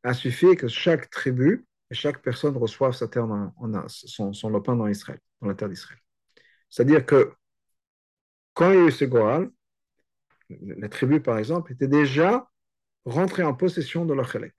a 0.02 0.14
suffi 0.14 0.56
que 0.56 0.68
chaque 0.68 1.10
tribu 1.10 1.66
et 1.90 1.94
chaque 1.94 2.22
personne 2.22 2.56
reçoive 2.56 2.92
sa 2.92 3.08
terre 3.08 3.26
dans, 3.26 3.52
son, 3.88 4.32
son 4.32 4.50
lopin 4.50 4.76
dans 4.76 4.86
Israël, 4.86 5.20
dans 5.40 5.48
la 5.48 5.54
terre 5.54 5.68
d'Israël. 5.68 5.98
C'est-à-dire 6.68 7.04
que 7.04 7.32
quand 8.54 8.70
il 8.70 8.76
y 8.76 8.82
a 8.82 8.86
eu 8.86 8.90
ce 8.90 9.04
Goral, 9.04 9.50
la 10.48 10.88
tribu, 10.88 11.20
par 11.20 11.38
exemple, 11.38 11.72
était 11.72 11.88
déjà 11.88 12.48
rentrer 13.04 13.42
en 13.42 13.54
possession 13.54 14.04
de 14.04 14.14
leur 14.14 14.30
chélek. 14.30 14.54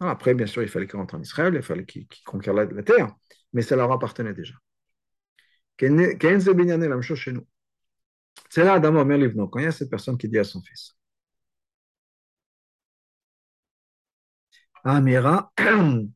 Ah, 0.00 0.10
après, 0.10 0.34
bien 0.34 0.46
sûr, 0.46 0.62
il 0.62 0.68
fallait 0.68 0.86
qu'ils 0.86 0.98
rentrent 0.98 1.14
en 1.14 1.20
Israël, 1.20 1.54
il 1.54 1.62
fallait 1.62 1.84
qu'ils 1.84 2.06
conquièrent 2.24 2.54
la, 2.54 2.82
terre, 2.82 3.14
mais 3.52 3.62
ça 3.62 3.76
leur 3.76 3.92
appartenait 3.92 4.34
déjà. 4.34 4.54
C'est 8.50 8.64
là 8.64 8.74
Adam 8.74 8.96
Omer 8.96 9.18
Livno, 9.18 9.48
quand 9.48 9.58
il 9.60 9.64
y 9.64 9.68
a 9.68 9.72
cette 9.72 9.90
personne 9.90 10.18
qui 10.18 10.28
dit 10.28 10.38
à 10.38 10.44
son 10.44 10.62
fils. 10.62 10.94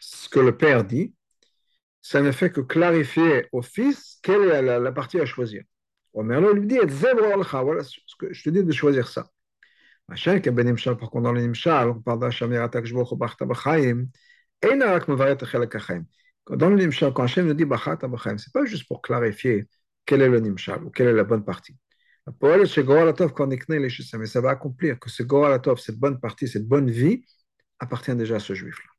Ce 0.00 0.28
que 0.28 0.40
le 0.40 0.56
père 0.56 0.84
dit, 0.84 1.14
ça 2.02 2.20
ne 2.22 2.30
fait 2.30 2.50
que 2.50 2.60
clarifier 2.60 3.48
au 3.52 3.62
fils 3.62 4.18
quelle 4.22 4.42
est 4.50 4.62
la, 4.62 4.92
partie 4.92 5.20
à 5.20 5.26
choisir. 5.26 5.62
Omerlo 6.14 6.52
lui 6.52 6.66
dit, 6.66 6.78
je 6.78 8.42
te 8.42 8.50
dis 8.50 8.64
de 8.64 8.72
choisir 8.72 9.08
ça. 9.08 9.30
Et. 14.62 14.68
Dans 16.50 16.70
le 16.70 16.76
Nimshal, 16.76 17.12
quand 17.12 17.24
Hachem 17.24 17.46
nous 17.46 17.54
dit 17.54 17.64
Bachta 17.64 18.08
Bachaim, 18.08 18.38
ce 18.38 18.48
n'est 18.48 18.52
pas 18.52 18.64
juste 18.64 18.86
pour 18.86 19.02
clarifier 19.02 19.68
quel 20.04 20.22
est 20.22 20.28
le 20.28 20.40
Nimshal 20.40 20.84
ou 20.84 20.90
quelle 20.90 21.08
est 21.08 21.12
la 21.12 21.24
bonne 21.24 21.44
partie. 21.44 21.76
Mais 22.26 24.26
ça 24.26 24.40
va 24.40 24.50
accomplir 24.50 24.98
que 24.98 25.10
ce 25.10 25.22
Goral 25.22 25.52
Atov, 25.52 25.78
cette 25.78 25.98
bonne 25.98 26.20
partie, 26.20 26.48
cette 26.48 26.66
bonne 26.66 26.90
vie, 26.90 27.24
appartient 27.78 28.14
déjà 28.14 28.36
à 28.36 28.40
ce 28.40 28.54
juif-là. 28.54 28.90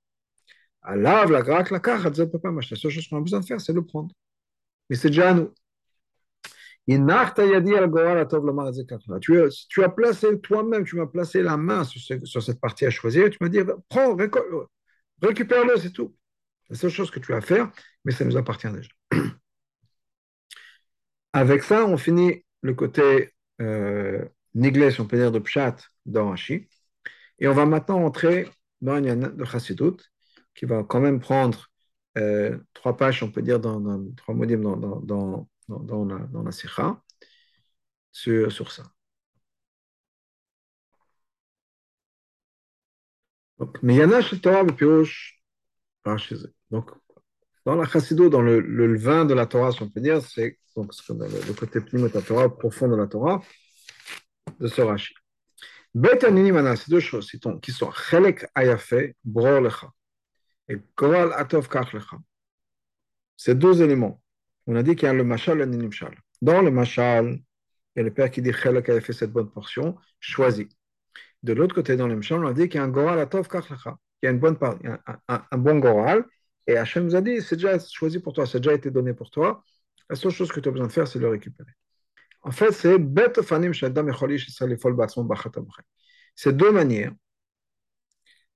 Allah, 0.82 1.26
la 1.26 1.41
Grak, 1.41 1.72
la 1.72 1.80
peut 1.80 2.39
pas 2.39 2.51
marcher. 2.51 2.76
La 2.76 2.82
seule 2.82 2.91
chose 2.91 3.08
qu'on 3.08 3.18
a 3.18 3.22
besoin 3.22 3.41
de 3.41 3.45
faire, 3.45 3.60
c'est 3.60 3.74
le 3.74 3.84
prendre. 3.84 4.14
Mais 4.89 4.95
c'est 4.95 5.10
déjà 5.10 5.32
à 5.32 5.34
nous. 5.34 5.53
Tu, 9.20 9.41
tu 9.68 9.84
as 9.84 9.89
placé 9.89 10.39
toi-même, 10.39 10.86
tu 10.86 10.95
m'as 10.95 11.08
placé 11.08 11.41
la 11.41 11.58
main 11.58 11.84
sur, 11.84 11.99
sur, 12.26 12.41
cette 12.41 12.62
partie 12.62 12.86
à 12.86 12.89
choisir, 12.89 13.30
tu 13.30 13.38
m'as 13.41 13.49
dit, 13.49 13.60
prends, 13.89 14.16
récupère-le, 15.22 15.78
c'est 15.78 15.91
tout. 15.91 16.15
La 16.70 16.76
seule 16.76 16.91
chose 16.91 17.11
que 17.11 17.20
tu 17.20 17.34
as 17.34 17.38
à 17.38 17.41
faire, 17.41 17.72
mais 18.05 18.11
ça 18.11 18.26
nous 18.26 18.38
appartient 18.38 18.70
déjà. 18.70 18.89
Avec 21.34 21.63
ça, 21.63 21.86
on 21.86 21.97
finit 21.97 22.45
le 22.61 22.74
côté 22.74 23.34
euh, 23.61 24.26
si 24.55 25.01
on 25.01 25.07
peut 25.07 25.18
dire, 25.18 25.32
de 25.32 25.39
Pshat 25.39 25.78
dans 26.05 26.30
Rashi. 26.30 26.68
Et 27.39 27.47
on 27.47 27.53
va 27.53 27.65
maintenant 27.65 28.03
entrer 28.03 28.49
dans 28.82 28.97
une 28.97 29.36
de 29.36 29.45
Chassidut, 29.45 29.97
qui 30.55 30.65
va 30.65 30.84
quand 30.84 30.99
même 30.99 31.20
prendre 31.20 31.68
euh, 32.18 32.57
trois 32.74 32.97
pages, 32.97 33.24
on 33.24 33.32
peut 33.32 33.41
dire, 33.41 33.59
dans, 33.59 33.80
trois 34.15 34.36
modules 34.36 34.61
dans, 34.61 34.78
dans, 34.78 35.47
dans 35.68 36.05
la, 36.05 36.20
dans 36.28 36.43
la 36.43 36.51
sur, 38.11 38.51
sur 38.51 38.72
ça. 38.72 38.84
Pioche 44.76 45.41
Donc, 46.72 46.91
dans 47.66 47.76
la 47.76 47.86
Chassidou, 47.86 48.30
dans 48.30 48.41
le, 48.41 48.60
le, 48.60 48.97
vin 48.97 49.26
de 49.26 49.34
la 49.34 49.45
Torah, 49.45 49.72
si 49.72 49.82
on 49.82 49.89
peut 49.89 49.99
dire, 49.99 50.22
c'est 50.22 50.58
donc 50.76 50.91
le, 51.10 51.53
côté 51.53 51.82
pneumo 51.82 52.08
de 52.08 52.47
profond 52.47 52.88
de 52.88 52.95
la 52.95 53.08
Torah, 53.08 53.41
de 54.60 54.68
ce 54.68 54.82
Rashi. 54.82 55.14
Bet 55.93 56.20
c'est 56.22 56.89
deux 56.89 56.99
choses 56.99 57.32
qui 57.62 57.72
sont 57.72 57.91
Chelek 57.91 58.45
Ayafe, 58.53 58.93
Bror 59.24 59.62
Lecha, 59.62 59.91
et 60.70 60.78
Koral 60.95 61.34
Atov 61.34 61.68
Kach 61.68 61.93
Lecha. 61.93 62.18
C'est 63.36 63.58
deux 63.58 63.82
éléments 63.82 64.22
on 64.68 64.76
a 64.76 64.84
dit 64.84 64.95
qu'il 64.95 65.08
y 65.08 65.10
a 65.10 65.14
le 65.14 65.24
machal 65.24 65.62
et 65.62 65.66
le 65.66 65.72
nimshal. 65.72 66.16
Dans 66.41 66.62
le 66.62 66.72
machal, 66.72 67.39
il 67.95 67.99
y 67.99 67.99
a 68.01 68.03
le 68.03 68.14
père 68.14 68.30
qui 68.30 68.41
dit 68.41 68.51
avait 68.51 69.01
fait 69.01 69.14
cette 69.14 69.32
bonne 69.32 69.49
portion, 69.49 69.95
choisi. 70.20 70.68
De 71.48 71.54
l'autre 71.54 71.74
côté, 71.74 71.95
dans 71.95 72.08
le 72.08 72.16
nimshal, 72.16 72.43
on 72.43 72.48
a 72.50 72.54
dit 72.54 72.68
qu'il 72.68 72.78
y 72.78 72.82
a 72.82 72.84
un 72.84 72.89
goral 72.89 73.18
atov 73.20 73.48
kachlacha. 73.48 73.98
Il 74.22 74.26
y 74.26 74.30
a 74.30 74.32
un, 74.32 75.58
bon 75.58 75.80
goral. 75.80 76.26
Et 76.68 76.76
Hachem 76.76 77.06
nous 77.06 77.16
a 77.16 77.22
dit, 77.22 77.41
c'est 77.41 77.56
déjà 77.56 77.80
choisi 77.80 78.20
pour 78.20 78.34
toi, 78.34 78.45
c'est 78.45 78.60
déjà 78.60 78.74
été 78.74 78.91
donné 78.91 79.14
pour 79.14 79.32
toi. 79.32 79.64
La 80.10 80.18
seule 80.18 80.34
chose 80.34 80.52
que 80.52 80.60
tu 80.60 80.68
as 80.68 80.74
besoin 80.74 80.88
de 80.88 80.91
faire, 80.91 81.08
c'est 81.08 81.20
de 81.20 81.24
le 81.24 81.30
récupérer. 81.30 81.72
En 82.41 82.52
fait, 82.52 82.74
c'est 82.74 82.98
C'est 86.36 86.58
deux 86.58 86.72
manières 86.72 87.14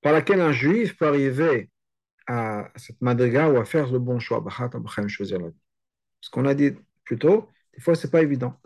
par 0.02 0.12
laquelle 0.12 0.42
un 0.42 0.52
juif 0.52 0.98
peut 0.98 1.08
arriver 1.08 1.70
à 2.28 2.70
cette 2.76 3.02
madriga 3.02 3.50
ou 3.50 3.58
à 3.58 3.64
faire 3.64 3.90
le 3.90 4.00
bon 4.00 4.20
choix, 4.20 4.44
choisir 5.08 5.40
la 5.40 5.48
vie. 5.48 5.62
Ce 6.20 6.30
qu'on 6.30 6.46
a 6.46 6.54
dit 6.54 6.74
plus 7.06 7.18
tôt, 7.18 7.48
des 7.74 7.82
fois, 7.82 7.96
ce 7.96 8.06
n'est 8.06 8.12
pas 8.12 8.22
évident. 8.22 8.60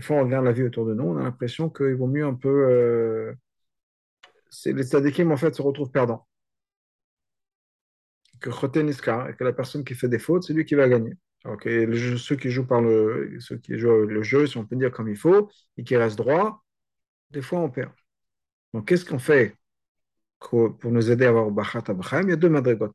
Des 0.00 0.06
fois, 0.06 0.16
on 0.16 0.24
regarde 0.24 0.46
la 0.46 0.52
vie 0.52 0.62
autour 0.62 0.86
de 0.86 0.94
nous, 0.94 1.04
on 1.04 1.18
a 1.18 1.22
l'impression 1.22 1.68
qu'il 1.68 1.94
vaut 1.94 2.06
mieux 2.06 2.24
un 2.24 2.32
peu. 2.32 2.48
Euh, 2.48 3.34
les 4.64 4.82
tzadikim, 4.82 5.30
en 5.30 5.36
fait, 5.36 5.54
se 5.54 5.60
retrouvent 5.60 5.90
perdants. 5.90 6.26
Que 8.40 8.78
Niska, 8.80 9.34
que 9.34 9.44
la 9.44 9.52
personne 9.52 9.84
qui 9.84 9.94
fait 9.94 10.08
des 10.08 10.18
fautes, 10.18 10.44
c'est 10.44 10.54
lui 10.54 10.64
qui 10.64 10.74
va 10.74 10.88
gagner. 10.88 11.12
Alors 11.44 11.58
ceux 11.62 12.36
qui 12.36 12.50
jouent 12.50 12.66
par 12.66 12.80
le, 12.80 13.36
ceux 13.40 13.58
qui 13.58 13.76
jouent 13.76 14.06
le 14.06 14.22
jeu, 14.22 14.46
si 14.46 14.56
on 14.56 14.64
peut 14.64 14.74
dire 14.74 14.90
comme 14.90 15.10
il 15.10 15.18
faut, 15.18 15.50
et 15.76 15.84
qui 15.84 15.98
restent 15.98 16.16
droits, 16.16 16.64
des 17.28 17.42
fois, 17.42 17.60
on 17.60 17.68
perd. 17.68 17.92
Donc, 18.72 18.88
qu'est-ce 18.88 19.04
qu'on 19.04 19.18
fait 19.18 19.54
pour 20.38 20.78
nous 20.84 21.10
aider 21.10 21.26
à 21.26 21.28
avoir 21.28 21.50
Bachat 21.50 21.84
Abraham? 21.88 22.28
Il 22.28 22.30
y 22.30 22.32
a 22.32 22.36
deux 22.36 22.48
madrigot, 22.48 22.90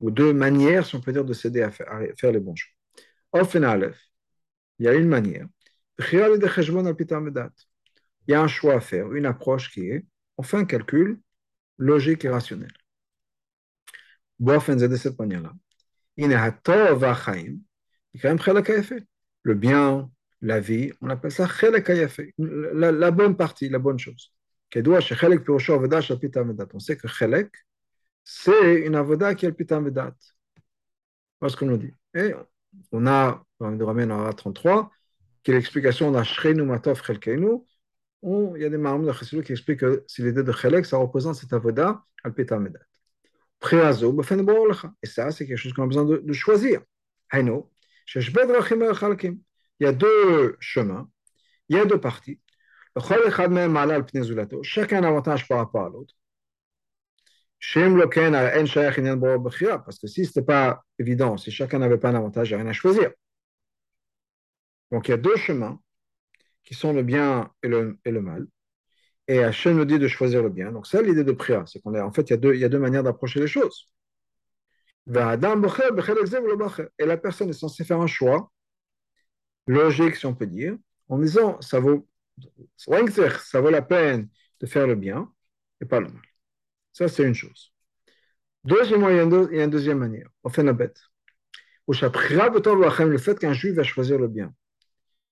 ou 0.00 0.10
deux 0.10 0.32
manières, 0.32 0.86
si 0.86 0.96
on 0.96 1.00
peut 1.00 1.12
dire, 1.12 1.24
de 1.24 1.34
s'aider 1.34 1.62
à, 1.62 1.70
faire, 1.70 2.32
les 2.32 2.40
bons 2.40 2.56
choix. 2.56 2.72
Aleph, 3.32 4.00
il 4.80 4.86
y 4.86 4.88
a 4.88 4.94
une 4.94 5.08
manière. 5.08 5.46
Il 5.98 6.04
y 8.28 8.34
a 8.34 8.42
un 8.42 8.48
choix 8.48 8.74
à 8.74 8.80
faire, 8.80 9.12
une 9.12 9.26
approche 9.26 9.70
qui 9.70 9.88
est, 9.88 10.04
on 10.36 10.42
fait 10.42 10.56
un 10.56 10.64
calcul 10.64 11.20
logique 11.78 12.24
et 12.24 12.28
rationnel. 12.28 12.72
de 14.40 14.96
cette 14.96 15.18
manière-là. 15.18 15.52
Le 19.42 19.54
bien, 19.54 20.10
la 20.40 20.60
vie, 20.60 20.92
on 21.00 21.10
appelle 21.10 21.32
ça 21.32 21.48
la, 22.38 22.92
la 22.92 23.10
bonne 23.10 23.36
partie, 23.36 23.68
la 23.68 23.78
bonne 23.78 23.98
chose. 23.98 24.32
On 24.74 26.78
sait 26.78 26.96
que 26.96 27.08
c'est 28.24 28.86
une 28.86 28.94
avoda 28.94 29.34
qui 29.34 29.46
est 29.46 29.48
le 29.48 29.54
pitam. 29.54 29.88
Voilà 29.90 30.14
ce 31.48 31.56
qu'on 31.56 31.66
nous 31.66 31.76
dit. 31.76 31.92
Et 32.14 32.32
on 32.92 33.06
a, 33.06 33.44
le 33.60 33.84
Ramène 33.84 34.12
en 34.12 34.32
33, 34.32 34.90
qui 35.44 35.50
est 35.52 35.54
l'explication 35.54 36.10
d'un 36.10 36.24
Shrenu 36.24 36.62
Matov 36.62 37.04
Chelkeinu, 37.04 37.62
où 38.22 38.56
il 38.56 38.62
y 38.62 38.64
a 38.64 38.70
des 38.70 38.78
marmots 38.78 39.06
de 39.06 39.12
Chessidou 39.12 39.42
qui 39.42 39.52
expliquent 39.52 39.80
que 39.80 40.04
si 40.08 40.22
l'idée 40.22 40.42
de 40.42 40.52
Chelek, 40.52 40.86
ça 40.86 40.96
représente 40.96 41.36
cette 41.36 41.52
avoda, 41.52 42.02
al 42.24 42.34
pitam 42.34 42.64
vedat. 42.64 42.80
Et 45.02 45.06
ça, 45.06 45.30
c'est 45.30 45.46
quelque 45.46 45.56
chose 45.56 45.72
qu'on 45.72 45.84
a 45.84 45.86
besoin 45.86 46.04
de, 46.04 46.16
de 46.18 46.32
choisir. 46.32 46.80
Haino, 47.32 47.70
Il 48.14 49.40
y 49.80 49.86
a 49.86 49.92
deux 49.92 50.56
chemins, 50.60 51.08
il 51.68 51.76
y 51.76 51.78
a 51.78 51.84
deux 51.84 52.00
parties. 52.00 52.40
Chacun 54.62 54.96
a 54.96 55.00
un 55.00 55.04
avantage 55.04 55.48
par 55.48 55.58
rapport 55.58 55.84
à 55.84 55.88
l'autre. 55.88 56.14
Parce 59.84 59.98
que 59.98 60.06
si 60.06 60.24
ce 60.24 60.30
n'était 60.30 60.42
pas 60.42 60.84
évident, 60.98 61.36
si 61.36 61.50
chacun 61.50 61.78
n'avait 61.78 61.98
pas 61.98 62.10
un 62.10 62.14
avantage, 62.14 62.50
il 62.50 62.52
n'y 62.52 62.60
a 62.60 62.62
rien 62.62 62.70
à 62.70 62.74
choisir. 62.74 63.10
Donc 64.90 65.08
il 65.08 65.12
y 65.12 65.14
a 65.14 65.18
deux 65.18 65.36
chemins 65.36 65.80
qui 66.64 66.74
sont 66.74 66.92
le 66.92 67.02
bien 67.02 67.50
et 67.62 67.68
le, 67.68 68.20
mal. 68.20 68.46
Et 69.28 69.42
Hachem 69.42 69.76
nous 69.76 69.84
dit 69.84 69.98
de 69.98 70.08
choisir 70.08 70.42
le 70.42 70.50
bien. 70.50 70.72
Donc, 70.72 70.86
c'est 70.86 71.02
l'idée 71.02 71.24
de 71.24 71.32
prière. 71.32 71.68
C'est 71.68 71.80
qu'en 71.80 72.12
fait, 72.12 72.22
il 72.22 72.30
y, 72.30 72.34
a 72.34 72.36
deux, 72.36 72.54
il 72.54 72.60
y 72.60 72.64
a 72.64 72.68
deux 72.68 72.78
manières 72.78 73.02
d'approcher 73.02 73.40
les 73.40 73.46
choses. 73.46 73.88
Et 75.06 75.12
la 77.06 77.16
personne 77.16 77.50
est 77.50 77.54
censée 77.54 77.84
faire 77.84 78.00
un 78.00 78.06
choix 78.06 78.50
logique, 79.66 80.16
si 80.16 80.26
on 80.26 80.34
peut 80.34 80.46
dire, 80.46 80.76
en 81.08 81.18
disant 81.18 81.60
ça 81.60 81.80
vaut, 81.80 82.06
ça 82.76 83.60
vaut 83.60 83.70
la 83.70 83.82
peine 83.82 84.28
de 84.60 84.66
faire 84.66 84.86
le 84.86 84.94
bien 84.94 85.30
et 85.80 85.84
pas 85.84 86.00
le 86.00 86.08
mal. 86.08 86.22
Ça, 86.92 87.08
c'est 87.08 87.24
une 87.24 87.34
chose. 87.34 87.72
Deuxièmement, 88.64 89.10
il 89.10 89.16
y 89.16 89.18
a 89.18 89.22
une, 89.24 89.48
il 89.52 89.58
y 89.58 89.60
a 89.60 89.64
une 89.64 89.70
deuxième 89.70 89.98
manière. 89.98 90.28
On 90.42 90.48
fait 90.48 90.62
la 90.62 90.72
bête. 90.72 91.00
Le 91.86 93.18
fait 93.18 93.38
qu'un 93.38 93.52
juif 93.52 93.74
va 93.74 93.82
choisir 93.82 94.18
le 94.18 94.28
bien. 94.28 94.54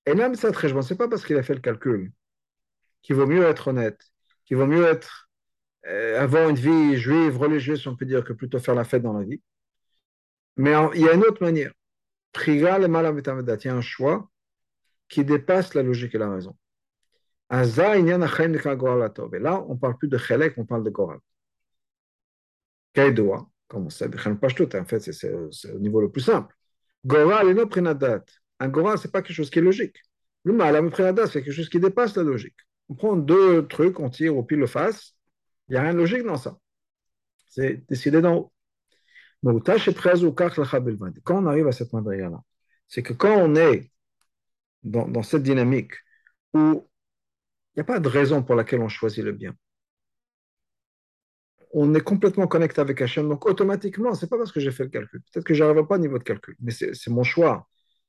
Et 0.07 0.15
ça 0.35 0.53
très 0.53 0.73
bon. 0.73 0.83
Ce 0.83 0.93
n'est 0.93 0.99
pas 0.99 1.09
parce 1.09 1.25
qu'il 1.25 1.37
a 1.37 1.43
fait 1.43 1.55
le 1.55 1.61
calcul 1.61 2.13
qu'il 3.03 3.17
vaut 3.17 3.27
mieux 3.27 3.45
être 3.45 3.69
honnête, 3.69 4.01
qu'il 4.45 4.57
vaut 4.57 4.67
mieux 4.67 4.87
être, 4.87 5.29
euh, 5.87 6.21
avoir 6.21 6.49
une 6.49 6.57
vie 6.57 6.97
juive, 6.97 7.37
religieuse, 7.37 7.87
on 7.87 7.97
peut 7.97 8.07
dire, 8.07 8.25
que 8.25 8.33
plutôt 8.33 8.61
faire 8.61 8.75
la 8.75 8.85
fête 8.85 9.03
dans 9.03 9.13
la 9.13 9.25
vie. 9.25 9.43
Mais 10.57 10.73
il 10.95 11.01
y 11.01 11.09
a 11.09 11.15
une 11.15 11.23
autre 11.23 11.43
manière. 11.43 11.73
Il 12.47 12.61
y 12.61 12.67
a 12.67 13.75
un 13.75 13.81
choix 13.81 14.31
qui 15.09 15.25
dépasse 15.25 15.75
la 15.75 15.83
logique 15.83 16.15
et 16.15 16.19
la 16.19 16.31
raison. 16.31 16.57
Et 17.53 17.57
là, 17.57 17.93
on 19.69 19.75
ne 19.75 19.79
parle 19.79 19.99
plus 19.99 20.09
de 20.09 20.17
chelek, 20.17 20.55
on 20.57 20.65
parle 20.65 20.85
de 20.85 20.91
goral. 20.91 21.19
Kaidoa, 22.95 23.47
comme 23.69 23.87
on 23.87 23.91
sait, 23.91 24.07
en 24.07 24.85
fait, 24.85 25.01
c'est 25.01 25.73
au 25.73 25.79
niveau 25.79 26.01
le 26.01 26.11
plus 26.11 26.23
simple. 26.23 26.55
Goral 27.05 27.49
est 27.49 27.55
notre 27.55 27.71
Un 28.63 28.69
goral, 28.69 28.97
ce 28.97 29.09
n'est 29.09 29.11
pas 29.11 29.23
quelque 29.23 29.35
chose 29.35 29.51
qui 29.51 29.59
est 29.59 29.63
logique. 29.63 29.97
Le 30.45 30.53
mal, 30.53 30.77
c'est 30.95 31.43
quelque 31.43 31.51
chose 31.51 31.69
qui 31.69 31.81
dépasse 31.81 32.17
la 32.17 32.23
logique. 32.23 32.55
On 32.89 32.95
prend 32.95 33.17
deux 33.17 33.67
trucs, 33.67 33.99
on 33.99 34.09
tire 34.09 34.37
au 34.37 34.45
pile 34.45 34.61
le 34.61 34.69
face. 34.69 35.17
Il 35.69 35.73
n'y 35.73 35.79
a 35.79 35.83
rien 35.83 35.95
de 35.95 35.99
logique 35.99 36.23
dans 36.23 36.37
ça. 36.37 36.57
C'est 37.49 37.85
décidé 37.89 38.21
d'en 38.21 38.37
haut. 38.37 38.53
Quand 41.25 41.43
on 41.43 41.47
arrive 41.47 41.67
à 41.67 41.73
cette 41.73 41.93
madriga-là, 41.93 42.41
c'est 42.87 43.03
que 43.03 43.13
quand 43.15 43.37
on 43.37 43.57
est 43.57 43.91
dans, 44.85 45.09
dans 45.09 45.25
cette 45.25 45.43
dynamique 45.43 45.95
où 46.55 46.89
il 47.75 47.79
n'y 47.79 47.81
a 47.81 47.85
pas 47.85 47.99
de 47.99 48.09
raison 48.09 48.45
pour 48.45 48.55
laquelle 48.55 48.81
on 48.81 48.89
choisit 48.89 49.25
le 49.25 49.33
bien, 49.33 49.57
on 51.73 51.95
est 51.95 52.01
complètement 52.01 52.47
connecté 52.47 52.81
avec 52.81 53.01
Hachem, 53.01 53.29
donc 53.29 53.47
automatiquement, 53.47 54.15
c'est 54.15 54.29
pas 54.29 54.39
parce 54.39 54.53
que 54.53 54.61
j'ai 54.61 54.71
fait 54.71 54.85
le 54.85 54.91
calcul. 54.91 55.21
Peut-être 55.33 55.45
que 55.45 55.55
je 55.55 55.65
n'arrive 55.65 55.87
pas 55.87 55.97
au 55.97 55.99
niveau 55.99 56.19
de 56.19 56.23
calcul, 56.23 56.55
mais 56.61 56.71
c'est 56.71 57.09
mon 57.09 57.25
choix. 57.25 57.67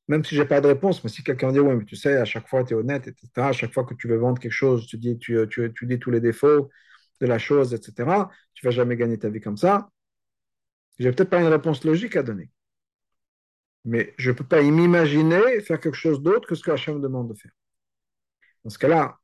Même 0.07 0.23
si 0.25 0.35
je 0.35 0.41
n'ai 0.41 0.47
pas 0.47 0.61
de 0.61 0.67
réponse, 0.67 1.03
mais 1.03 1.09
si 1.09 1.23
quelqu'un 1.23 1.51
dit, 1.51 1.59
oui, 1.59 1.75
mais 1.75 1.85
tu 1.85 1.95
sais, 1.95 2.17
à 2.17 2.25
chaque 2.25 2.47
fois, 2.47 2.63
tu 2.63 2.73
es 2.73 2.75
honnête, 2.75 3.07
etc., 3.07 3.29
à 3.37 3.51
chaque 3.53 3.73
fois 3.73 3.85
que 3.85 3.93
tu 3.93 4.07
veux 4.07 4.17
vendre 4.17 4.39
quelque 4.39 4.51
chose, 4.51 4.85
tu 4.87 4.97
dis, 4.97 5.17
tu, 5.17 5.37
dis 5.83 5.99
tous 5.99 6.11
les 6.11 6.19
défauts 6.19 6.69
de 7.21 7.27
la 7.27 7.39
chose, 7.39 7.73
etc., 7.73 8.29
tu 8.53 8.65
vas 8.65 8.71
jamais 8.71 8.97
gagner 8.97 9.17
ta 9.17 9.29
vie 9.29 9.39
comme 9.39 9.57
ça. 9.57 9.89
Je 10.99 11.05
n'ai 11.07 11.13
peut-être 11.13 11.29
pas 11.29 11.41
une 11.41 11.47
réponse 11.47 11.83
logique 11.85 12.15
à 12.15 12.23
donner. 12.23 12.51
Mais 13.85 14.13
je 14.17 14.31
ne 14.31 14.35
peux 14.35 14.43
pas 14.45 14.61
m'imaginer 14.61 15.61
faire 15.61 15.79
quelque 15.79 15.95
chose 15.95 16.21
d'autre 16.21 16.47
que 16.47 16.55
ce 16.55 16.63
que 16.63 16.71
Hachem 16.71 16.95
me 16.95 17.01
demande 17.01 17.29
de 17.29 17.33
faire. 17.33 17.51
Dans 18.63 18.69
ce 18.69 18.77
cas-là, 18.77 19.19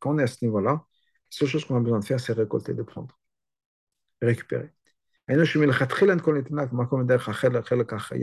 quand 0.00 0.10
on 0.10 0.18
est 0.18 0.22
à 0.22 0.26
ce 0.26 0.44
niveau-là, 0.44 0.70
la 0.72 0.86
seule 1.30 1.48
chose 1.48 1.64
qu'on 1.64 1.76
a 1.76 1.80
besoin 1.80 2.00
de 2.00 2.04
faire, 2.04 2.20
c'est 2.20 2.32
récolter, 2.32 2.74
de 2.74 2.82
prendre, 2.82 3.18
récupérer. 4.20 4.75
Il 5.28 5.34
n'y 5.34 5.42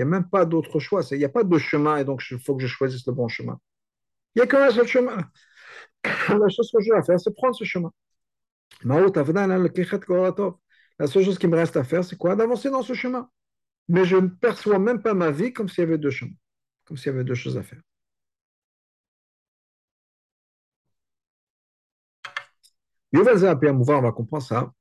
a 0.02 0.06
même 0.06 0.30
pas 0.30 0.46
d'autre 0.46 0.80
choix. 0.80 1.02
Il 1.12 1.18
n'y 1.18 1.26
a 1.26 1.30
pas 1.30 1.44
de 1.44 1.58
chemin 1.58 1.98
et 1.98 2.06
donc 2.06 2.24
il 2.32 2.40
faut 2.40 2.56
que 2.56 2.62
je 2.62 2.68
choisisse 2.68 3.06
le 3.06 3.12
bon 3.14 3.28
chemin. 3.28 3.60
Il 4.36 4.40
n'y 4.40 4.44
a 4.44 4.48
qu'un 4.48 4.70
seul 4.72 4.88
chemin. 4.88 5.18
La 6.04 6.50
chose 6.50 6.72
que 6.72 6.82
je 6.82 6.90
dois 6.90 7.04
faire, 7.04 7.20
c'est 7.20 7.34
prendre 7.36 7.56
ce 7.56 7.66
chemin. 7.66 7.92
La 11.00 11.08
seule 11.08 11.26
chose 11.26 11.38
qui 11.38 11.48
me 11.48 11.58
reste 11.58 11.76
à 11.76 11.84
faire, 11.84 12.04
c'est 12.06 12.18
quoi? 12.18 12.36
D'avancer 12.38 12.70
dans 12.70 12.84
ce 12.84 12.94
chemin. 12.94 13.30
Mais 13.90 14.06
je 14.06 14.16
ne 14.16 14.28
perçois 14.28 14.80
même 14.80 15.02
pas 15.02 15.14
ma 15.14 15.30
vie 15.30 15.52
comme 15.52 15.68
s'il 15.68 15.84
y 15.84 15.88
avait 15.88 15.98
deux 15.98 16.10
chemins, 16.10 16.32
comme 16.86 16.96
s'il 16.96 17.12
y 17.12 17.16
avait 17.16 17.26
deux 17.26 17.36
choses 17.36 17.58
à 17.58 17.64
faire. 17.64 17.82
Yuval 23.12 23.38
on 23.62 24.02
va 24.02 24.12
comprendre 24.12 24.44
ça 24.44 24.72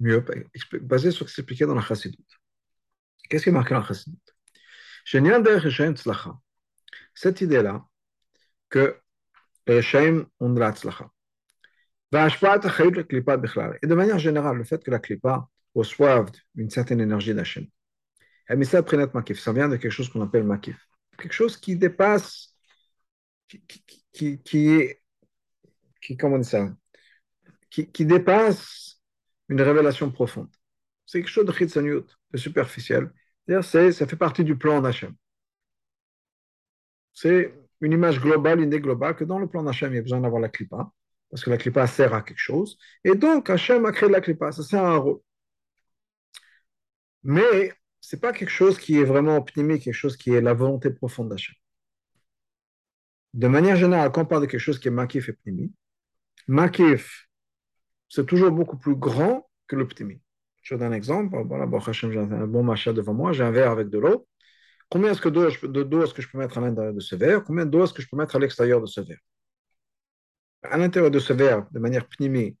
mieux, 0.00 0.24
basé 0.82 1.10
sur 1.10 1.26
ce 1.26 1.32
qui 1.32 1.36
s'expliquait 1.36 1.66
dans 1.66 1.74
la 1.74 1.82
Chassidut. 1.82 2.18
Qu'est-ce 3.28 3.44
qui 3.44 3.48
est 3.48 3.52
marqué 3.52 3.74
dans 3.74 3.80
la 3.80 3.86
Chassidut? 3.86 4.18
Cette 7.14 7.40
idée-là, 7.40 7.84
que 8.68 9.00
les 9.66 9.82
Shem 9.82 10.26
ont 10.40 10.50
de 10.50 10.60
la 10.60 10.72
tzlacha. 10.72 11.10
Et 12.12 12.16
de 13.86 13.94
manière 13.94 14.18
générale, 14.18 14.56
le 14.56 14.64
fait 14.64 14.82
que 14.82 14.90
la 14.90 14.98
klipa 14.98 15.48
reçoive 15.74 16.30
une 16.54 16.70
certaine 16.70 17.00
énergie 17.00 17.34
d'Hachem. 17.34 17.66
Ça 18.48 18.54
vient 19.52 19.68
de 19.68 19.76
quelque 19.76 19.90
chose 19.90 20.08
qu'on 20.08 20.22
appelle 20.22 20.44
makif. 20.44 20.78
Quelque 21.18 21.32
chose 21.32 21.56
qui 21.56 21.76
dépasse, 21.76 22.54
qui, 23.48 23.60
qui, 23.66 23.84
qui, 24.12 24.42
qui 24.42 24.68
est, 24.68 25.02
qui, 26.00 26.16
comment 26.16 26.42
ça, 26.42 26.72
qui 27.70 28.04
dépasse 28.04 28.85
une 29.48 29.60
révélation 29.60 30.10
profonde. 30.10 30.50
C'est 31.06 31.20
quelque 31.20 31.30
chose 31.30 31.46
de 31.46 31.52
chitzaniut, 31.52 32.04
de 32.32 32.38
superficiel. 32.38 33.12
C'est, 33.62 33.92
ça 33.92 34.06
fait 34.06 34.16
partie 34.16 34.44
du 34.44 34.56
plan 34.56 34.80
d'Hachem. 34.80 35.14
C'est 37.12 37.54
une 37.80 37.92
image 37.92 38.20
globale, 38.20 38.60
une 38.60 38.68
idée 38.68 38.80
globale, 38.80 39.14
que 39.16 39.24
dans 39.24 39.38
le 39.38 39.48
plan 39.48 39.62
d'Hachem, 39.62 39.92
il 39.92 39.96
y 39.96 39.98
a 39.98 40.02
besoin 40.02 40.20
d'avoir 40.20 40.40
la 40.40 40.48
clipa, 40.48 40.90
parce 41.30 41.44
que 41.44 41.50
la 41.50 41.56
clipa 41.58 41.86
sert 41.86 42.14
à 42.14 42.22
quelque 42.22 42.38
chose. 42.38 42.78
Et 43.04 43.14
donc, 43.14 43.48
Hachem 43.50 43.84
a 43.86 43.92
créé 43.92 44.08
la 44.08 44.20
clipa, 44.20 44.52
ça 44.52 44.62
sert 44.62 44.82
à 44.82 44.92
un 44.94 44.96
rôle. 44.96 45.20
Mais 47.22 47.72
ce 48.00 48.16
n'est 48.16 48.20
pas 48.20 48.32
quelque 48.32 48.50
chose 48.50 48.78
qui 48.78 48.98
est 48.98 49.04
vraiment 49.04 49.36
optimiste, 49.36 49.84
quelque 49.84 49.94
chose 49.94 50.16
qui 50.16 50.30
est 50.32 50.40
la 50.40 50.54
volonté 50.54 50.90
profonde 50.90 51.28
d'Hachem. 51.30 51.54
De 53.34 53.48
manière 53.48 53.76
générale, 53.76 54.10
quand 54.12 54.22
on 54.22 54.26
parle 54.26 54.42
de 54.42 54.46
quelque 54.46 54.60
chose 54.60 54.78
qui 54.78 54.88
est 54.88 54.90
makif 54.90 55.28
et 55.28 55.32
pnimi, 55.32 55.72
makif, 56.48 57.25
c'est 58.08 58.26
toujours 58.26 58.50
beaucoup 58.50 58.76
plus 58.76 58.96
grand 58.96 59.48
que 59.66 59.76
l'optimisme. 59.76 60.20
Je 60.62 60.74
donne 60.74 60.92
un 60.92 60.96
exemple. 60.96 61.36
Voilà, 61.46 61.66
j'ai 61.92 62.18
un 62.18 62.46
bon 62.46 62.62
machin 62.62 62.92
devant 62.92 63.14
moi, 63.14 63.32
j'ai 63.32 63.44
un 63.44 63.50
verre 63.50 63.70
avec 63.70 63.88
de 63.88 63.98
l'eau. 63.98 64.26
Combien 64.88 65.12
est-ce 65.12 65.20
que 65.20 65.28
d'eau 65.28 66.02
est-ce 66.02 66.14
que 66.14 66.22
je 66.22 66.28
peux 66.28 66.38
mettre 66.38 66.58
à 66.58 66.60
l'intérieur 66.60 66.94
de 66.94 67.00
ce 67.00 67.16
verre? 67.16 67.44
Combien 67.44 67.66
d'eau 67.66 67.84
est-ce 67.84 67.92
que 67.92 68.02
je 68.02 68.08
peux 68.08 68.16
mettre 68.16 68.36
à 68.36 68.38
l'extérieur 68.38 68.80
de 68.80 68.86
ce 68.86 69.00
verre? 69.00 69.18
À 70.62 70.76
l'intérieur 70.76 71.10
de 71.10 71.18
ce 71.18 71.32
verre, 71.32 71.66
de 71.70 71.78
manière 71.78 72.08
pnimi, 72.08 72.56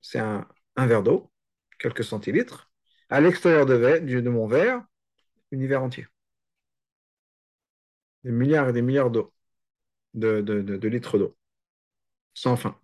c'est 0.00 0.18
un, 0.18 0.46
verre 0.76 1.02
d'eau, 1.02 1.30
quelques 1.78 2.04
centilitres. 2.04 2.70
À 3.08 3.20
l'extérieur 3.20 3.66
de, 3.66 4.28
mon 4.28 4.46
verre, 4.46 4.82
univers 5.50 5.82
entier. 5.82 6.06
Des 8.24 8.32
milliards 8.32 8.68
et 8.68 8.72
des 8.72 8.82
milliards 8.82 9.10
d'eau, 9.10 9.32
de, 10.14 10.40
de 10.40 10.88
litres 10.88 11.18
d'eau, 11.18 11.36
sans 12.34 12.56
fin. 12.56 12.80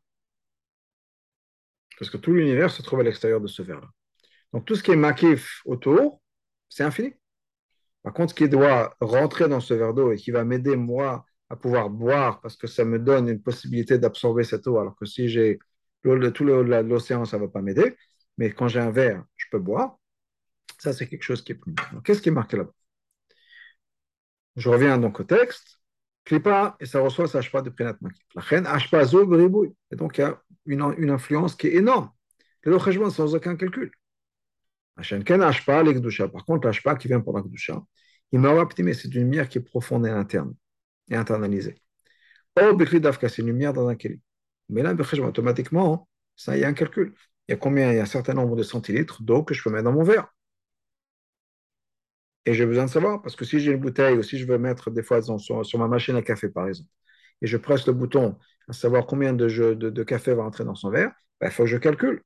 Parce 1.98 2.10
que 2.10 2.16
tout 2.16 2.32
l'univers 2.32 2.70
se 2.70 2.82
trouve 2.82 3.00
à 3.00 3.02
l'extérieur 3.02 3.40
de 3.40 3.46
ce 3.46 3.62
verre-là. 3.62 3.88
Donc 4.52 4.64
tout 4.64 4.74
ce 4.74 4.82
qui 4.82 4.90
est 4.90 4.96
makif 4.96 5.62
autour, 5.64 6.20
c'est 6.68 6.84
infini. 6.84 7.14
Par 8.02 8.12
contre, 8.12 8.30
ce 8.30 8.34
qui 8.36 8.48
doit 8.48 8.94
rentrer 9.00 9.48
dans 9.48 9.60
ce 9.60 9.74
verre 9.74 9.94
d'eau 9.94 10.12
et 10.12 10.16
qui 10.16 10.30
va 10.30 10.44
m'aider, 10.44 10.76
moi, 10.76 11.26
à 11.50 11.56
pouvoir 11.56 11.90
boire, 11.90 12.40
parce 12.40 12.56
que 12.56 12.66
ça 12.66 12.84
me 12.84 12.98
donne 12.98 13.28
une 13.28 13.42
possibilité 13.42 13.98
d'absorber 13.98 14.44
cette 14.44 14.66
eau, 14.66 14.78
alors 14.78 14.96
que 14.96 15.06
si 15.06 15.28
j'ai 15.28 15.58
tout 16.02 16.44
l'océan, 16.44 17.24
ça 17.24 17.36
ne 17.36 17.42
va 17.42 17.48
pas 17.48 17.62
m'aider. 17.62 17.96
Mais 18.38 18.52
quand 18.52 18.68
j'ai 18.68 18.80
un 18.80 18.90
verre, 18.90 19.24
je 19.36 19.46
peux 19.50 19.58
boire. 19.58 19.98
Ça, 20.78 20.92
c'est 20.92 21.08
quelque 21.08 21.22
chose 21.22 21.42
qui 21.42 21.52
est 21.52 21.56
plus. 21.56 21.74
Qu'est-ce 22.04 22.22
qui 22.22 22.28
est 22.28 22.32
marqué 22.32 22.56
là-bas? 22.56 22.72
Je 24.56 24.68
reviens 24.68 24.98
donc 24.98 25.20
au 25.20 25.24
texte. 25.24 25.80
Klipa, 26.24 26.76
et 26.80 26.86
ça 26.86 27.00
reçoit 27.00 27.28
sa 27.28 27.40
pas 27.40 27.62
de 27.62 27.70
Prinat 27.70 27.96
Makif. 28.00 28.26
La 28.34 28.42
reine 28.42 28.66
Ashpa 28.66 29.02
Et 29.02 29.96
donc, 29.96 30.18
il 30.18 30.20
y 30.20 30.24
a 30.24 30.42
une, 30.66 31.10
influence 31.10 31.54
qui 31.54 31.68
est 31.68 31.74
énorme. 31.74 32.10
Le 32.62 32.78
cheshbon 32.78 33.10
sans 33.10 33.34
aucun 33.34 33.56
calcul. 33.56 33.90
Par 34.96 36.44
contre, 36.44 36.66
l'ashpa 36.66 36.96
qui 36.96 37.08
vient 37.08 37.20
pour 37.20 37.36
la 37.36 37.42
Gdusha, 37.42 37.82
il 38.32 38.40
m'a 38.40 38.52
c'est 38.76 39.04
une 39.04 39.20
lumière 39.20 39.48
qui 39.48 39.58
est 39.58 39.62
profonde 39.62 40.06
et 40.06 40.10
interne, 40.10 40.54
et 41.08 41.16
internalisée. 41.16 41.76
Oh, 42.60 42.74
Bikri 42.74 43.00
Dafka, 43.00 43.28
c'est 43.28 43.42
une 43.42 43.48
lumière 43.48 43.72
dans 43.72 43.86
un 43.88 43.94
keli. 43.94 44.20
Mais 44.68 44.82
là, 44.82 44.94
automatiquement, 44.94 46.08
ça, 46.34 46.56
il 46.56 46.60
y 46.60 46.64
a 46.64 46.68
un 46.68 46.72
calcul. 46.72 47.14
Il 47.48 47.52
y 47.52 47.54
a 47.54 47.56
combien? 47.56 47.92
Il 47.92 47.96
y 47.96 47.98
a 48.00 48.02
un 48.02 48.06
certain 48.06 48.34
nombre 48.34 48.56
de 48.56 48.62
centilitres 48.62 49.22
d'eau 49.22 49.44
que 49.44 49.54
je 49.54 49.62
peux 49.62 49.70
mettre 49.70 49.84
dans 49.84 49.92
mon 49.92 50.02
verre. 50.02 50.26
Et 52.46 52.54
j'ai 52.54 52.64
besoin 52.64 52.84
de 52.84 52.90
savoir, 52.90 53.22
parce 53.22 53.36
que 53.36 53.44
si 53.44 53.60
j'ai 53.60 53.72
une 53.72 53.80
bouteille 53.80 54.16
ou 54.16 54.22
si 54.22 54.38
je 54.38 54.46
veux 54.46 54.58
mettre 54.58 54.90
des 54.90 55.02
fois 55.02 55.20
sur, 55.22 55.78
ma 55.78 55.88
machine 55.88 56.16
à 56.16 56.22
café, 56.22 56.48
par 56.48 56.68
exemple, 56.68 56.90
et 57.42 57.46
je 57.46 57.56
presse 57.56 57.86
le 57.86 57.92
bouton 57.92 58.38
à 58.68 58.72
savoir 58.72 59.06
combien 59.06 59.32
de, 59.32 59.74
de, 59.74 60.02
café 60.02 60.34
va 60.34 60.42
entrer 60.42 60.64
dans 60.64 60.74
son 60.74 60.90
verre, 60.90 61.12
ben, 61.40 61.48
il 61.48 61.52
faut 61.52 61.64
que 61.64 61.68
je 61.70 61.76
calcule. 61.76 62.22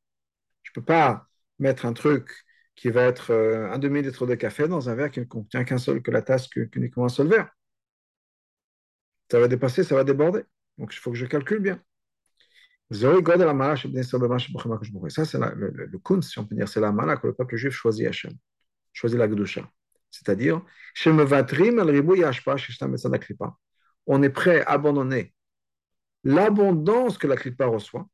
Je 0.62 0.70
ne 0.70 0.74
peux 0.74 0.84
pas 0.84 1.26
mettre 1.58 1.86
un 1.86 1.92
truc 1.92 2.30
qui 2.74 2.90
va 2.90 3.02
être 3.02 3.30
euh, 3.32 3.70
un 3.70 3.78
demi-litre 3.78 4.26
de 4.26 4.34
café 4.34 4.68
dans 4.68 4.88
un 4.88 4.94
verre 4.94 5.10
qui 5.10 5.20
ne 5.20 5.24
contient 5.26 5.64
qu'un 5.64 5.78
seul, 5.78 6.02
que 6.02 6.10
la 6.10 6.22
tasse, 6.22 6.48
qu'uniquement 6.48 7.04
un 7.04 7.08
seul 7.08 7.28
verre. 7.28 7.50
Ça 9.30 9.38
va 9.38 9.48
dépasser, 9.48 9.84
ça 9.84 9.94
va 9.94 10.04
déborder. 10.04 10.42
Donc 10.78 10.94
il 10.94 10.98
faut 10.98 11.10
que 11.10 11.16
je 11.16 11.26
calcule 11.26 11.60
bien. 11.60 11.82
Ça, 12.90 13.06
c'est 15.24 15.38
le, 15.38 15.70
le, 15.70 15.86
le 15.86 16.22
si 16.22 16.38
on 16.38 16.44
peut 16.44 16.56
dire, 16.56 16.68
c'est 16.68 16.80
la 16.80 16.90
mala 16.90 17.16
que 17.16 17.26
le 17.28 17.34
peuple 17.34 17.56
juif 17.56 17.72
choisit 17.72 18.08
Hachem, 18.08 18.32
choisit 18.92 19.18
la 19.18 19.28
Gdusha. 19.28 19.70
C'est-à-dire, 20.10 20.60
on 24.06 24.22
est 24.22 24.30
prêt 24.30 24.62
à 24.62 24.70
abandonner 24.70 25.34
l'abondance 26.24 27.18
que 27.18 27.26
la 27.26 27.36
Kripa 27.36 27.66
reçoit, 27.66 28.08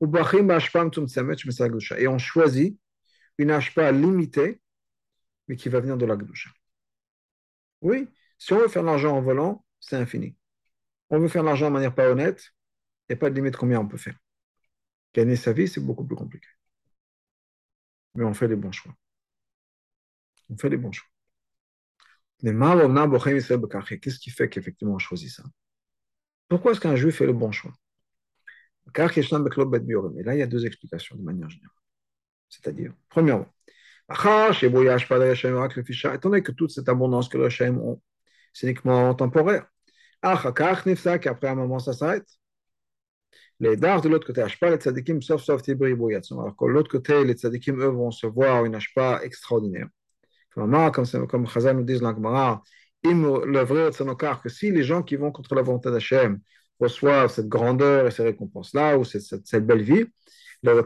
et 0.00 2.08
on 2.08 2.18
choisit 2.18 2.78
une 3.38 3.50
hashpa 3.50 3.92
limitée, 3.92 4.60
mais 5.48 5.56
qui 5.56 5.68
va 5.68 5.80
venir 5.80 5.96
de 5.96 6.06
la 6.06 6.16
Gdusha. 6.16 6.50
Oui, 7.80 8.08
si 8.38 8.52
on 8.52 8.58
veut 8.58 8.68
faire 8.68 8.82
de 8.82 8.88
l'argent 8.88 9.16
en 9.16 9.22
volant, 9.22 9.64
c'est 9.80 9.96
infini. 9.96 10.36
On 11.10 11.18
veut 11.18 11.28
faire 11.28 11.42
de 11.42 11.46
l'argent 11.46 11.68
de 11.68 11.72
manière 11.72 11.94
pas 11.94 12.10
honnête, 12.10 12.52
il 13.08 13.12
n'y 13.12 13.18
a 13.18 13.20
pas 13.20 13.30
de 13.30 13.34
limite 13.34 13.56
combien 13.56 13.80
on 13.80 13.88
peut 13.88 13.96
faire. 13.96 14.16
Gagner 15.14 15.36
sa 15.36 15.52
vie, 15.52 15.68
c'est 15.68 15.80
beaucoup 15.80 16.04
plus 16.04 16.16
compliqué. 16.16 16.48
Mais 18.14 18.24
on 18.24 18.34
fait 18.34 18.48
les 18.48 18.56
bons 18.56 18.72
choix. 18.72 18.94
On 20.50 20.56
fait 20.56 20.68
les 20.68 20.76
bons 20.76 20.92
choix. 20.92 21.08
Mais 22.42 22.52
qu'est-ce 22.52 24.18
qui 24.18 24.30
fait 24.30 24.48
qu'effectivement 24.48 24.94
on 24.94 24.98
choisit 24.98 25.30
ça? 25.30 25.44
Pourquoi 26.48 26.72
est-ce 26.72 26.80
qu'un 26.80 26.96
juif 26.96 27.16
fait 27.16 27.26
le 27.26 27.32
bon 27.32 27.52
choix? 27.52 27.72
Et 28.96 30.22
là, 30.22 30.34
il 30.34 30.38
y 30.38 30.42
a 30.42 30.46
deux 30.46 30.66
explications 30.66 31.16
de 31.16 31.22
manière 31.22 31.50
générale. 31.50 31.74
C'est-à-dire, 32.48 32.92
premièrement, 33.10 33.46
étant 34.10 34.54
donné 36.30 36.42
que 36.42 36.52
toute 36.52 36.70
cette 36.70 36.88
abondance 36.88 37.28
que 37.28 37.36
le 37.36 37.44
Hashem 37.44 37.78
ont, 37.78 38.00
c'est 38.54 38.66
uniquement 38.66 39.14
temporaire. 39.14 39.66
Qu'après 40.22 41.48
un 41.48 41.54
moment, 41.54 41.78
ça 41.78 41.92
s'arrête. 41.92 42.26
Les 43.60 43.76
dards 43.76 44.00
de 44.00 44.08
l'autre 44.08 44.26
côté, 44.26 44.42
les 44.62 44.76
tzadikim, 44.76 45.20
sauf 45.20 45.42
sauf 45.42 45.60
Tibri 45.62 45.92
Alors 45.92 46.56
que 46.56 46.64
l'autre 46.64 46.90
côté, 46.90 47.24
les 47.24 47.34
tzadikim, 47.34 47.78
eux, 47.80 47.88
vont 47.88 48.10
se 48.10 48.26
voir 48.26 48.64
une 48.64 48.74
Ashpa 48.74 49.20
extraordinaire. 49.22 49.88
Comme, 50.50 51.46
Chazal 51.46 51.76
nous 51.76 51.84
dit 51.84 51.98
dans 51.98 52.08
que 53.02 54.48
si 54.48 54.70
les 54.70 54.82
gens 54.82 55.02
qui 55.02 55.16
vont 55.16 55.32
contre 55.32 55.54
la 55.54 55.62
volonté 55.62 55.90
d'Hachem 55.90 56.40
reçoivent 56.80 57.30
cette 57.30 57.48
grandeur 57.48 58.06
et 58.06 58.10
ces 58.10 58.22
récompenses-là, 58.22 58.98
ou 58.98 59.04
cette, 59.04 59.46
cette, 59.46 59.66
belle 59.66 59.82
vie, 59.82 60.06
à 60.66 60.82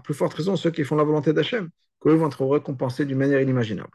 plus 0.00 0.14
forte 0.14 0.34
raison, 0.34 0.56
ceux 0.56 0.70
qui 0.70 0.84
font 0.84 0.96
la 0.96 1.04
volonté 1.04 1.32
d'Hachem, 1.32 1.70
qu'eux 2.00 2.14
vont 2.14 2.28
être 2.28 2.44
récompensés 2.44 3.04
d'une 3.04 3.18
manière 3.18 3.40
inimaginable. 3.40 3.90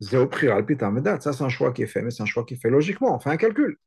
Ça, 0.00 1.32
c'est 1.32 1.42
un 1.42 1.48
choix 1.48 1.72
qui 1.72 1.82
est 1.82 1.86
fait, 1.86 2.02
mais 2.02 2.10
c'est 2.10 2.22
un 2.22 2.26
choix 2.26 2.44
qui 2.44 2.54
est 2.54 2.58
fait 2.58 2.70
logiquement. 2.70 3.16
On 3.16 3.18
fait 3.18 3.30
un 3.30 3.36
calcul. 3.36 3.78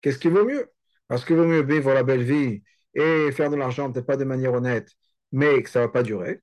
Qu'est-ce 0.00 0.18
qui 0.18 0.28
vaut 0.28 0.44
mieux? 0.44 0.70
Parce 1.08 1.24
qu'il 1.24 1.36
vaut 1.36 1.46
mieux 1.46 1.62
vivre 1.62 1.92
la 1.94 2.02
belle 2.02 2.22
vie 2.22 2.62
et 2.94 3.32
faire 3.32 3.50
de 3.50 3.56
l'argent, 3.56 3.90
peut-être 3.90 4.06
pas 4.06 4.16
de 4.16 4.24
manière 4.24 4.52
honnête, 4.52 4.90
mais 5.32 5.62
que 5.62 5.70
ça 5.70 5.80
ne 5.80 5.84
va 5.86 5.90
pas 5.92 6.02
durer. 6.02 6.40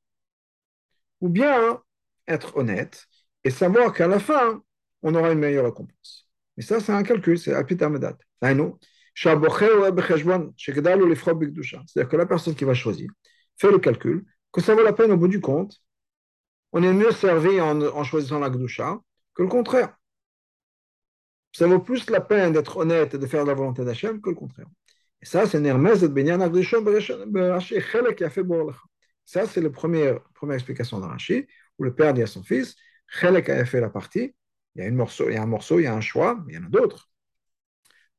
Ou 1.21 1.29
bien 1.29 1.81
être 2.27 2.57
honnête 2.57 3.07
et 3.43 3.49
savoir 3.49 3.93
qu'à 3.93 4.07
la 4.07 4.19
fin, 4.19 4.61
on 5.01 5.15
aura 5.15 5.31
une 5.31 5.39
meilleure 5.39 5.65
récompense. 5.65 6.27
Mais 6.57 6.63
ça, 6.63 6.79
c'est 6.79 6.91
un 6.91 7.03
calcul, 7.03 7.39
c'est 7.39 7.53
Apitamedat. 7.53 8.17
C'est-à-dire 8.41 8.77
que 12.09 12.17
la 12.17 12.25
personne 12.25 12.55
qui 12.55 12.63
va 12.63 12.73
choisir 12.73 13.09
fait 13.57 13.71
le 13.71 13.79
calcul 13.79 14.25
que 14.51 14.61
ça 14.61 14.75
vaut 14.75 14.83
la 14.83 14.93
peine 14.93 15.11
au 15.11 15.17
bout 15.17 15.27
du 15.27 15.41
compte. 15.41 15.81
On 16.71 16.83
est 16.83 16.93
mieux 16.93 17.11
servi 17.11 17.59
en, 17.59 18.03
choisissant 18.03 18.39
la 18.39 18.49
Gdusha 18.49 18.99
que 19.33 19.43
le 19.43 19.49
contraire. 19.49 19.95
Ça 21.51 21.67
vaut 21.67 21.79
plus 21.79 22.09
la 22.09 22.21
peine 22.21 22.53
d'être 22.53 22.77
honnête 22.77 23.15
et 23.15 23.17
de 23.17 23.25
faire 23.25 23.45
la 23.45 23.53
volonté 23.53 23.83
d'Hachem 23.83 24.21
que 24.21 24.29
le 24.29 24.35
contraire. 24.35 24.67
Et 25.21 25.25
ça, 25.25 25.47
c'est 25.47 25.59
Nermez 25.59 26.03
et 26.03 26.07
Benyan 26.07 26.39
Ça, 29.25 29.47
c'est 29.47 29.61
la 29.61 29.69
première, 29.69 30.23
première 30.33 30.55
explication 30.55 30.99
d'Arachi, 30.99 31.47
où 31.77 31.83
le 31.83 31.93
père 31.93 32.13
dit 32.13 32.21
à 32.21 32.27
son 32.27 32.43
fils 32.43 32.75
A 33.21 33.65
fait 33.65 33.81
la 33.81 33.89
partie. 33.89 34.35
Il 34.75 34.81
y, 34.81 34.85
a 34.85 34.87
une 34.87 34.95
morceau, 34.95 35.29
il 35.29 35.33
y 35.33 35.37
a 35.37 35.43
un 35.43 35.47
morceau, 35.47 35.79
il 35.79 35.83
y 35.83 35.87
a 35.87 35.95
un 35.95 36.01
choix, 36.01 36.43
il 36.47 36.55
y 36.55 36.57
en 36.57 36.65
a 36.65 36.69
d'autres. 36.69 37.09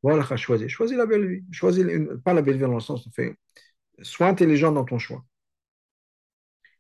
Voilà, 0.02 0.24
choisis. 0.36 0.68
Choisis 0.68 0.96
la 0.96 1.06
belle 1.06 1.26
vie. 1.26 1.44
Choisis, 1.52 1.84
pas 2.24 2.34
la 2.34 2.42
belle 2.42 2.56
vie 2.56 2.62
dans 2.62 2.74
le 2.74 2.80
sens, 2.80 3.08
fait, 3.14 3.36
sois 4.02 4.28
intelligent 4.28 4.72
dans 4.72 4.84
ton 4.84 4.98
choix. 4.98 5.24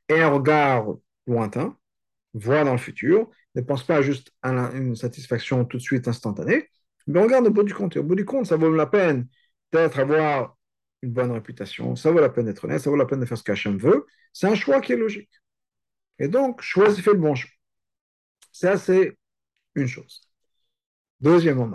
Et 0.08 0.20
un 0.20 0.28
regard 0.28 0.86
lointain, 1.26 1.76
vois 2.34 2.64
dans 2.64 2.72
le 2.72 2.78
futur, 2.78 3.30
ne 3.54 3.60
pense 3.62 3.84
pas 3.84 4.02
juste 4.02 4.32
à 4.42 4.50
une 4.50 4.96
satisfaction 4.96 5.64
tout 5.64 5.76
de 5.78 5.82
suite 5.82 6.08
instantanée, 6.08 6.68
mais 7.06 7.22
regarde 7.22 7.46
au 7.46 7.50
bout 7.50 7.62
du 7.62 7.74
compte. 7.74 7.96
Et 7.96 7.98
au 8.00 8.04
bout 8.04 8.14
du 8.14 8.24
compte, 8.24 8.46
ça 8.46 8.56
vaut 8.56 8.70
la 8.74 8.86
peine 8.86 9.28
d'être, 9.72 9.98
avoir 9.98 10.56
une 11.02 11.12
bonne 11.12 11.30
réputation, 11.32 11.96
ça 11.96 12.10
vaut 12.10 12.20
la 12.20 12.28
peine 12.30 12.46
d'être 12.46 12.64
honnête, 12.64 12.80
ça 12.80 12.90
vaut 12.90 12.96
la 12.96 13.06
peine 13.06 13.20
de 13.20 13.26
faire 13.26 13.38
ce 13.38 13.44
qu'Hachem 13.44 13.78
veut. 13.78 14.06
C'est 14.32 14.48
un 14.48 14.54
choix 14.54 14.80
qui 14.80 14.92
est 14.92 14.96
logique. 14.96 15.30
Et 16.18 16.28
donc, 16.28 16.62
choisis, 16.62 17.02
fais 17.02 17.12
le 17.12 17.18
bon 17.18 17.34
choix. 17.34 17.50
Ça, 18.60 18.76
c'est 18.76 19.16
une 19.74 19.86
chose. 19.88 20.20
Deuxièmement, 21.20 21.70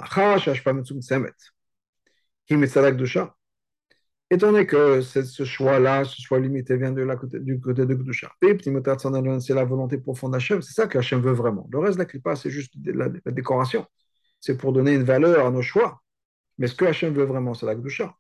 Étant 4.32 4.52
donné 4.52 4.66
que 4.68 5.02
ce 5.02 5.44
choix-là, 5.46 6.04
ce 6.04 6.22
choix 6.22 6.40
limité 6.40 6.78
vient 6.78 6.92
de 6.92 7.02
la 7.02 7.16
côté, 7.16 7.40
du 7.40 7.60
côté 7.60 7.86
de 7.88 7.94
Gdusha, 7.96 8.32
c'est 9.40 9.54
la 9.54 9.64
volonté 9.66 9.98
profonde 9.98 10.34
d'Hachem, 10.34 10.62
c'est 10.62 10.74
ça 10.74 10.88
que 10.88 10.98
Hachem 11.00 11.22
veut 11.22 11.32
vraiment. 11.34 11.68
Le 11.72 11.80
reste 11.80 11.96
de 11.96 12.00
la 12.00 12.06
clipa, 12.06 12.36
c'est 12.36 12.52
juste 12.52 12.74
la, 12.86 13.08
la 13.26 13.32
décoration. 13.32 13.86
C'est 14.40 14.58
pour 14.58 14.74
donner 14.74 14.94
une 14.94 15.04
valeur 15.04 15.48
à 15.48 15.52
nos 15.52 15.62
choix. 15.64 16.02
Mais 16.60 16.68
ce 16.68 16.76
que 16.76 16.86
Hachem 16.86 17.14
veut 17.14 17.26
vraiment, 17.26 17.56
c'est 17.56 17.66
la 17.66 17.76
Gdusha. 17.76 18.16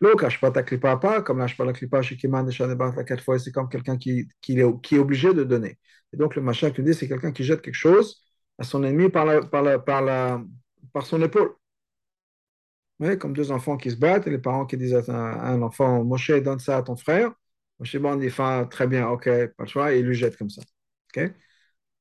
L'autre, 0.00 0.28
pas 0.40 0.50
ta 0.50 0.62
clipa 0.62 0.96
pas, 0.96 1.22
comme 1.22 1.44
pas 1.56 1.64
la 1.64 1.72
clipa 1.72 2.02
chez 2.02 2.16
Kiman 2.16 2.48
et 2.48 2.52
Shanebat 2.52 2.94
la 2.96 3.04
quatre 3.04 3.22
fois, 3.24 3.38
c'est 3.38 3.50
comme 3.52 3.68
quelqu'un 3.68 3.96
qui, 3.96 4.28
qui, 4.40 4.58
est, 4.60 4.80
qui 4.82 4.96
est 4.96 4.98
obligé 4.98 5.34
de 5.34 5.44
donner. 5.44 5.78
Et 6.12 6.16
donc, 6.16 6.36
le 6.36 6.70
qui 6.70 6.82
dit, 6.82 6.94
c'est 6.94 7.08
quelqu'un 7.08 7.32
qui 7.32 7.44
jette 7.44 7.62
quelque 7.62 7.74
chose 7.74 8.22
à 8.58 8.64
son 8.64 8.82
ennemi 8.84 9.08
par 9.10 9.24
la, 9.24 9.40
par 9.42 9.62
la, 9.62 9.78
par 9.78 10.02
la, 10.02 10.42
par 10.92 11.06
son 11.06 11.22
épaule. 11.22 11.54
Comme 13.20 13.32
deux 13.32 13.52
enfants 13.52 13.76
qui 13.76 13.90
se 13.90 13.96
battent, 13.96 14.26
et 14.26 14.30
les 14.30 14.38
parents 14.38 14.66
qui 14.66 14.76
disent 14.76 14.94
à 14.94 15.14
un, 15.14 15.62
enfant, 15.62 16.04
Moshe, 16.04 16.30
donne 16.42 16.58
ça 16.58 16.78
à 16.78 16.82
ton 16.82 16.96
frère. 16.96 17.32
Moshe 17.78 17.96
bon, 17.96 18.16
dit, 18.16 18.28
très 18.70 18.86
bien, 18.88 19.08
ok, 19.08 19.24
pas 19.56 19.64
le 19.64 19.66
choix, 19.68 19.94
et 19.94 20.00
il 20.00 20.06
lui 20.06 20.14
jette 20.14 20.36
comme 20.36 20.50
ça. 20.50 20.62
ok? 21.16 21.32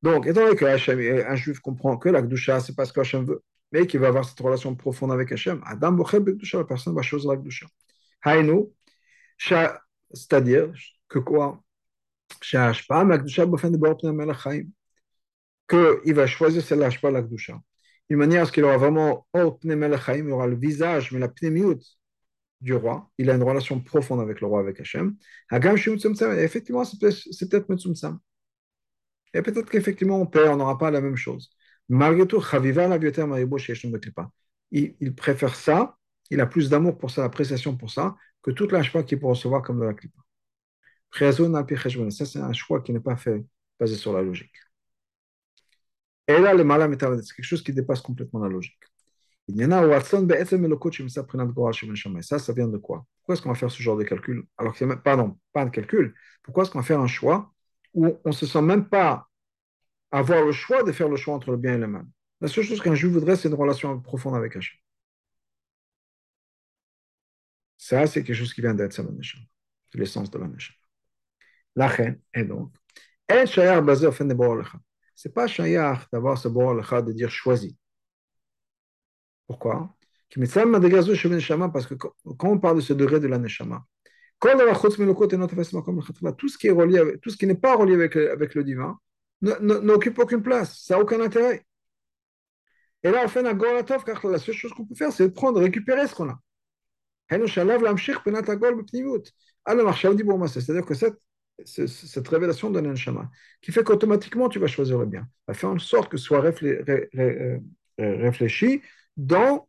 Donc, 0.02 0.28
étant 0.28 0.42
donné 0.46 0.56
qu'un 0.56 1.36
juif 1.36 1.60
comprend 1.60 1.98
que 1.98 2.10
la 2.10 2.22
Gdusha, 2.22 2.60
c'est 2.60 2.76
pas 2.76 2.86
ce 2.86 2.94
qu'Hachem 2.94 3.26
veut, 3.26 3.44
mais 3.72 3.88
qu'il 3.88 4.00
va 4.00 4.08
avoir 4.08 4.26
cette 4.26 4.40
relation 4.40 4.76
profonde 4.76 5.12
avec 5.12 5.32
Hachem, 5.32 5.62
Adam 5.66 5.92
Bochel 5.92 6.24
la 6.54 6.64
personne 6.64 6.96
va 6.96 7.02
choisir 7.02 7.32
la 7.32 7.38
Gdusha. 7.38 7.68
C'est-à-dire 10.12 10.74
que 11.10 11.20
quoi? 11.20 11.64
Qu'il 15.70 16.14
va 16.14 16.28
choisir 16.28 16.64
celle-là, 16.64 16.90
la 17.12 17.22
Gdusha 17.22 17.62
d'une 18.10 18.20
manière 18.20 18.44
à 18.44 18.46
ce 18.46 18.52
qu'il 18.52 18.64
aura 18.64 18.78
vraiment 18.78 19.28
il 19.34 20.32
aura 20.32 20.48
le 20.48 20.56
visage, 20.56 21.12
mais 21.12 21.20
la 21.20 21.28
pnémiout 21.28 21.80
du 22.62 22.74
roi. 22.74 23.10
Il 23.18 23.30
a 23.30 23.36
une 23.36 23.44
relation 23.44 23.80
profonde 23.80 24.22
avec 24.22 24.42
le 24.42 24.48
roi, 24.48 24.60
avec 24.60 24.80
Hachem. 24.80 25.16
effectivement, 25.52 26.84
c'est 26.84 27.00
peut-être 27.50 27.70
Metsumtsam. 27.70 28.20
Et 29.34 29.42
peut-être 29.42 29.70
qu'effectivement, 29.70 30.22
on 30.22 30.26
perd, 30.26 30.50
on 30.50 30.58
n'aura 30.58 30.78
pas 30.78 30.90
la 30.90 31.02
même 31.02 31.16
chose. 31.18 31.52
Malgré 31.90 32.26
tout, 32.28 32.42
il, 34.72 34.96
il 35.00 35.16
préfère 35.16 35.56
ça, 35.56 35.97
il 36.30 36.42
a 36.42 36.46
plus 36.46 36.70
d'amour 36.70 36.98
pour 36.98 37.12
ça, 37.12 37.22
l'appréciation 37.22 37.76
pour 37.78 37.90
ça, 37.92 38.16
que 38.42 38.52
toute 38.52 38.72
la 38.72 38.84
choix 38.84 39.04
qu'il 39.04 39.20
peut 39.20 39.28
recevoir 39.28 39.62
comme 39.62 39.80
de 39.80 39.86
la 39.86 39.94
clipa. 39.94 40.22
Ça, 41.12 41.32
c'est 42.26 42.40
un 42.40 42.54
choix 42.54 42.82
qui 42.82 42.94
n'est 42.94 43.00
pas 43.00 43.16
fait 43.16 43.46
basé 43.80 43.96
sur 43.96 44.14
la 44.14 44.22
logique. 44.22 44.56
Et 46.28 46.38
là, 46.38 46.54
le 46.54 46.64
malam 46.64 46.94
c'est 46.94 47.36
quelque 47.36 47.44
chose 47.44 47.64
qui 47.64 47.74
dépasse 47.74 48.02
complètement 48.02 48.40
la 48.42 48.50
logique. 48.50 48.80
Il 49.48 49.56
y 49.56 49.64
en 49.64 49.72
a 49.72 49.88
où 49.88 49.92
ça, 52.22 52.40
ça 52.40 52.54
vient 52.54 52.68
de 52.68 52.78
quoi? 52.78 53.06
Pourquoi 53.18 53.34
est-ce 53.34 53.42
qu'on 53.42 53.50
va 53.50 53.56
faire 53.56 53.72
ce 53.72 53.82
genre 53.82 53.96
de 53.96 54.04
calcul? 54.04 54.46
Alors 54.58 54.74
que 54.76 54.96
pardon, 54.96 55.40
pas 55.54 55.64
de 55.64 55.70
calcul. 55.70 56.14
Pourquoi 56.44 56.64
est-ce 56.64 56.72
qu'on 56.72 56.80
va 56.80 56.86
faire 56.86 57.00
un 57.00 57.08
choix 57.08 57.54
où 57.94 58.08
on 58.26 58.30
ne 58.30 58.34
se 58.34 58.46
sent 58.46 58.62
même 58.62 58.90
pas 58.90 59.30
avoir 60.12 60.44
le 60.44 60.52
choix 60.52 60.84
de 60.84 60.92
faire 60.92 61.08
le 61.08 61.16
choix 61.16 61.34
entre 61.34 61.52
le 61.52 61.58
bien 61.58 61.76
et 61.76 61.78
le 61.78 61.88
mal? 61.88 62.06
La 62.42 62.50
seule 62.50 62.66
chose 62.66 62.82
qu'un 62.82 62.94
juif 62.94 63.14
voudrait, 63.14 63.38
c'est 63.38 63.48
une 63.48 63.56
relation 63.56 63.98
profonde 64.02 64.36
avec 64.36 64.56
Hachem. 64.58 64.78
Ça, 67.88 68.06
c'est 68.06 68.22
quelque 68.22 68.36
chose 68.36 68.54
qui 68.54 68.60
vient 68.60 68.74
d'être 68.74 68.92
C'est 68.92 69.06
l'essence 69.94 70.30
de 70.30 70.38
la 70.38 70.50
La 71.74 71.88
reine, 71.88 72.20
et 72.34 72.44
donc, 72.44 72.74
C'est 75.16 75.34
pas 75.34 75.48
shayar 75.48 76.06
d'avoir 76.12 76.38
ce 76.38 76.50
bor 76.50 76.76
de 76.76 77.12
dire 77.14 77.32
choisi. 77.32 77.78
Pourquoi? 79.48 79.96
Parce 80.30 81.88
que 81.88 81.94
quand 81.94 82.50
on 82.50 82.60
parle 82.60 82.76
de 82.76 82.82
ce 82.82 82.92
degré 82.92 83.22
de 83.22 83.28
la 83.28 83.38
neshama, 83.38 83.86
tout 84.42 84.50
ce 86.50 86.58
qui 86.58 86.68
est 86.68 86.72
relié, 86.72 87.18
tout 87.22 87.30
ce 87.30 87.38
qui 87.38 87.48
n'est 87.48 87.56
pas 87.56 87.78
relié 87.78 87.94
avec, 87.94 88.54
le 88.54 88.66
divin, 88.66 89.00
n'occupe 89.40 90.20
aucune 90.20 90.44
place, 90.44 90.84
ça 90.84 90.96
n'a 90.96 91.02
aucun 91.02 91.22
intérêt. 91.22 91.66
Et 93.04 93.12
là, 93.12 93.22
on 93.24 93.30
fait 93.30 93.44
la 93.44 94.40
seule 94.40 94.56
chose 94.56 94.74
qu'on 94.74 94.86
peut 94.86 94.96
faire, 94.96 95.14
c'est 95.14 95.34
prendre, 95.34 95.62
récupérer 95.62 96.06
ce 96.06 96.14
qu'on 96.14 96.28
a. 96.28 96.38
C'est-à-dire 100.50 100.86
que 100.86 100.94
cette, 100.94 101.20
cette 101.66 102.28
révélation 102.28 102.70
d'un 102.70 102.82
neshama, 102.82 103.30
qui 103.62 103.72
fait 103.72 103.84
qu'automatiquement 103.84 104.50
tu 104.50 104.60
vas 104.60 104.68
choisir 104.68 105.00
le 105.00 105.06
bien, 105.06 105.28
va 105.48 105.54
faire 105.54 105.70
en 105.70 105.80
sorte 105.80 106.10
que 106.10 106.18
ce 106.18 106.26
soit 106.26 106.44
euh, 106.44 107.60
réfléchi 107.98 108.82
dans, 109.16 109.68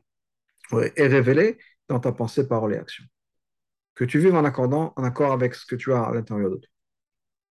et 0.97 1.07
révélé 1.07 1.59
dans 1.89 2.01
ta 2.01 2.13
pensée, 2.13 2.47
parole 2.47 2.75
et 2.75 2.79
action. 2.79 3.05
Que 3.95 4.05
tu 4.05 4.19
vives 4.19 4.35
en, 4.35 4.45
accordant, 4.45 4.93
en 4.97 5.05
accord 5.05 5.33
avec 5.33 5.55
ce 5.55 5.67
que 5.67 5.77
tu 5.77 5.93
as 5.93 6.03
à 6.03 6.15
l'intérieur 6.15 6.51
de 6.51 6.57
toi. 6.57 6.71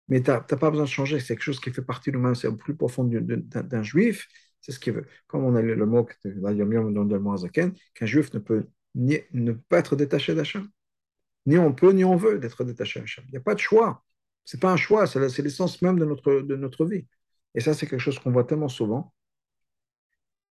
Mais 0.08 0.22
tu 0.22 0.30
n'as 0.30 0.40
pas 0.40 0.70
besoin 0.70 0.84
de 0.84 0.90
changer, 0.90 1.20
c'est 1.20 1.34
quelque 1.34 1.44
chose 1.44 1.60
qui 1.60 1.70
fait 1.70 1.82
partie 1.82 2.10
de 2.10 2.16
nous-mêmes, 2.16 2.34
c'est 2.34 2.48
au 2.48 2.56
plus 2.56 2.76
profond 2.76 3.04
d'un 3.04 3.82
juif, 3.82 4.26
c'est 4.60 4.72
ce 4.72 4.78
qu'il 4.78 4.92
veut. 4.92 5.06
Comme 5.26 5.44
on 5.44 5.54
a 5.54 5.62
le, 5.62 5.86
mot 5.86 6.04
qu'un 6.04 8.06
juif 8.06 8.34
ne 8.34 8.38
peut 8.38 8.66
ne 8.94 9.52
pas 9.52 9.78
être 9.78 9.96
détaché 9.96 10.34
d'Hachem. 10.34 10.68
Ni 11.46 11.58
on 11.58 11.72
peut, 11.72 11.92
ni 11.92 12.04
on 12.04 12.16
veut 12.16 12.38
d'être 12.38 12.64
détaché 12.64 13.00
d'Hachem. 13.00 13.24
Il 13.28 13.32
n'y 13.32 13.38
a 13.38 13.40
pas 13.40 13.54
de 13.54 13.60
choix. 13.60 14.04
Ce 14.44 14.56
n'est 14.56 14.60
pas 14.60 14.72
un 14.72 14.76
choix, 14.76 15.06
c'est 15.06 15.42
l'essence 15.42 15.80
même 15.82 15.98
de 15.98 16.04
notre, 16.04 16.40
de 16.40 16.56
notre 16.56 16.84
vie. 16.84 17.06
Et 17.54 17.60
ça, 17.60 17.72
c'est 17.74 17.86
quelque 17.86 18.00
chose 18.00 18.18
qu'on 18.18 18.30
voit 18.30 18.44
tellement 18.44 18.68
souvent. 18.68 19.12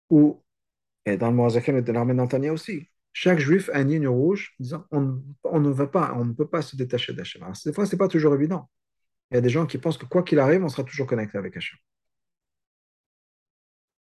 Ou, 0.09 0.43
et 1.05 1.17
dans 1.17 1.29
le 1.29 1.35
Moazaken 1.35 1.77
et 1.77 1.81
de 1.81 1.91
l'armée 1.91 2.13
d'Antania 2.13 2.51
aussi, 2.51 2.89
chaque 3.13 3.39
juif 3.39 3.69
a 3.73 3.81
une 3.81 3.89
ligne 3.89 4.07
rouge 4.07 4.55
disant 4.59 4.85
on, 4.91 5.59
ne 5.59 5.69
va 5.69 5.87
pas, 5.87 6.13
on 6.15 6.25
ne 6.25 6.33
peut 6.33 6.47
pas 6.47 6.61
se 6.61 6.75
détacher 6.75 7.13
d'Hachem. 7.13 7.43
Des 7.65 7.73
fois, 7.73 7.85
ce 7.85 7.95
n'est 7.95 7.97
pas 7.97 8.07
toujours 8.07 8.35
évident. 8.35 8.69
Il 9.31 9.35
y 9.35 9.37
a 9.37 9.41
des 9.41 9.49
gens 9.49 9.65
qui 9.65 9.77
pensent 9.77 9.97
que 9.97 10.05
quoi 10.05 10.23
qu'il 10.23 10.39
arrive, 10.39 10.63
on 10.63 10.69
sera 10.69 10.83
toujours 10.83 11.07
connecté 11.07 11.37
avec 11.37 11.55
Hachem. 11.57 11.77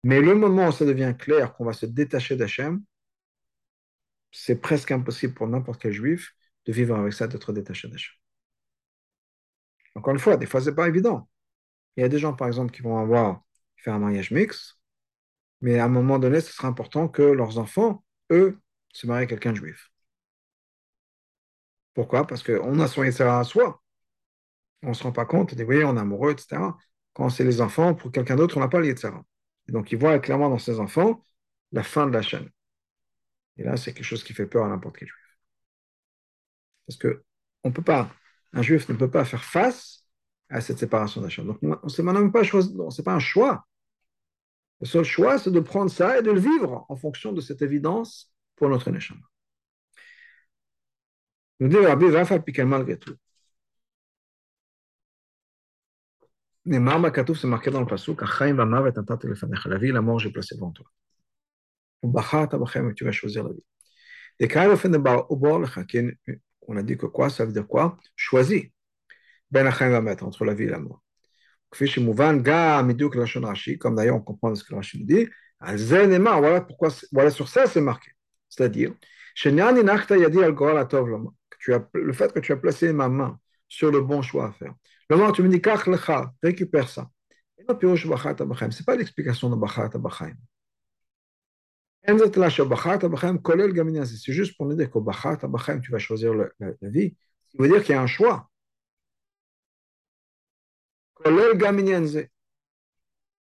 Mais 0.03 0.21
le 0.21 0.35
moment 0.35 0.69
où 0.69 0.73
ça 0.73 0.85
devient 0.85 1.15
clair 1.19 1.55
qu'on 1.55 1.65
va 1.65 1.73
se 1.73 1.87
détacher 1.87 2.37
d'Hachem, 2.37 2.83
c'est 4.35 4.61
presque 4.61 4.91
impossible 4.91 5.33
pour 5.33 5.47
n'importe 5.47 5.81
quel 5.81 5.93
juif 5.93 6.35
de 6.67 6.73
vivre 6.73 6.97
avec 6.97 7.13
ça, 7.13 7.29
d'être 7.29 7.53
détaché 7.53 7.89
d'Hachem. 7.89 8.15
Encore 9.95 10.13
une 10.13 10.19
fois, 10.19 10.37
des 10.37 10.47
fois, 10.47 10.61
ce 10.61 10.71
n'est 10.71 10.75
pas 10.75 10.89
évident. 10.89 11.29
Il 11.97 12.01
y 12.01 12.05
a 12.05 12.09
des 12.09 12.19
gens, 12.19 12.35
par 12.35 12.49
exemple, 12.49 12.73
qui 12.73 12.83
vont 12.83 12.99
avoir 12.99 13.43
fait 13.77 13.91
un 13.93 14.01
mariage 14.01 14.33
mixte, 14.33 14.79
mais 15.61 15.79
à 15.79 15.85
un 15.85 15.89
moment 15.89 16.19
donné, 16.19 16.41
ce 16.41 16.53
sera 16.53 16.67
important 16.67 17.07
que 17.09 17.23
leurs 17.23 17.59
enfants, 17.59 18.05
eux, 18.33 18.59
se 18.93 19.07
marient 19.07 19.19
avec 19.19 19.31
quelqu'un 19.31 19.53
de 19.53 19.59
juif. 19.59 19.91
Pourquoi? 21.95 22.27
Parce 22.27 22.43
qu'on 22.43 22.81
a 22.81 22.89
son 22.89 23.09
ça 23.13 23.39
à 23.39 23.45
soi. 23.45 23.81
On 24.83 24.89
ne 24.89 24.95
se 24.95 25.05
rend 25.05 25.13
pas 25.13 25.27
compte, 25.27 25.53
on 25.53 25.57
dit, 25.57 25.63
oui, 25.63 25.85
on 25.85 25.97
est 25.97 26.01
amoureux, 26.01 26.33
etc. 26.33 26.77
Quand 27.13 27.29
c'est 27.31 27.45
les 27.45 27.61
enfants, 27.61 27.95
pour 27.95 28.11
quelqu'un 28.11 28.35
d'autre, 28.35 28.57
on 28.57 28.61
n'a 28.61 28.69
pas 28.69 28.81
le 28.81 28.89
etc. 28.89 29.13
donc, 29.69 29.93
ils 29.93 29.99
voient 29.99 30.19
clairement 30.19 30.51
dans 30.51 30.59
ses 30.59 30.81
enfants 30.81 31.25
la 31.73 31.85
fin 31.85 32.07
de 32.09 32.13
la 32.13 32.23
chaîne. 32.23 32.51
Et 33.57 33.65
là, 33.65 33.77
c'est 33.77 33.93
quelque 33.93 34.05
chose 34.05 34.25
qui 34.25 34.33
fait 34.33 34.47
peur 34.47 34.65
à 34.65 34.69
n'importe 34.69 34.97
quel 34.99 35.09
juif. 35.09 35.39
Parce 36.87 36.99
que 36.99 37.25
on 37.63 37.73
peut 37.73 37.83
pas, 37.83 38.11
un 38.53 38.63
juif 38.63 38.89
ne 38.89 38.95
peut 38.95 39.11
pas 39.11 39.25
faire 39.25 39.45
face 39.45 40.07
à 40.49 40.61
cette 40.61 40.79
séparation 40.79 41.21
d'Hachem. 41.21 41.47
Donc, 41.47 41.59
on 41.63 41.89
sait 41.89 42.03
même 42.03 42.31
pas 42.33 42.43
un 42.43 43.19
choix. 43.19 43.67
Le 44.81 44.87
seul 44.87 45.05
choix, 45.05 45.39
c'est 45.39 45.51
de 45.51 45.61
prendre 45.61 45.91
ça 45.91 46.19
et 46.19 46.23
de 46.23 46.31
le 46.31 46.41
vivre 46.41 46.85
en 46.89 46.97
fonction 46.97 47.33
de 47.33 47.41
cette 47.41 47.63
évidence 47.63 48.33
pour 48.57 48.69
notre 48.69 48.91
Neshama. 48.91 49.23
Nous 51.61 51.69
dit 51.69 51.79
Rabbi 51.79 52.07
Piquet 52.45 52.65
malgré 52.65 52.99
tout. 52.99 53.17
C'est 56.67 57.47
marqué 57.47 57.71
dans 57.71 57.81
le 57.81 57.87
passou, 57.87 58.17
Chaim 58.39 58.55
va 58.55 58.65
mavet 58.65 58.93
La 59.67 59.79
vie 59.79 59.89
et 59.89 59.93
la 59.93 60.01
mort, 60.01 60.19
j'ai 60.19 60.31
placé 60.31 60.55
devant 60.55 60.71
toi. 60.73 60.87
Tu 62.95 63.05
vas 63.05 63.13
choisir 63.13 63.45
la 63.45 63.51
vie. 63.53 64.49
Quand 64.49 64.79
on 66.67 66.77
a 66.77 66.83
dit 66.83 66.97
que 66.97 67.07
quoi 67.07 67.31
Ça 67.31 67.45
veut 67.45 67.53
dire 67.53 67.67
quoi 67.67 67.97
Choisis. 68.17 68.65
Ben 69.51 69.67
entre 69.69 70.45
la 70.45 70.55
vie 70.55 70.65
et 70.65 70.69
la 70.69 70.81
mort. 70.81 71.03
Comme 73.79 73.97
d'ailleurs 73.97 74.17
on 74.17 74.21
comprend 74.21 74.55
ce 74.55 74.65
que 74.65 74.75
Rashi 74.75 74.99
nous 75.01 75.07
dit, 75.07 75.29
voilà 75.61 76.61
pourquoi, 76.61 76.89
voilà 77.13 77.31
sur 77.31 77.49
ça 77.49 77.67
c'est 77.67 77.81
marqué. 77.81 78.11
C'est-à-dire, 78.49 78.93
le 81.93 82.13
fait 82.13 82.33
que 82.33 82.41
tu 82.41 82.53
as 82.53 82.57
placé 82.57 82.93
ma 82.93 83.09
main 83.09 83.39
sur 83.69 83.91
le 83.91 84.01
bon 84.01 84.23
choix 84.23 84.49
à 84.49 84.53
faire. 84.53 84.75
Le 85.11 85.17
moment 85.17 85.31
où 85.31 85.33
tu 85.33 85.43
me 85.43 85.49
dis, 85.49 85.61
récupère 86.43 86.89
ça. 86.89 87.11
Ce 87.59 87.63
n'est 87.63 88.85
pas 88.85 88.97
l'explication 88.97 89.51
de 89.51 89.57
Bachat 89.57 89.91
Abachaim. 89.95 90.35
C'est 92.07 92.19
juste 94.33 94.57
pour 94.57 94.67
nous 94.67 94.75
dire 94.75 94.91
que 94.91 95.81
tu 95.81 95.91
vas 95.91 95.99
choisir 95.99 96.35
la, 96.35 96.51
vie. 96.83 97.17
Ça 97.53 97.63
veut 97.63 97.69
dire 97.69 97.83
qu'il 97.83 97.95
y 97.95 97.99
a 97.99 98.03
un 98.03 98.07
choix. 98.07 98.51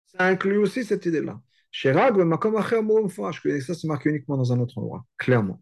Ça 0.05 0.25
inclut 0.25 0.57
aussi 0.57 0.83
cette 0.83 1.05
idée-là. 1.05 1.39
Que 1.71 3.61
ça, 3.61 3.73
c'est 3.73 3.87
marqué 3.87 4.09
uniquement 4.09 4.35
dans 4.37 4.51
un 4.51 4.59
autre 4.59 4.77
endroit, 4.77 5.05
clairement. 5.17 5.61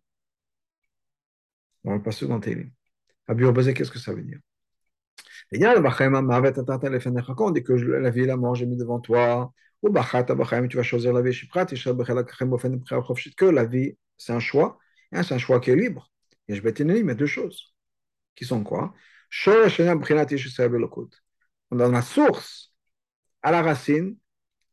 On 1.84 1.92
va 1.92 2.00
passer 2.00 2.28
dans 2.28 2.40
Télim. 2.40 2.72
Abiyobazé, 3.28 3.76
qu'est-ce 3.76 3.92
que 3.92 4.00
ça 4.00 4.14
veut 4.14 4.24
dire 4.24 4.40
on 5.52 5.82
dit 7.52 7.64
que 7.64 7.74
la 7.74 8.10
vie 8.10 8.22
et 8.22 8.26
la 8.26 8.38
mort, 8.38 8.56
j'ai 8.56 8.66
mis 8.66 8.78
devant 8.78 9.00
toi. 9.00 9.54
Tu 9.82 10.78
vas 10.78 10.84
choisir 10.84 11.14
la 11.14 11.22
vie. 11.22 11.32
Que 13.38 13.46
la 13.46 13.66
vie, 13.66 13.98
c'est 14.18 14.34
un 14.34 14.40
choix. 14.40 14.78
C'est 15.12 15.32
un 15.32 15.38
choix 15.38 15.60
qui 15.60 15.72
est 15.72 15.76
libre. 15.76 16.12
Vais 16.48 16.74
t'énoncer, 16.74 17.04
mais 17.04 17.16
deux 17.16 17.28
choses. 17.28 17.74
Qui 18.36 18.46
sont 18.46 18.64
quoi 18.64 18.94
la 21.72 22.02
source, 22.02 22.74
à 23.42 23.52
la 23.52 23.62
racine, 23.62 24.18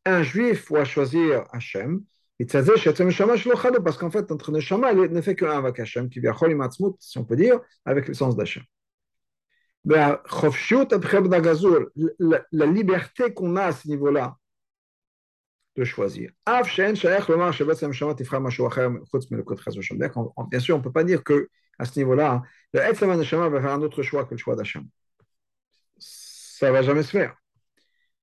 un 0.05 0.23
juif 0.23 0.67
doit 0.69 0.83
choisir 0.85 1.45
Hachem. 1.51 2.03
Parce 2.39 3.97
qu'en 3.97 4.11
fait, 4.11 4.29
notre 4.29 4.51
neshama, 4.51 4.91
il 4.93 4.99
ne 4.99 5.21
fait 5.21 5.35
qu'un 5.35 5.57
avec 5.57 5.79
Hachem, 5.79 6.09
qui 6.09 6.19
vient 6.19 6.35
si 6.99 7.17
on 7.17 7.25
peut 7.25 7.35
dire, 7.35 7.59
avec 7.85 8.07
le 8.07 8.13
sens 8.13 8.35
d'Hachem. 8.35 8.63
La 9.85 10.21
liberté 12.65 13.33
qu'on 13.33 13.55
a 13.55 13.65
à 13.65 13.71
ce 13.71 13.87
niveau-là, 13.87 14.37
de 15.77 15.83
choisir. 15.83 16.31
Bien 16.45 16.93
sûr, 16.93 17.09
on 20.75 20.79
ne 20.79 20.83
peut 20.83 20.91
pas 20.91 21.03
dire 21.03 21.23
que 21.23 21.49
à 21.79 21.85
ce 21.85 21.99
niveau-là, 21.99 22.41
le 22.73 22.81
Etzem 22.81 23.15
Neshama 23.15 23.49
va 23.49 23.61
faire 23.61 23.73
un 23.73 23.81
autre 23.83 24.01
choix 24.01 24.25
que 24.25 24.33
le 24.33 24.37
choix 24.37 24.55
d'Hachem. 24.55 24.87
Ça 25.99 26.67
ne 26.67 26.71
va 26.71 26.81
jamais 26.81 27.03
se 27.03 27.11
faire. 27.11 27.35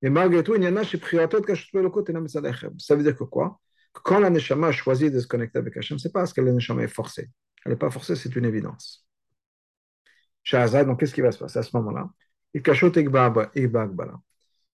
Mais 0.02 0.10
malgré 0.10 0.42
tout, 0.42 0.56
il 0.56 0.64
y 0.64 0.68
en 0.68 0.76
a 0.76 0.82
chez 0.82 0.98
Priatot 0.98 1.42
Ça 1.46 2.96
veut 2.96 3.02
dire 3.02 3.16
que 3.16 3.24
quoi? 3.24 3.60
Quand 3.92 4.18
la 4.18 4.30
Neshama 4.30 4.68
a 4.68 4.72
choisi 4.72 5.10
de 5.10 5.20
se 5.20 5.28
connecter 5.28 5.60
avec 5.60 5.76
Hachem, 5.76 5.98
ce 5.98 6.08
n'est 6.08 6.12
pas 6.12 6.20
parce 6.20 6.32
que 6.32 6.40
la 6.40 6.50
Neshama 6.50 6.82
est 6.82 6.88
forcée. 6.88 7.30
Elle 7.64 7.72
n'est 7.72 7.78
pas 7.78 7.90
forcée, 7.90 8.16
c'est 8.16 8.34
une 8.34 8.44
évidence. 8.44 9.06
Shahazad, 10.42 10.88
donc 10.88 10.98
qu'est-ce 10.98 11.14
qui 11.14 11.20
va 11.20 11.30
se 11.30 11.38
passer 11.38 11.60
à 11.60 11.62
ce 11.62 11.76
moment-là? 11.76 12.10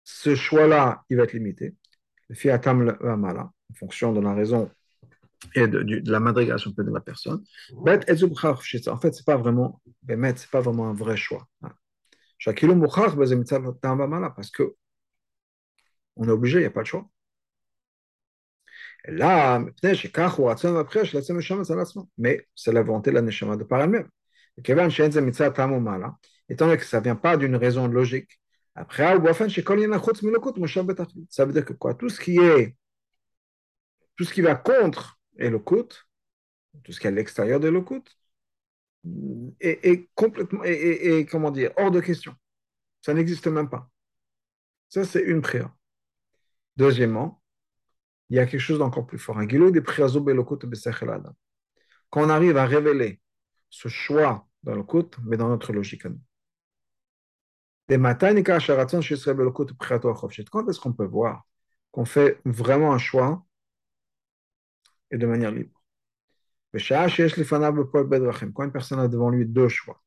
Ce 0.04 0.34
choix-là, 0.34 1.04
il 1.08 1.16
va 1.16 1.24
être 1.24 1.32
limité 1.32 1.74
en 2.30 3.74
fonction 3.74 4.12
de 4.12 4.20
la 4.20 4.34
raison 4.34 4.70
et 5.54 5.68
de, 5.68 6.02
la 6.10 6.20
madrigation 6.20 6.72
de 6.76 6.90
la 6.90 7.00
personne. 7.00 7.44
En 7.72 7.84
fait, 7.84 9.14
c'est 9.14 9.26
pas 9.26 9.36
vraiment, 9.36 9.80
pas 10.06 10.60
vraiment 10.60 10.88
un 10.88 10.94
vrai 10.94 11.16
choix. 11.16 11.46
Hein. 11.62 11.72
Parce 14.36 14.50
que 14.50 14.74
on 16.16 16.28
est 16.28 16.30
obligé, 16.30 16.58
il 16.58 16.62
n'y 16.62 16.66
a 16.66 16.70
pas 16.70 16.82
de 16.82 16.86
choix. 16.86 17.08
Là, 19.08 19.64
mais 22.18 22.46
c'est 22.54 22.72
la 22.72 22.82
volonté 22.82 23.10
de 23.10 23.14
la 23.14 23.22
neshama 23.22 23.56
de 23.56 23.64
par 23.64 23.80
elle-même. 23.82 24.08
Étant 24.58 26.66
donné 26.66 26.78
que 26.78 26.84
ça 26.84 26.98
ne 26.98 27.04
vient 27.04 27.16
pas 27.16 27.36
d'une 27.36 27.56
raison 27.56 27.86
logique, 27.86 28.40
après, 28.76 29.16
ça 31.30 31.44
veut 31.46 31.52
dire 31.52 31.64
que 31.64 31.72
quoi? 31.72 31.94
Tout 31.94 32.10
ce 32.10 32.20
qui 32.20 32.38
est, 32.38 32.76
tout 34.16 34.24
ce 34.24 34.34
qui 34.34 34.42
va 34.42 34.54
contre 34.54 35.18
Elokut, 35.38 35.88
tout 36.84 36.92
ce 36.92 37.00
qui 37.00 37.06
est 37.06 37.10
à 37.10 37.12
l'extérieur 37.12 37.58
de 37.58 37.68
Elokut, 37.68 38.02
est, 39.60 39.86
est, 39.86 40.10
complètement, 40.14 40.62
est, 40.62 41.26
comment 41.30 41.50
dire, 41.50 41.72
hors 41.78 41.90
de 41.90 42.00
question. 42.00 42.34
Ça 43.00 43.14
n'existe 43.14 43.46
même 43.46 43.70
pas. 43.70 43.90
Ça, 44.90 45.04
c'est 45.04 45.22
une 45.22 45.40
prière. 45.40 45.74
Deuxièmement, 46.76 47.42
il 48.28 48.36
y 48.36 48.40
a 48.40 48.46
quelque 48.46 48.60
chose 48.60 48.78
d'encore 48.78 49.06
plus 49.06 49.18
fort. 49.18 49.38
Quand 52.10 52.24
on 52.24 52.28
arrive 52.28 52.56
à 52.58 52.66
révéler 52.66 53.20
ce 53.70 53.88
choix 53.88 54.46
dans 54.62 54.74
le 54.74 54.84
mais 55.24 55.38
dans 55.38 55.48
notre 55.48 55.72
logique 55.72 56.04
à 56.04 56.10
nous. 56.10 56.20
Quand 57.88 57.98
est-ce 60.68 60.80
qu'on 60.80 60.92
peut 60.92 61.04
voir 61.06 61.46
qu'on 61.92 62.04
fait 62.04 62.40
vraiment 62.44 62.92
un 62.92 62.98
choix 62.98 63.46
et 65.10 65.18
de 65.18 65.26
manière 65.26 65.50
libre? 65.52 65.72
Quand 68.54 68.64
une 68.64 68.72
personne 68.72 68.98
a 69.00 69.08
devant 69.08 69.30
lui 69.30 69.46
deux 69.46 69.68
choix, 69.68 70.02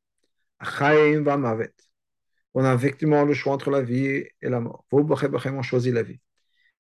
on 2.54 2.64
a 2.64 2.74
effectivement 2.76 3.24
le 3.26 3.34
choix 3.34 3.54
entre 3.54 3.72
la 3.72 3.82
vie 3.82 4.26
et 4.42 4.50
la 4.50 4.60
mort. 4.60 4.86
On 4.92 5.62
choisit 5.62 5.94
la 5.94 6.04
vie. 6.04 6.20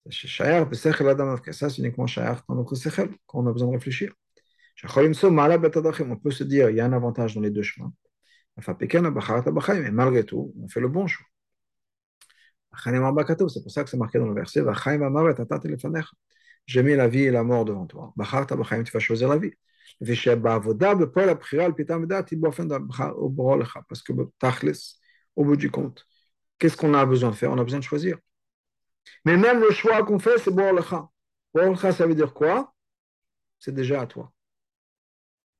Ça, 0.09 1.69
c'est 1.69 1.77
uniquement 1.79 2.05
dans 2.47 2.55
notre 2.55 2.75
sechel, 2.75 3.09
quand 3.25 3.39
on 3.39 3.47
a 3.47 3.51
besoin 3.51 3.69
de 3.69 3.73
réfléchir. 3.73 4.13
On 4.83 6.15
peut 6.17 6.31
se 6.31 6.43
dire, 6.43 6.69
il 6.69 6.75
y 6.77 6.81
a 6.81 6.85
un 6.85 6.93
avantage 6.93 7.35
dans 7.35 7.41
les 7.41 7.51
deux 7.51 7.63
chemins. 7.63 7.93
Mais 8.67 9.91
malgré 9.91 10.25
tout, 10.25 10.53
on 10.61 10.67
fait 10.67 10.79
le 10.79 10.87
bon 10.87 11.07
choix. 11.07 11.25
C'est 12.83 13.61
pour 13.61 13.71
ça 13.71 13.83
que 13.83 13.89
c'est 13.89 13.97
marqué 13.97 14.19
dans 14.19 14.27
le 14.27 14.33
verset 14.33 14.63
J'ai 16.65 16.83
mis 16.83 16.95
la 16.95 17.07
vie 17.07 17.23
et 17.23 17.31
la 17.31 17.43
mort 17.43 17.65
devant 17.65 17.85
toi. 17.87 18.13
Tu 18.15 18.91
vas 18.91 18.99
choisir 18.99 19.29
la 19.29 19.37
vie. 19.37 19.51
Parce 19.99 20.25
que 24.03 24.13
au 25.35 25.45
bout 25.45 25.55
du 25.55 25.71
compte, 25.71 26.07
qu'est-ce 26.59 26.77
qu'on 26.77 26.93
a 26.93 27.05
besoin 27.05 27.31
de 27.31 27.35
faire? 27.35 27.51
On 27.51 27.57
a 27.57 27.63
besoin 27.63 27.79
de 27.79 27.83
choisir. 27.83 28.17
Mais 29.25 29.37
même 29.37 29.59
le 29.61 29.71
choix 29.71 30.03
qu'on 30.03 30.19
fait, 30.19 30.37
c'est 30.39 30.51
Borlecha. 30.51 31.09
Borlecha, 31.53 31.91
ça 31.91 32.05
veut 32.05 32.15
dire 32.15 32.33
quoi? 32.33 32.73
C'est 33.59 33.73
déjà 33.73 34.01
à 34.01 34.07
toi. 34.07 34.31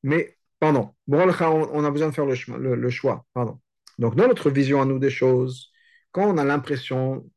Mais, 0.04 0.38
pardon, 0.60 0.94
on 1.08 1.84
a 1.84 1.92
besoin 1.92 2.10
de 2.10 2.14
faire 2.14 2.26
le, 2.26 2.90
choix. 2.90 3.26
Pardon. 3.34 3.60
Donc, 3.98 4.16
dans 4.16 4.28
notre 4.28 4.50
vision 4.50 4.82
à 4.82 4.86
nous 4.86 5.00
des 5.00 5.10
choses, 5.10 5.72
quand 6.12 6.28
on 6.28 6.38
a 6.38 6.44
l'impression 6.44 7.30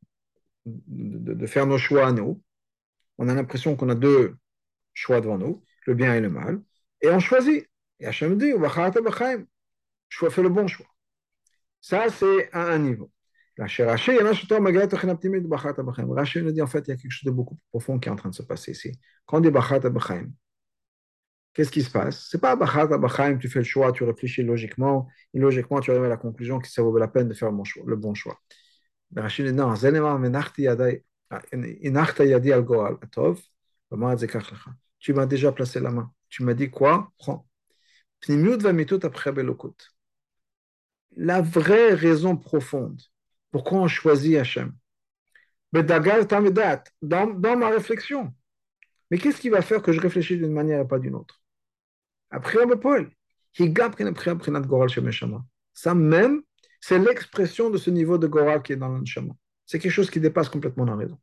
de, 0.65 1.45
faire 1.45 1.67
nos 1.67 1.77
choix 1.77 2.07
à 2.07 2.11
nous, 2.11 2.41
on 3.17 3.29
a 3.29 3.33
l'impression 3.33 3.75
qu'on 3.75 3.89
a 3.89 3.95
deux 3.95 4.35
choix 4.93 5.21
devant 5.21 5.37
nous, 5.37 5.63
le 5.85 5.93
bien 5.93 6.15
et 6.15 6.21
le 6.21 6.29
mal, 6.29 6.61
et 7.01 7.09
on 7.09 7.19
choisit. 7.19 7.67
Et 7.99 8.05
Hachem 8.05 8.37
dit, 8.37 8.53
fais 10.29 10.43
le 10.43 10.49
bon 10.49 10.67
choix. 10.67 10.87
Ça, 11.81 12.09
c'est 12.09 12.51
à 12.53 12.71
un 12.71 12.79
niveau. 12.79 13.11
Rachid 13.59 13.85
nous 16.43 16.51
dit 16.51 16.61
en 16.61 16.67
fait, 16.67 16.87
il 16.87 16.89
y 16.89 16.93
a 16.93 16.97
quelque 16.97 17.11
chose 17.11 17.25
de 17.25 17.31
beaucoup 17.31 17.55
plus 17.55 17.67
profond 17.69 17.99
qui 17.99 18.09
est 18.09 18.11
en 18.11 18.15
train 18.15 18.29
de 18.29 18.35
se 18.35 18.41
passer 18.41 18.71
ici. 18.71 18.91
Quand 19.25 19.37
on 19.37 19.41
dit 19.41 19.51
qu'est-ce 21.53 21.71
qui 21.71 21.81
se 21.81 21.91
passe? 21.91 22.27
C'est 22.29 22.41
pas 22.41 22.57
tu 23.39 23.49
fais 23.49 23.59
le 23.59 23.65
choix, 23.65 23.91
tu 23.91 24.03
réfléchis 24.03 24.43
logiquement, 24.43 25.07
et 25.33 25.39
logiquement 25.39 25.79
tu 25.79 25.91
arrives 25.91 26.03
à 26.03 26.09
la 26.09 26.17
conclusion 26.17 26.59
que 26.59 26.67
ça 26.67 26.81
vaut 26.81 26.97
la 26.97 27.07
peine 27.07 27.27
de 27.29 27.33
faire 27.33 27.51
le 27.51 27.95
bon 27.95 28.13
choix. 28.13 28.39
Rachid 29.15 29.45
dit 29.45 29.53
non, 29.53 29.73
tu 34.99 35.13
m'as 35.13 35.25
déjà 35.25 35.51
placé 35.51 35.79
la 35.79 35.91
main. 35.91 36.11
Tu 36.29 36.43
m'as 36.43 36.53
dit 36.53 36.69
quoi? 36.69 37.11
Prends. 37.17 37.47
La 41.15 41.41
vraie 41.41 41.93
raison 41.93 42.37
profonde 42.37 43.01
pourquoi 43.51 43.79
on 43.79 43.87
choisit 43.87 44.37
Hachem 44.37 44.73
dans, 47.01 47.27
dans 47.27 47.57
ma 47.57 47.69
réflexion. 47.69 48.33
Mais 49.11 49.17
qu'est-ce 49.19 49.41
qui 49.41 49.49
va 49.49 49.61
faire 49.61 49.81
que 49.81 49.91
je 49.91 50.01
réfléchisse 50.01 50.39
d'une 50.39 50.53
manière 50.53 50.81
et 50.81 50.87
pas 50.87 50.99
d'une 50.99 51.15
autre? 51.15 51.42
Après, 52.33 52.57
Paul, 52.81 53.11
ça 55.73 55.93
même, 55.93 56.41
c'est 56.81 56.97
l'expression 56.97 57.69
de 57.69 57.77
ce 57.77 57.91
niveau 57.91 58.17
de 58.17 58.25
Goral 58.25 58.63
qui 58.63 58.73
est 58.73 58.75
dans 58.75 58.89
l'Anshama. 58.89 59.35
C'est 59.67 59.77
quelque 59.77 59.91
chose 59.91 60.09
qui 60.09 60.19
dépasse 60.19 60.49
complètement 60.49 60.85
la 60.85 60.95
raison. 60.95 61.19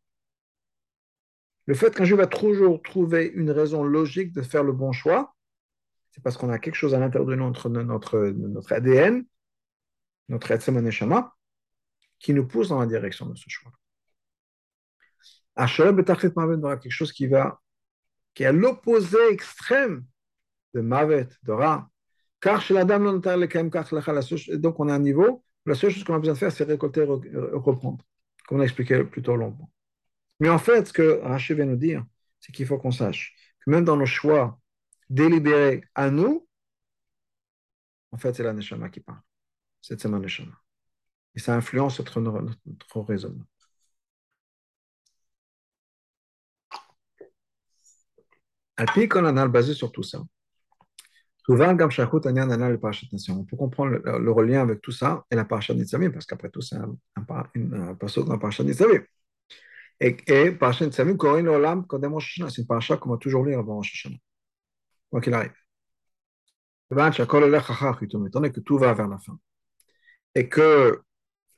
Le 1.66 1.74
fait 1.74 1.92
qu'un 1.92 2.04
juif 2.04 2.16
va 2.16 2.28
toujours 2.28 2.80
trouver 2.80 3.26
une 3.34 3.50
raison 3.50 3.82
logique 3.82 4.32
de 4.32 4.42
faire 4.42 4.62
le 4.62 4.72
bon 4.72 4.92
choix, 4.92 5.34
c'est 6.12 6.22
parce 6.22 6.36
qu'on 6.36 6.48
a 6.48 6.60
quelque 6.60 6.76
chose 6.76 6.94
à 6.94 7.00
l'intérieur 7.00 7.28
de 7.28 7.34
notre, 7.34 7.68
notre, 7.68 8.18
notre 8.28 8.72
ADN, 8.72 9.24
notre 10.28 10.52
Etzem 10.52 10.80
Neshama, 10.80 11.34
qui 12.20 12.34
nous 12.34 12.46
pousse 12.46 12.68
dans 12.68 12.78
la 12.78 12.86
direction 12.86 13.26
de 13.26 13.34
ce 13.36 13.48
choix. 13.48 13.72
Asher 15.56 15.90
Betachlit 15.90 16.30
Mavet 16.36 16.62
aura 16.62 16.76
quelque 16.76 16.92
chose 16.92 17.12
qui 17.12 17.26
va, 17.26 17.60
qui 18.32 18.44
est 18.44 18.46
à 18.46 18.52
l'opposé 18.52 19.18
extrême 19.30 20.04
de 20.74 20.80
Mavet, 20.80 21.28
de 21.42 21.52
Ra. 21.52 21.90
Car 22.40 22.60
chez 22.62 22.74
la 22.74 22.84
dame, 22.84 23.20
donc 23.20 24.80
on 24.80 24.88
a 24.88 24.94
un 24.94 24.98
niveau, 24.98 25.44
la 25.66 25.74
seule 25.74 25.90
chose 25.90 26.04
qu'on 26.04 26.14
a 26.14 26.18
besoin 26.18 26.34
de 26.34 26.38
faire, 26.38 26.52
c'est 26.52 26.64
récolter 26.64 27.00
et 27.00 27.04
reprendre, 27.04 28.04
comme 28.46 28.58
on 28.58 28.60
a 28.60 28.64
expliqué 28.64 29.04
plus 29.04 29.22
tôt 29.22 29.36
longtemps. 29.36 29.70
Mais 30.40 30.48
en 30.48 30.58
fait, 30.58 30.88
ce 30.88 30.92
que 30.92 31.20
Rachid 31.22 31.56
vient 31.56 31.66
nous 31.66 31.76
dire, 31.76 32.04
c'est 32.40 32.52
qu'il 32.52 32.66
faut 32.66 32.78
qu'on 32.78 32.92
sache 32.92 33.36
que 33.60 33.70
même 33.70 33.84
dans 33.84 33.96
nos 33.96 34.06
choix 34.06 34.58
délibérés 35.10 35.84
à 35.94 36.10
nous, 36.10 36.46
en 38.12 38.16
fait, 38.16 38.34
c'est 38.34 38.42
la 38.42 38.52
Neshama 38.52 38.88
qui 38.88 39.00
parle. 39.00 39.20
C'est 39.82 40.00
Tzema 40.00 40.18
Neshama. 40.18 40.58
Et 41.34 41.38
ça 41.38 41.54
influence 41.54 42.00
notre, 42.00 42.20
notre 42.20 43.00
raisonnement. 43.02 43.44
Alpi 48.76 49.08
a 49.12 49.48
basé 49.48 49.74
sur 49.74 49.92
tout 49.92 50.02
ça? 50.02 50.22
On 51.52 53.44
peut 53.44 53.56
comprendre 53.56 53.92
le, 53.92 54.18
le, 54.18 54.58
avec 54.58 54.80
tout 54.80 54.92
ça 54.92 55.24
et 55.30 55.34
la 55.34 55.44
parasha 55.44 55.74
Nitzavim, 55.74 56.10
parce 56.10 56.26
qu'après 56.26 56.48
tout, 56.50 56.60
c'est 56.60 56.76
un, 56.76 56.96
passage 57.94 58.24
dans 58.24 58.32
la 58.32 58.38
parasha 58.38 58.62
Nitzavim. 58.62 59.02
Et, 59.98 60.16
et 60.26 60.52
parasha 60.52 60.86
Nitzavim, 60.86 61.16
Korin 61.16 61.42
l'Olam, 61.42 61.86
Kodem 61.86 62.12
Rosh 62.12 62.40
c'est 62.48 62.60
une 62.60 62.66
parasha 62.66 62.96
qu'on 62.96 63.10
va 63.10 63.16
toujours 63.16 63.44
lire 63.44 63.58
avant 63.58 63.76
Rosh 63.76 63.92
Hashanah, 63.94 64.18
quoi 65.10 65.20
qu'il 65.20 65.34
arrive. 65.34 65.52
Étant 66.92 67.10
donné 68.30 68.52
que 68.52 68.60
tout 68.60 68.78
va 68.78 68.92
vers 68.94 69.08
la 69.08 69.18
fin, 69.18 69.38
et 70.34 70.48
que 70.48 71.02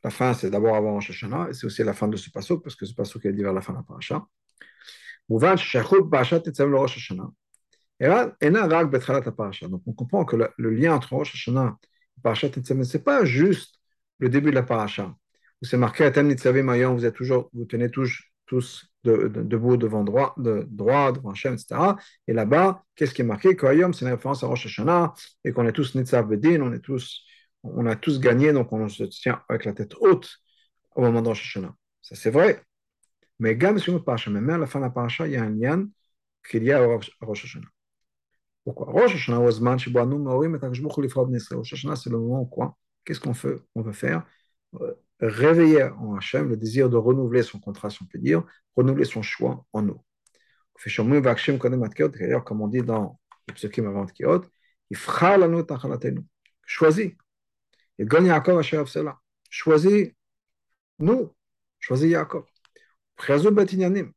la 0.04 0.10
fin, 0.10 0.34
c'est 0.34 0.50
d'abord 0.50 0.74
avant 0.76 0.94
Rosh 0.94 1.10
Hashanah, 1.10 1.50
et 1.50 1.54
c'est 1.54 1.66
aussi 1.66 1.84
la 1.84 1.92
fin 1.92 2.08
de 2.08 2.16
ce 2.16 2.30
passage, 2.30 2.58
parce 2.62 2.76
que 2.76 2.86
ce 2.86 2.94
passage 2.94 3.20
qui 3.20 3.28
est 3.28 3.32
dit 3.32 3.42
vers 3.42 3.52
la 3.52 3.60
fin 3.60 3.72
de 3.72 3.78
la 3.78 3.96
Hashanah. 3.96 4.26
Donc, 8.02 9.82
on 9.86 9.92
comprend 9.92 10.24
que 10.24 10.36
le, 10.36 10.48
le 10.56 10.70
lien 10.70 10.94
entre 10.94 11.14
Rosh 11.14 11.34
Hashanah 11.34 11.76
et 12.18 12.20
Parashat, 12.20 12.50
Tetzav, 12.50 12.82
ce 12.82 12.96
n'est 12.96 13.02
pas 13.02 13.24
juste 13.24 13.80
le 14.18 14.28
début 14.28 14.50
de 14.50 14.56
la 14.56 14.62
paracha, 14.62 15.14
où 15.62 15.64
c'est 15.64 15.76
marqué 15.76 16.04
Atem, 16.04 16.28
Nitzavim, 16.28 16.64
Mayon, 16.64 16.94
vous 16.94 17.04
êtes 17.04 17.14
toujours, 17.14 17.48
vous 17.52 17.64
tenez 17.64 17.90
tous, 17.90 18.22
tous 18.46 18.88
de, 19.04 19.28
de, 19.28 19.42
debout 19.42 19.76
devant 19.76 20.04
droit, 20.04 20.34
de, 20.36 20.66
droit, 20.70 21.12
devant 21.12 21.30
Hachem, 21.30 21.54
etc. 21.54 21.96
Et 22.26 22.32
là-bas, 22.32 22.84
qu'est-ce 22.96 23.14
qui 23.14 23.22
est 23.22 23.24
marqué? 23.24 23.56
Qu'Ayom, 23.56 23.92
c'est 23.92 24.04
une 24.04 24.10
référence 24.12 24.42
à 24.42 24.46
Rosh 24.48 24.66
Hashanah, 24.66 25.14
et 25.44 25.52
qu'on 25.52 25.66
est 25.66 25.72
tous 25.72 25.94
Nitzav 25.94 26.26
Bedin, 26.26 26.60
on 27.62 27.86
a 27.86 27.96
tous 27.96 28.20
gagné, 28.20 28.52
donc 28.52 28.72
on 28.72 28.88
se 28.88 29.04
tient 29.04 29.42
avec 29.48 29.64
la 29.64 29.72
tête 29.72 29.94
haute 30.00 30.38
au 30.96 31.02
moment 31.02 31.22
de 31.22 31.28
Rosh 31.28 31.42
Hashanah. 31.42 31.74
Ça, 32.00 32.16
c'est 32.16 32.30
vrai. 32.30 32.62
Mais 33.38 33.54
même 33.54 33.76
à 34.50 34.58
la 34.58 34.66
fin 34.66 34.78
de 34.80 34.84
la 34.84 34.90
paracha, 34.90 35.26
il 35.26 35.32
y 35.32 35.36
a 35.36 35.42
un 35.42 35.50
lien 35.50 35.88
qu'il 36.48 36.64
y 36.64 36.72
a 36.72 36.78
à 36.78 36.86
Rosh 36.86 37.44
Hashanah. 37.44 37.71
Pourquoi? 38.64 38.86
Rosh 38.92 39.14
Hashanah, 39.14 39.38
Rosh 39.38 39.60
Hashanah, 41.72 41.96
c'est 41.96 42.10
le 42.10 42.18
moment 42.18 42.42
où 42.42 42.46
quoi? 42.46 42.76
Qu'est-ce 43.04 43.20
qu'on 43.20 43.34
fait? 43.34 43.56
On 43.74 43.82
veut 43.82 43.92
faire 43.92 44.24
euh, 44.80 44.94
réveiller 45.20 45.84
en 45.84 46.14
Hachem 46.14 46.48
le 46.48 46.56
désir 46.56 46.88
de 46.88 46.96
renouveler 46.96 47.42
son 47.42 47.58
contrat, 47.58 47.90
si 47.90 48.02
on 48.02 48.06
peut 48.06 48.18
dire, 48.18 48.44
renouveler 48.76 49.04
son 49.04 49.22
choix 49.22 49.66
en 49.72 49.82
nous. 49.82 50.00
D'ailleurs, 52.18 52.44
comme 52.44 52.60
on 52.60 52.68
dit 52.68 52.82
dans 52.82 53.20
le 53.48 53.54
psukim 53.54 53.86
avant 53.86 54.06
Kiot, 54.06 54.42
il 54.90 54.96
fera 54.96 55.36
la 55.36 55.48
note 55.48 55.70
Choisis. 56.64 57.12
Et 57.98 58.06
gagne 58.06 58.26
Yaakov 58.26 58.58
à 58.58 58.62
cela. 58.86 59.18
Choisis 59.50 60.10
nous, 60.98 61.34
choisis 61.80 62.10
Yaakov. 62.10 62.44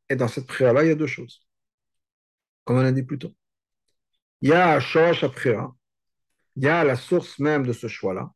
Et 0.10 0.16
dans 0.16 0.28
cette 0.28 0.48
prière-là, 0.48 0.84
il 0.84 0.88
y 0.88 0.92
a 0.92 0.96
deux 0.96 1.08
choses. 1.08 1.42
Comme 2.64 2.78
on 2.78 2.80
a 2.80 2.92
dit 2.92 3.04
plus 3.04 3.20
tôt. 3.20 3.36
Il 4.46 4.50
y 4.50 4.54
a 4.54 4.80
Shosh 4.80 5.26
Prière, 5.30 5.72
il 6.56 6.66
y 6.66 6.68
a 6.68 6.84
la 6.84 6.96
source 6.96 7.40
même 7.40 7.66
de 7.66 7.74
ce 7.74 7.88
choix-là, 7.88 8.30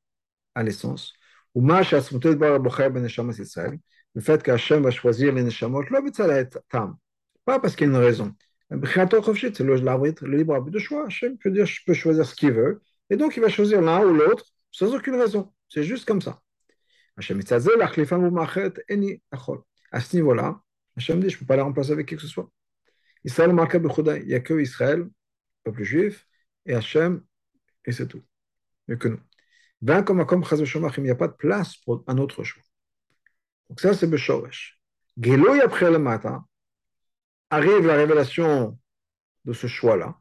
à 0.56 0.64
l'essence. 0.64 1.14
Ou 1.54 1.62
ben 1.62 1.82
le 4.16 4.22
fait 4.22 4.42
qu'Hachem 4.42 4.82
va 4.82 4.90
choisir 4.90 5.32
les 5.32 5.44
Neshamot, 5.44 5.84
pas 7.46 7.60
parce 7.60 7.76
qu'il 7.76 7.86
y 7.86 7.92
a 7.92 7.94
une 7.94 8.00
raison. 8.04 8.34
C'est 8.72 9.60
le 9.60 10.36
libre 10.36 10.56
arbitre 10.56 10.72
de 10.72 10.80
choix. 10.80 11.06
Hachem 11.06 11.38
peut 11.38 11.52
dire 11.52 11.68
je 11.68 11.80
peux 11.86 11.94
choisir 11.94 12.26
ce 12.26 12.34
qu'il 12.34 12.54
veut, 12.54 12.82
et 13.12 13.16
donc 13.16 13.38
il 13.38 13.42
va 13.42 13.50
choisir 13.50 13.80
l'un 13.80 14.04
ou 14.04 14.12
l'autre 14.12 14.46
sans 14.72 14.92
aucune 14.96 15.14
raison. 15.14 15.54
C'est 15.68 15.84
juste 15.84 16.06
comme 16.06 16.24
ça. 16.24 16.42
À 17.18 17.22
ce 17.22 17.34
niveau-là, 20.16 20.60
Hachem 20.98 21.20
dit, 21.20 21.30
je 21.30 21.36
ne 21.36 21.40
peux 21.40 21.46
pas 21.46 21.56
la 21.56 21.66
remplacer 21.66 21.92
avec 21.92 22.08
qui 22.08 22.16
que 22.16 22.22
ce 22.24 22.28
soit. 22.28 22.50
Israël 23.24 23.54
marque 23.54 23.76
il 23.76 24.26
n'y 24.26 24.34
a 24.34 24.40
que 24.40 24.60
Israël, 24.60 25.08
peuple 25.72 25.84
juif, 25.84 26.28
et 26.66 26.74
Hachem, 26.74 27.24
et 27.86 27.92
c'est 27.92 28.08
tout. 28.08 28.24
Mais 28.88 28.98
que 28.98 29.08
nous. 29.08 29.20
Ben 29.82 30.04
comme 30.04 30.26
comme 30.26 30.44
il 30.44 31.04
n'y 31.04 31.10
a 31.10 31.16
pas 31.16 31.28
de 31.28 31.34
place 31.34 31.78
pour 31.78 32.04
un 32.08 32.18
autre 32.18 32.44
choix. 32.44 32.64
Donc 33.70 33.80
ça, 33.80 33.94
c'est 33.94 34.08
Beshoresh. 34.08 34.82
Geloy 35.22 35.62
après 35.62 35.92
le 35.92 36.00
matin, 36.00 36.46
arrive 37.50 37.86
la 37.86 37.96
révélation 37.96 38.78
de 39.46 39.54
ce 39.54 39.68
choix-là, 39.68 40.20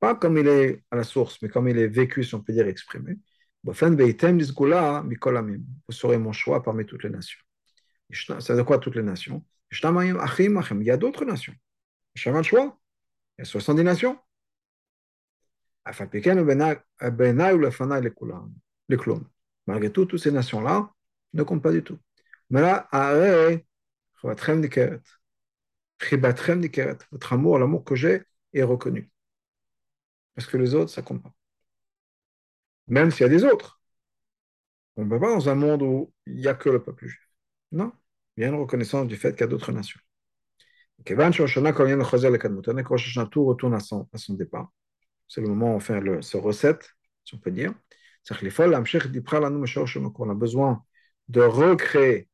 pas 0.00 0.14
comme 0.14 0.38
il 0.38 0.48
est 0.48 0.82
à 0.90 0.96
la 0.96 1.04
source, 1.04 1.40
mais 1.42 1.48
comme 1.48 1.68
il 1.68 1.78
est 1.78 1.88
vécu, 1.88 2.24
si 2.24 2.34
on 2.34 2.40
peut 2.40 2.52
dire 2.52 2.66
exprimé. 2.66 3.16
Vous 3.64 3.74
serez 3.74 3.90
mon 6.18 6.32
choix 6.32 6.62
parmi 6.62 6.86
toutes 6.86 7.02
les 7.02 7.10
nations. 7.10 7.40
C'est 8.10 8.56
de 8.56 8.62
quoi 8.62 8.78
toutes 8.78 8.94
les 8.94 9.02
nations? 9.02 9.44
Il 9.70 10.82
y 10.82 10.90
a 10.90 10.96
d'autres 10.96 11.24
nations. 11.24 11.54
Il 12.14 12.22
y 12.26 13.42
a 13.42 13.44
70 13.44 13.84
nations. 13.84 14.18
Malgré 19.66 19.92
tout, 19.92 20.06
toutes 20.06 20.20
ces 20.20 20.32
nations-là 20.32 20.92
ne 21.34 21.42
comptent 21.42 21.62
pas 21.62 21.72
du 21.72 21.82
tout. 21.84 21.98
Mais 22.50 22.60
là, 22.60 22.88
votre 27.12 27.32
amour, 27.32 27.58
l'amour 27.58 27.84
que 27.84 27.94
j'ai 27.94 28.22
est 28.52 28.62
reconnu. 28.62 29.10
Parce 30.34 30.46
que 30.48 30.56
les 30.56 30.74
autres, 30.74 30.90
ça 30.90 31.02
compte 31.02 31.22
pas. 31.22 31.34
Même 32.88 33.10
s'il 33.10 33.22
y 33.22 33.24
a 33.24 33.28
des 33.28 33.44
autres. 33.44 33.80
On 34.96 35.04
ne 35.04 35.10
peut 35.10 35.20
pas 35.20 35.34
dans 35.34 35.48
un 35.48 35.54
monde 35.54 35.82
où 35.82 36.12
il 36.26 36.36
n'y 36.36 36.48
a 36.48 36.54
que 36.54 36.68
le 36.70 36.82
peuple 36.82 37.06
juif. 37.06 37.28
Non. 37.72 37.92
Il 38.36 38.42
y 38.42 38.44
a 38.44 38.48
une 38.48 38.54
reconnaissance 38.56 39.06
du 39.06 39.16
fait 39.16 39.32
qu'il 39.32 39.40
y 39.42 39.44
a 39.44 39.46
d'autres 39.48 39.72
nations. 39.72 40.00
Son, 43.80 44.08
à 44.12 44.18
son 44.18 44.34
départ. 44.34 44.72
C'est 45.28 45.40
le 45.40 45.48
moment 45.48 45.72
où 45.72 45.76
on 45.76 45.80
fait 45.80 46.00
le, 46.00 46.22
ce 46.22 46.36
recette, 46.36 46.94
si 47.24 47.34
on 47.34 47.38
peut 47.38 47.50
dire. 47.50 47.74
On 48.30 50.30
a 50.30 50.34
besoin 50.34 50.84
de 51.28 51.40
recréer 51.40 52.28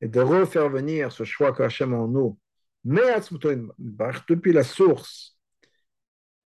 et 0.00 0.08
de 0.08 0.20
refaire 0.20 0.68
venir 0.68 1.12
ce 1.12 1.24
choix 1.24 1.52
que 1.52 1.62
Hachem 1.62 1.94
en 1.94 2.08
nous, 2.08 2.38
mais 2.84 3.00
depuis 4.28 4.52
la 4.52 4.62
source 4.62 5.38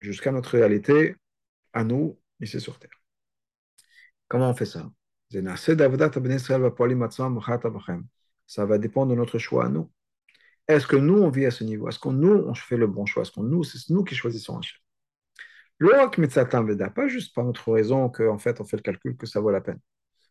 jusqu'à 0.00 0.32
notre 0.32 0.56
réalité, 0.56 1.16
à 1.72 1.84
nous, 1.84 2.18
ici 2.40 2.60
sur 2.60 2.78
terre. 2.78 2.90
Comment 4.28 4.50
on 4.50 4.54
fait 4.54 4.66
ça? 4.66 4.90
Ça 5.30 5.40
va 8.66 8.78
dépendre 8.78 9.12
de 9.12 9.16
notre 9.16 9.38
choix 9.38 9.66
à 9.66 9.68
nous. 9.68 9.90
Est-ce 10.68 10.86
que 10.86 10.96
nous, 10.96 11.22
on 11.22 11.30
vit 11.30 11.46
à 11.46 11.50
ce 11.50 11.64
niveau? 11.64 11.88
Est-ce 11.88 11.98
que 11.98 12.08
nous, 12.08 12.44
on 12.46 12.54
fait 12.54 12.76
le 12.76 12.86
bon 12.86 13.06
choix? 13.06 13.22
Est-ce 13.22 13.32
que 13.32 13.40
nous, 13.40 13.64
c'est 13.64 13.90
nous 13.90 14.04
qui 14.04 14.14
choisissons 14.14 14.58
Hachem? 14.58 14.81
Pas 16.90 17.08
juste 17.08 17.34
par 17.34 17.44
notre 17.44 17.72
raison 17.72 18.08
qu'en 18.08 18.38
fait, 18.38 18.60
on 18.60 18.64
fait 18.64 18.76
le 18.76 18.82
calcul 18.82 19.16
que 19.16 19.26
ça 19.26 19.40
vaut 19.40 19.50
la 19.50 19.60
peine. 19.60 19.80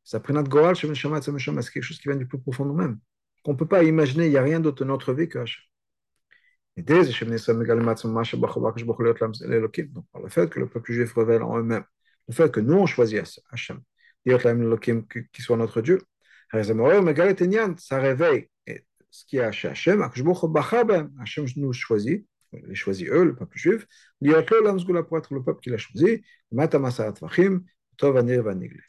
Ça 0.04 0.20
prend 0.20 0.34
notre 0.34 0.50
goral, 0.50 0.76
c'est 0.76 0.88
quelque 0.88 1.82
chose 1.82 2.00
qui 2.00 2.08
vient 2.08 2.16
du 2.16 2.28
plus 2.28 2.40
profond 2.40 2.66
de 2.66 2.70
nous-mêmes. 2.70 3.00
Qu'on 3.44 3.54
ne 3.54 3.58
peut 3.58 3.68
pas 3.68 3.84
imaginer, 3.84 4.26
il 4.26 4.32
n'y 4.32 4.38
a 4.38 4.42
rien 4.42 4.60
d'autre 4.60 4.84
dans 4.84 4.94
notre 4.94 5.14
vie 5.14 5.28
que 5.28 5.40
Hachem. 5.40 5.64
Donc 6.78 6.88
par 10.12 10.22
le 10.22 10.30
fait 10.30 10.50
que 10.50 10.60
le 10.60 10.70
peuple 10.70 10.94
juif 10.94 11.14
révèle 11.14 11.44
en 11.44 11.58
eux-mêmes, 11.58 11.84
le 12.28 12.34
fait 12.34 12.52
que 12.52 12.60
nous, 12.60 12.78
on 12.78 12.86
choisit 12.86 13.24
Hachem, 13.52 13.82
qui 14.26 15.42
soit 15.42 15.58
notre 15.58 15.82
Dieu, 15.82 16.00
ça 16.52 18.00
réveille 18.00 18.50
ce 19.10 19.26
qui 19.26 19.38
est 19.38 19.42
Hachem, 19.42 20.02
Hachem 20.02 21.46
nous 21.58 21.74
choisit, 21.74 22.26
les 22.54 22.76
choisit 22.76 23.08
eux, 23.10 23.24
le 23.24 23.36
peuple 23.36 23.58
juif, 23.58 23.88
pour 25.04 25.18
être 25.18 25.34
le 25.34 25.44
peuple 25.44 25.62
qu'il 25.62 25.74
a 25.74 25.78
choisi, 25.78 26.24
Tov 27.98 28.18
Anir 28.18 28.44
Vanigli. 28.44 28.80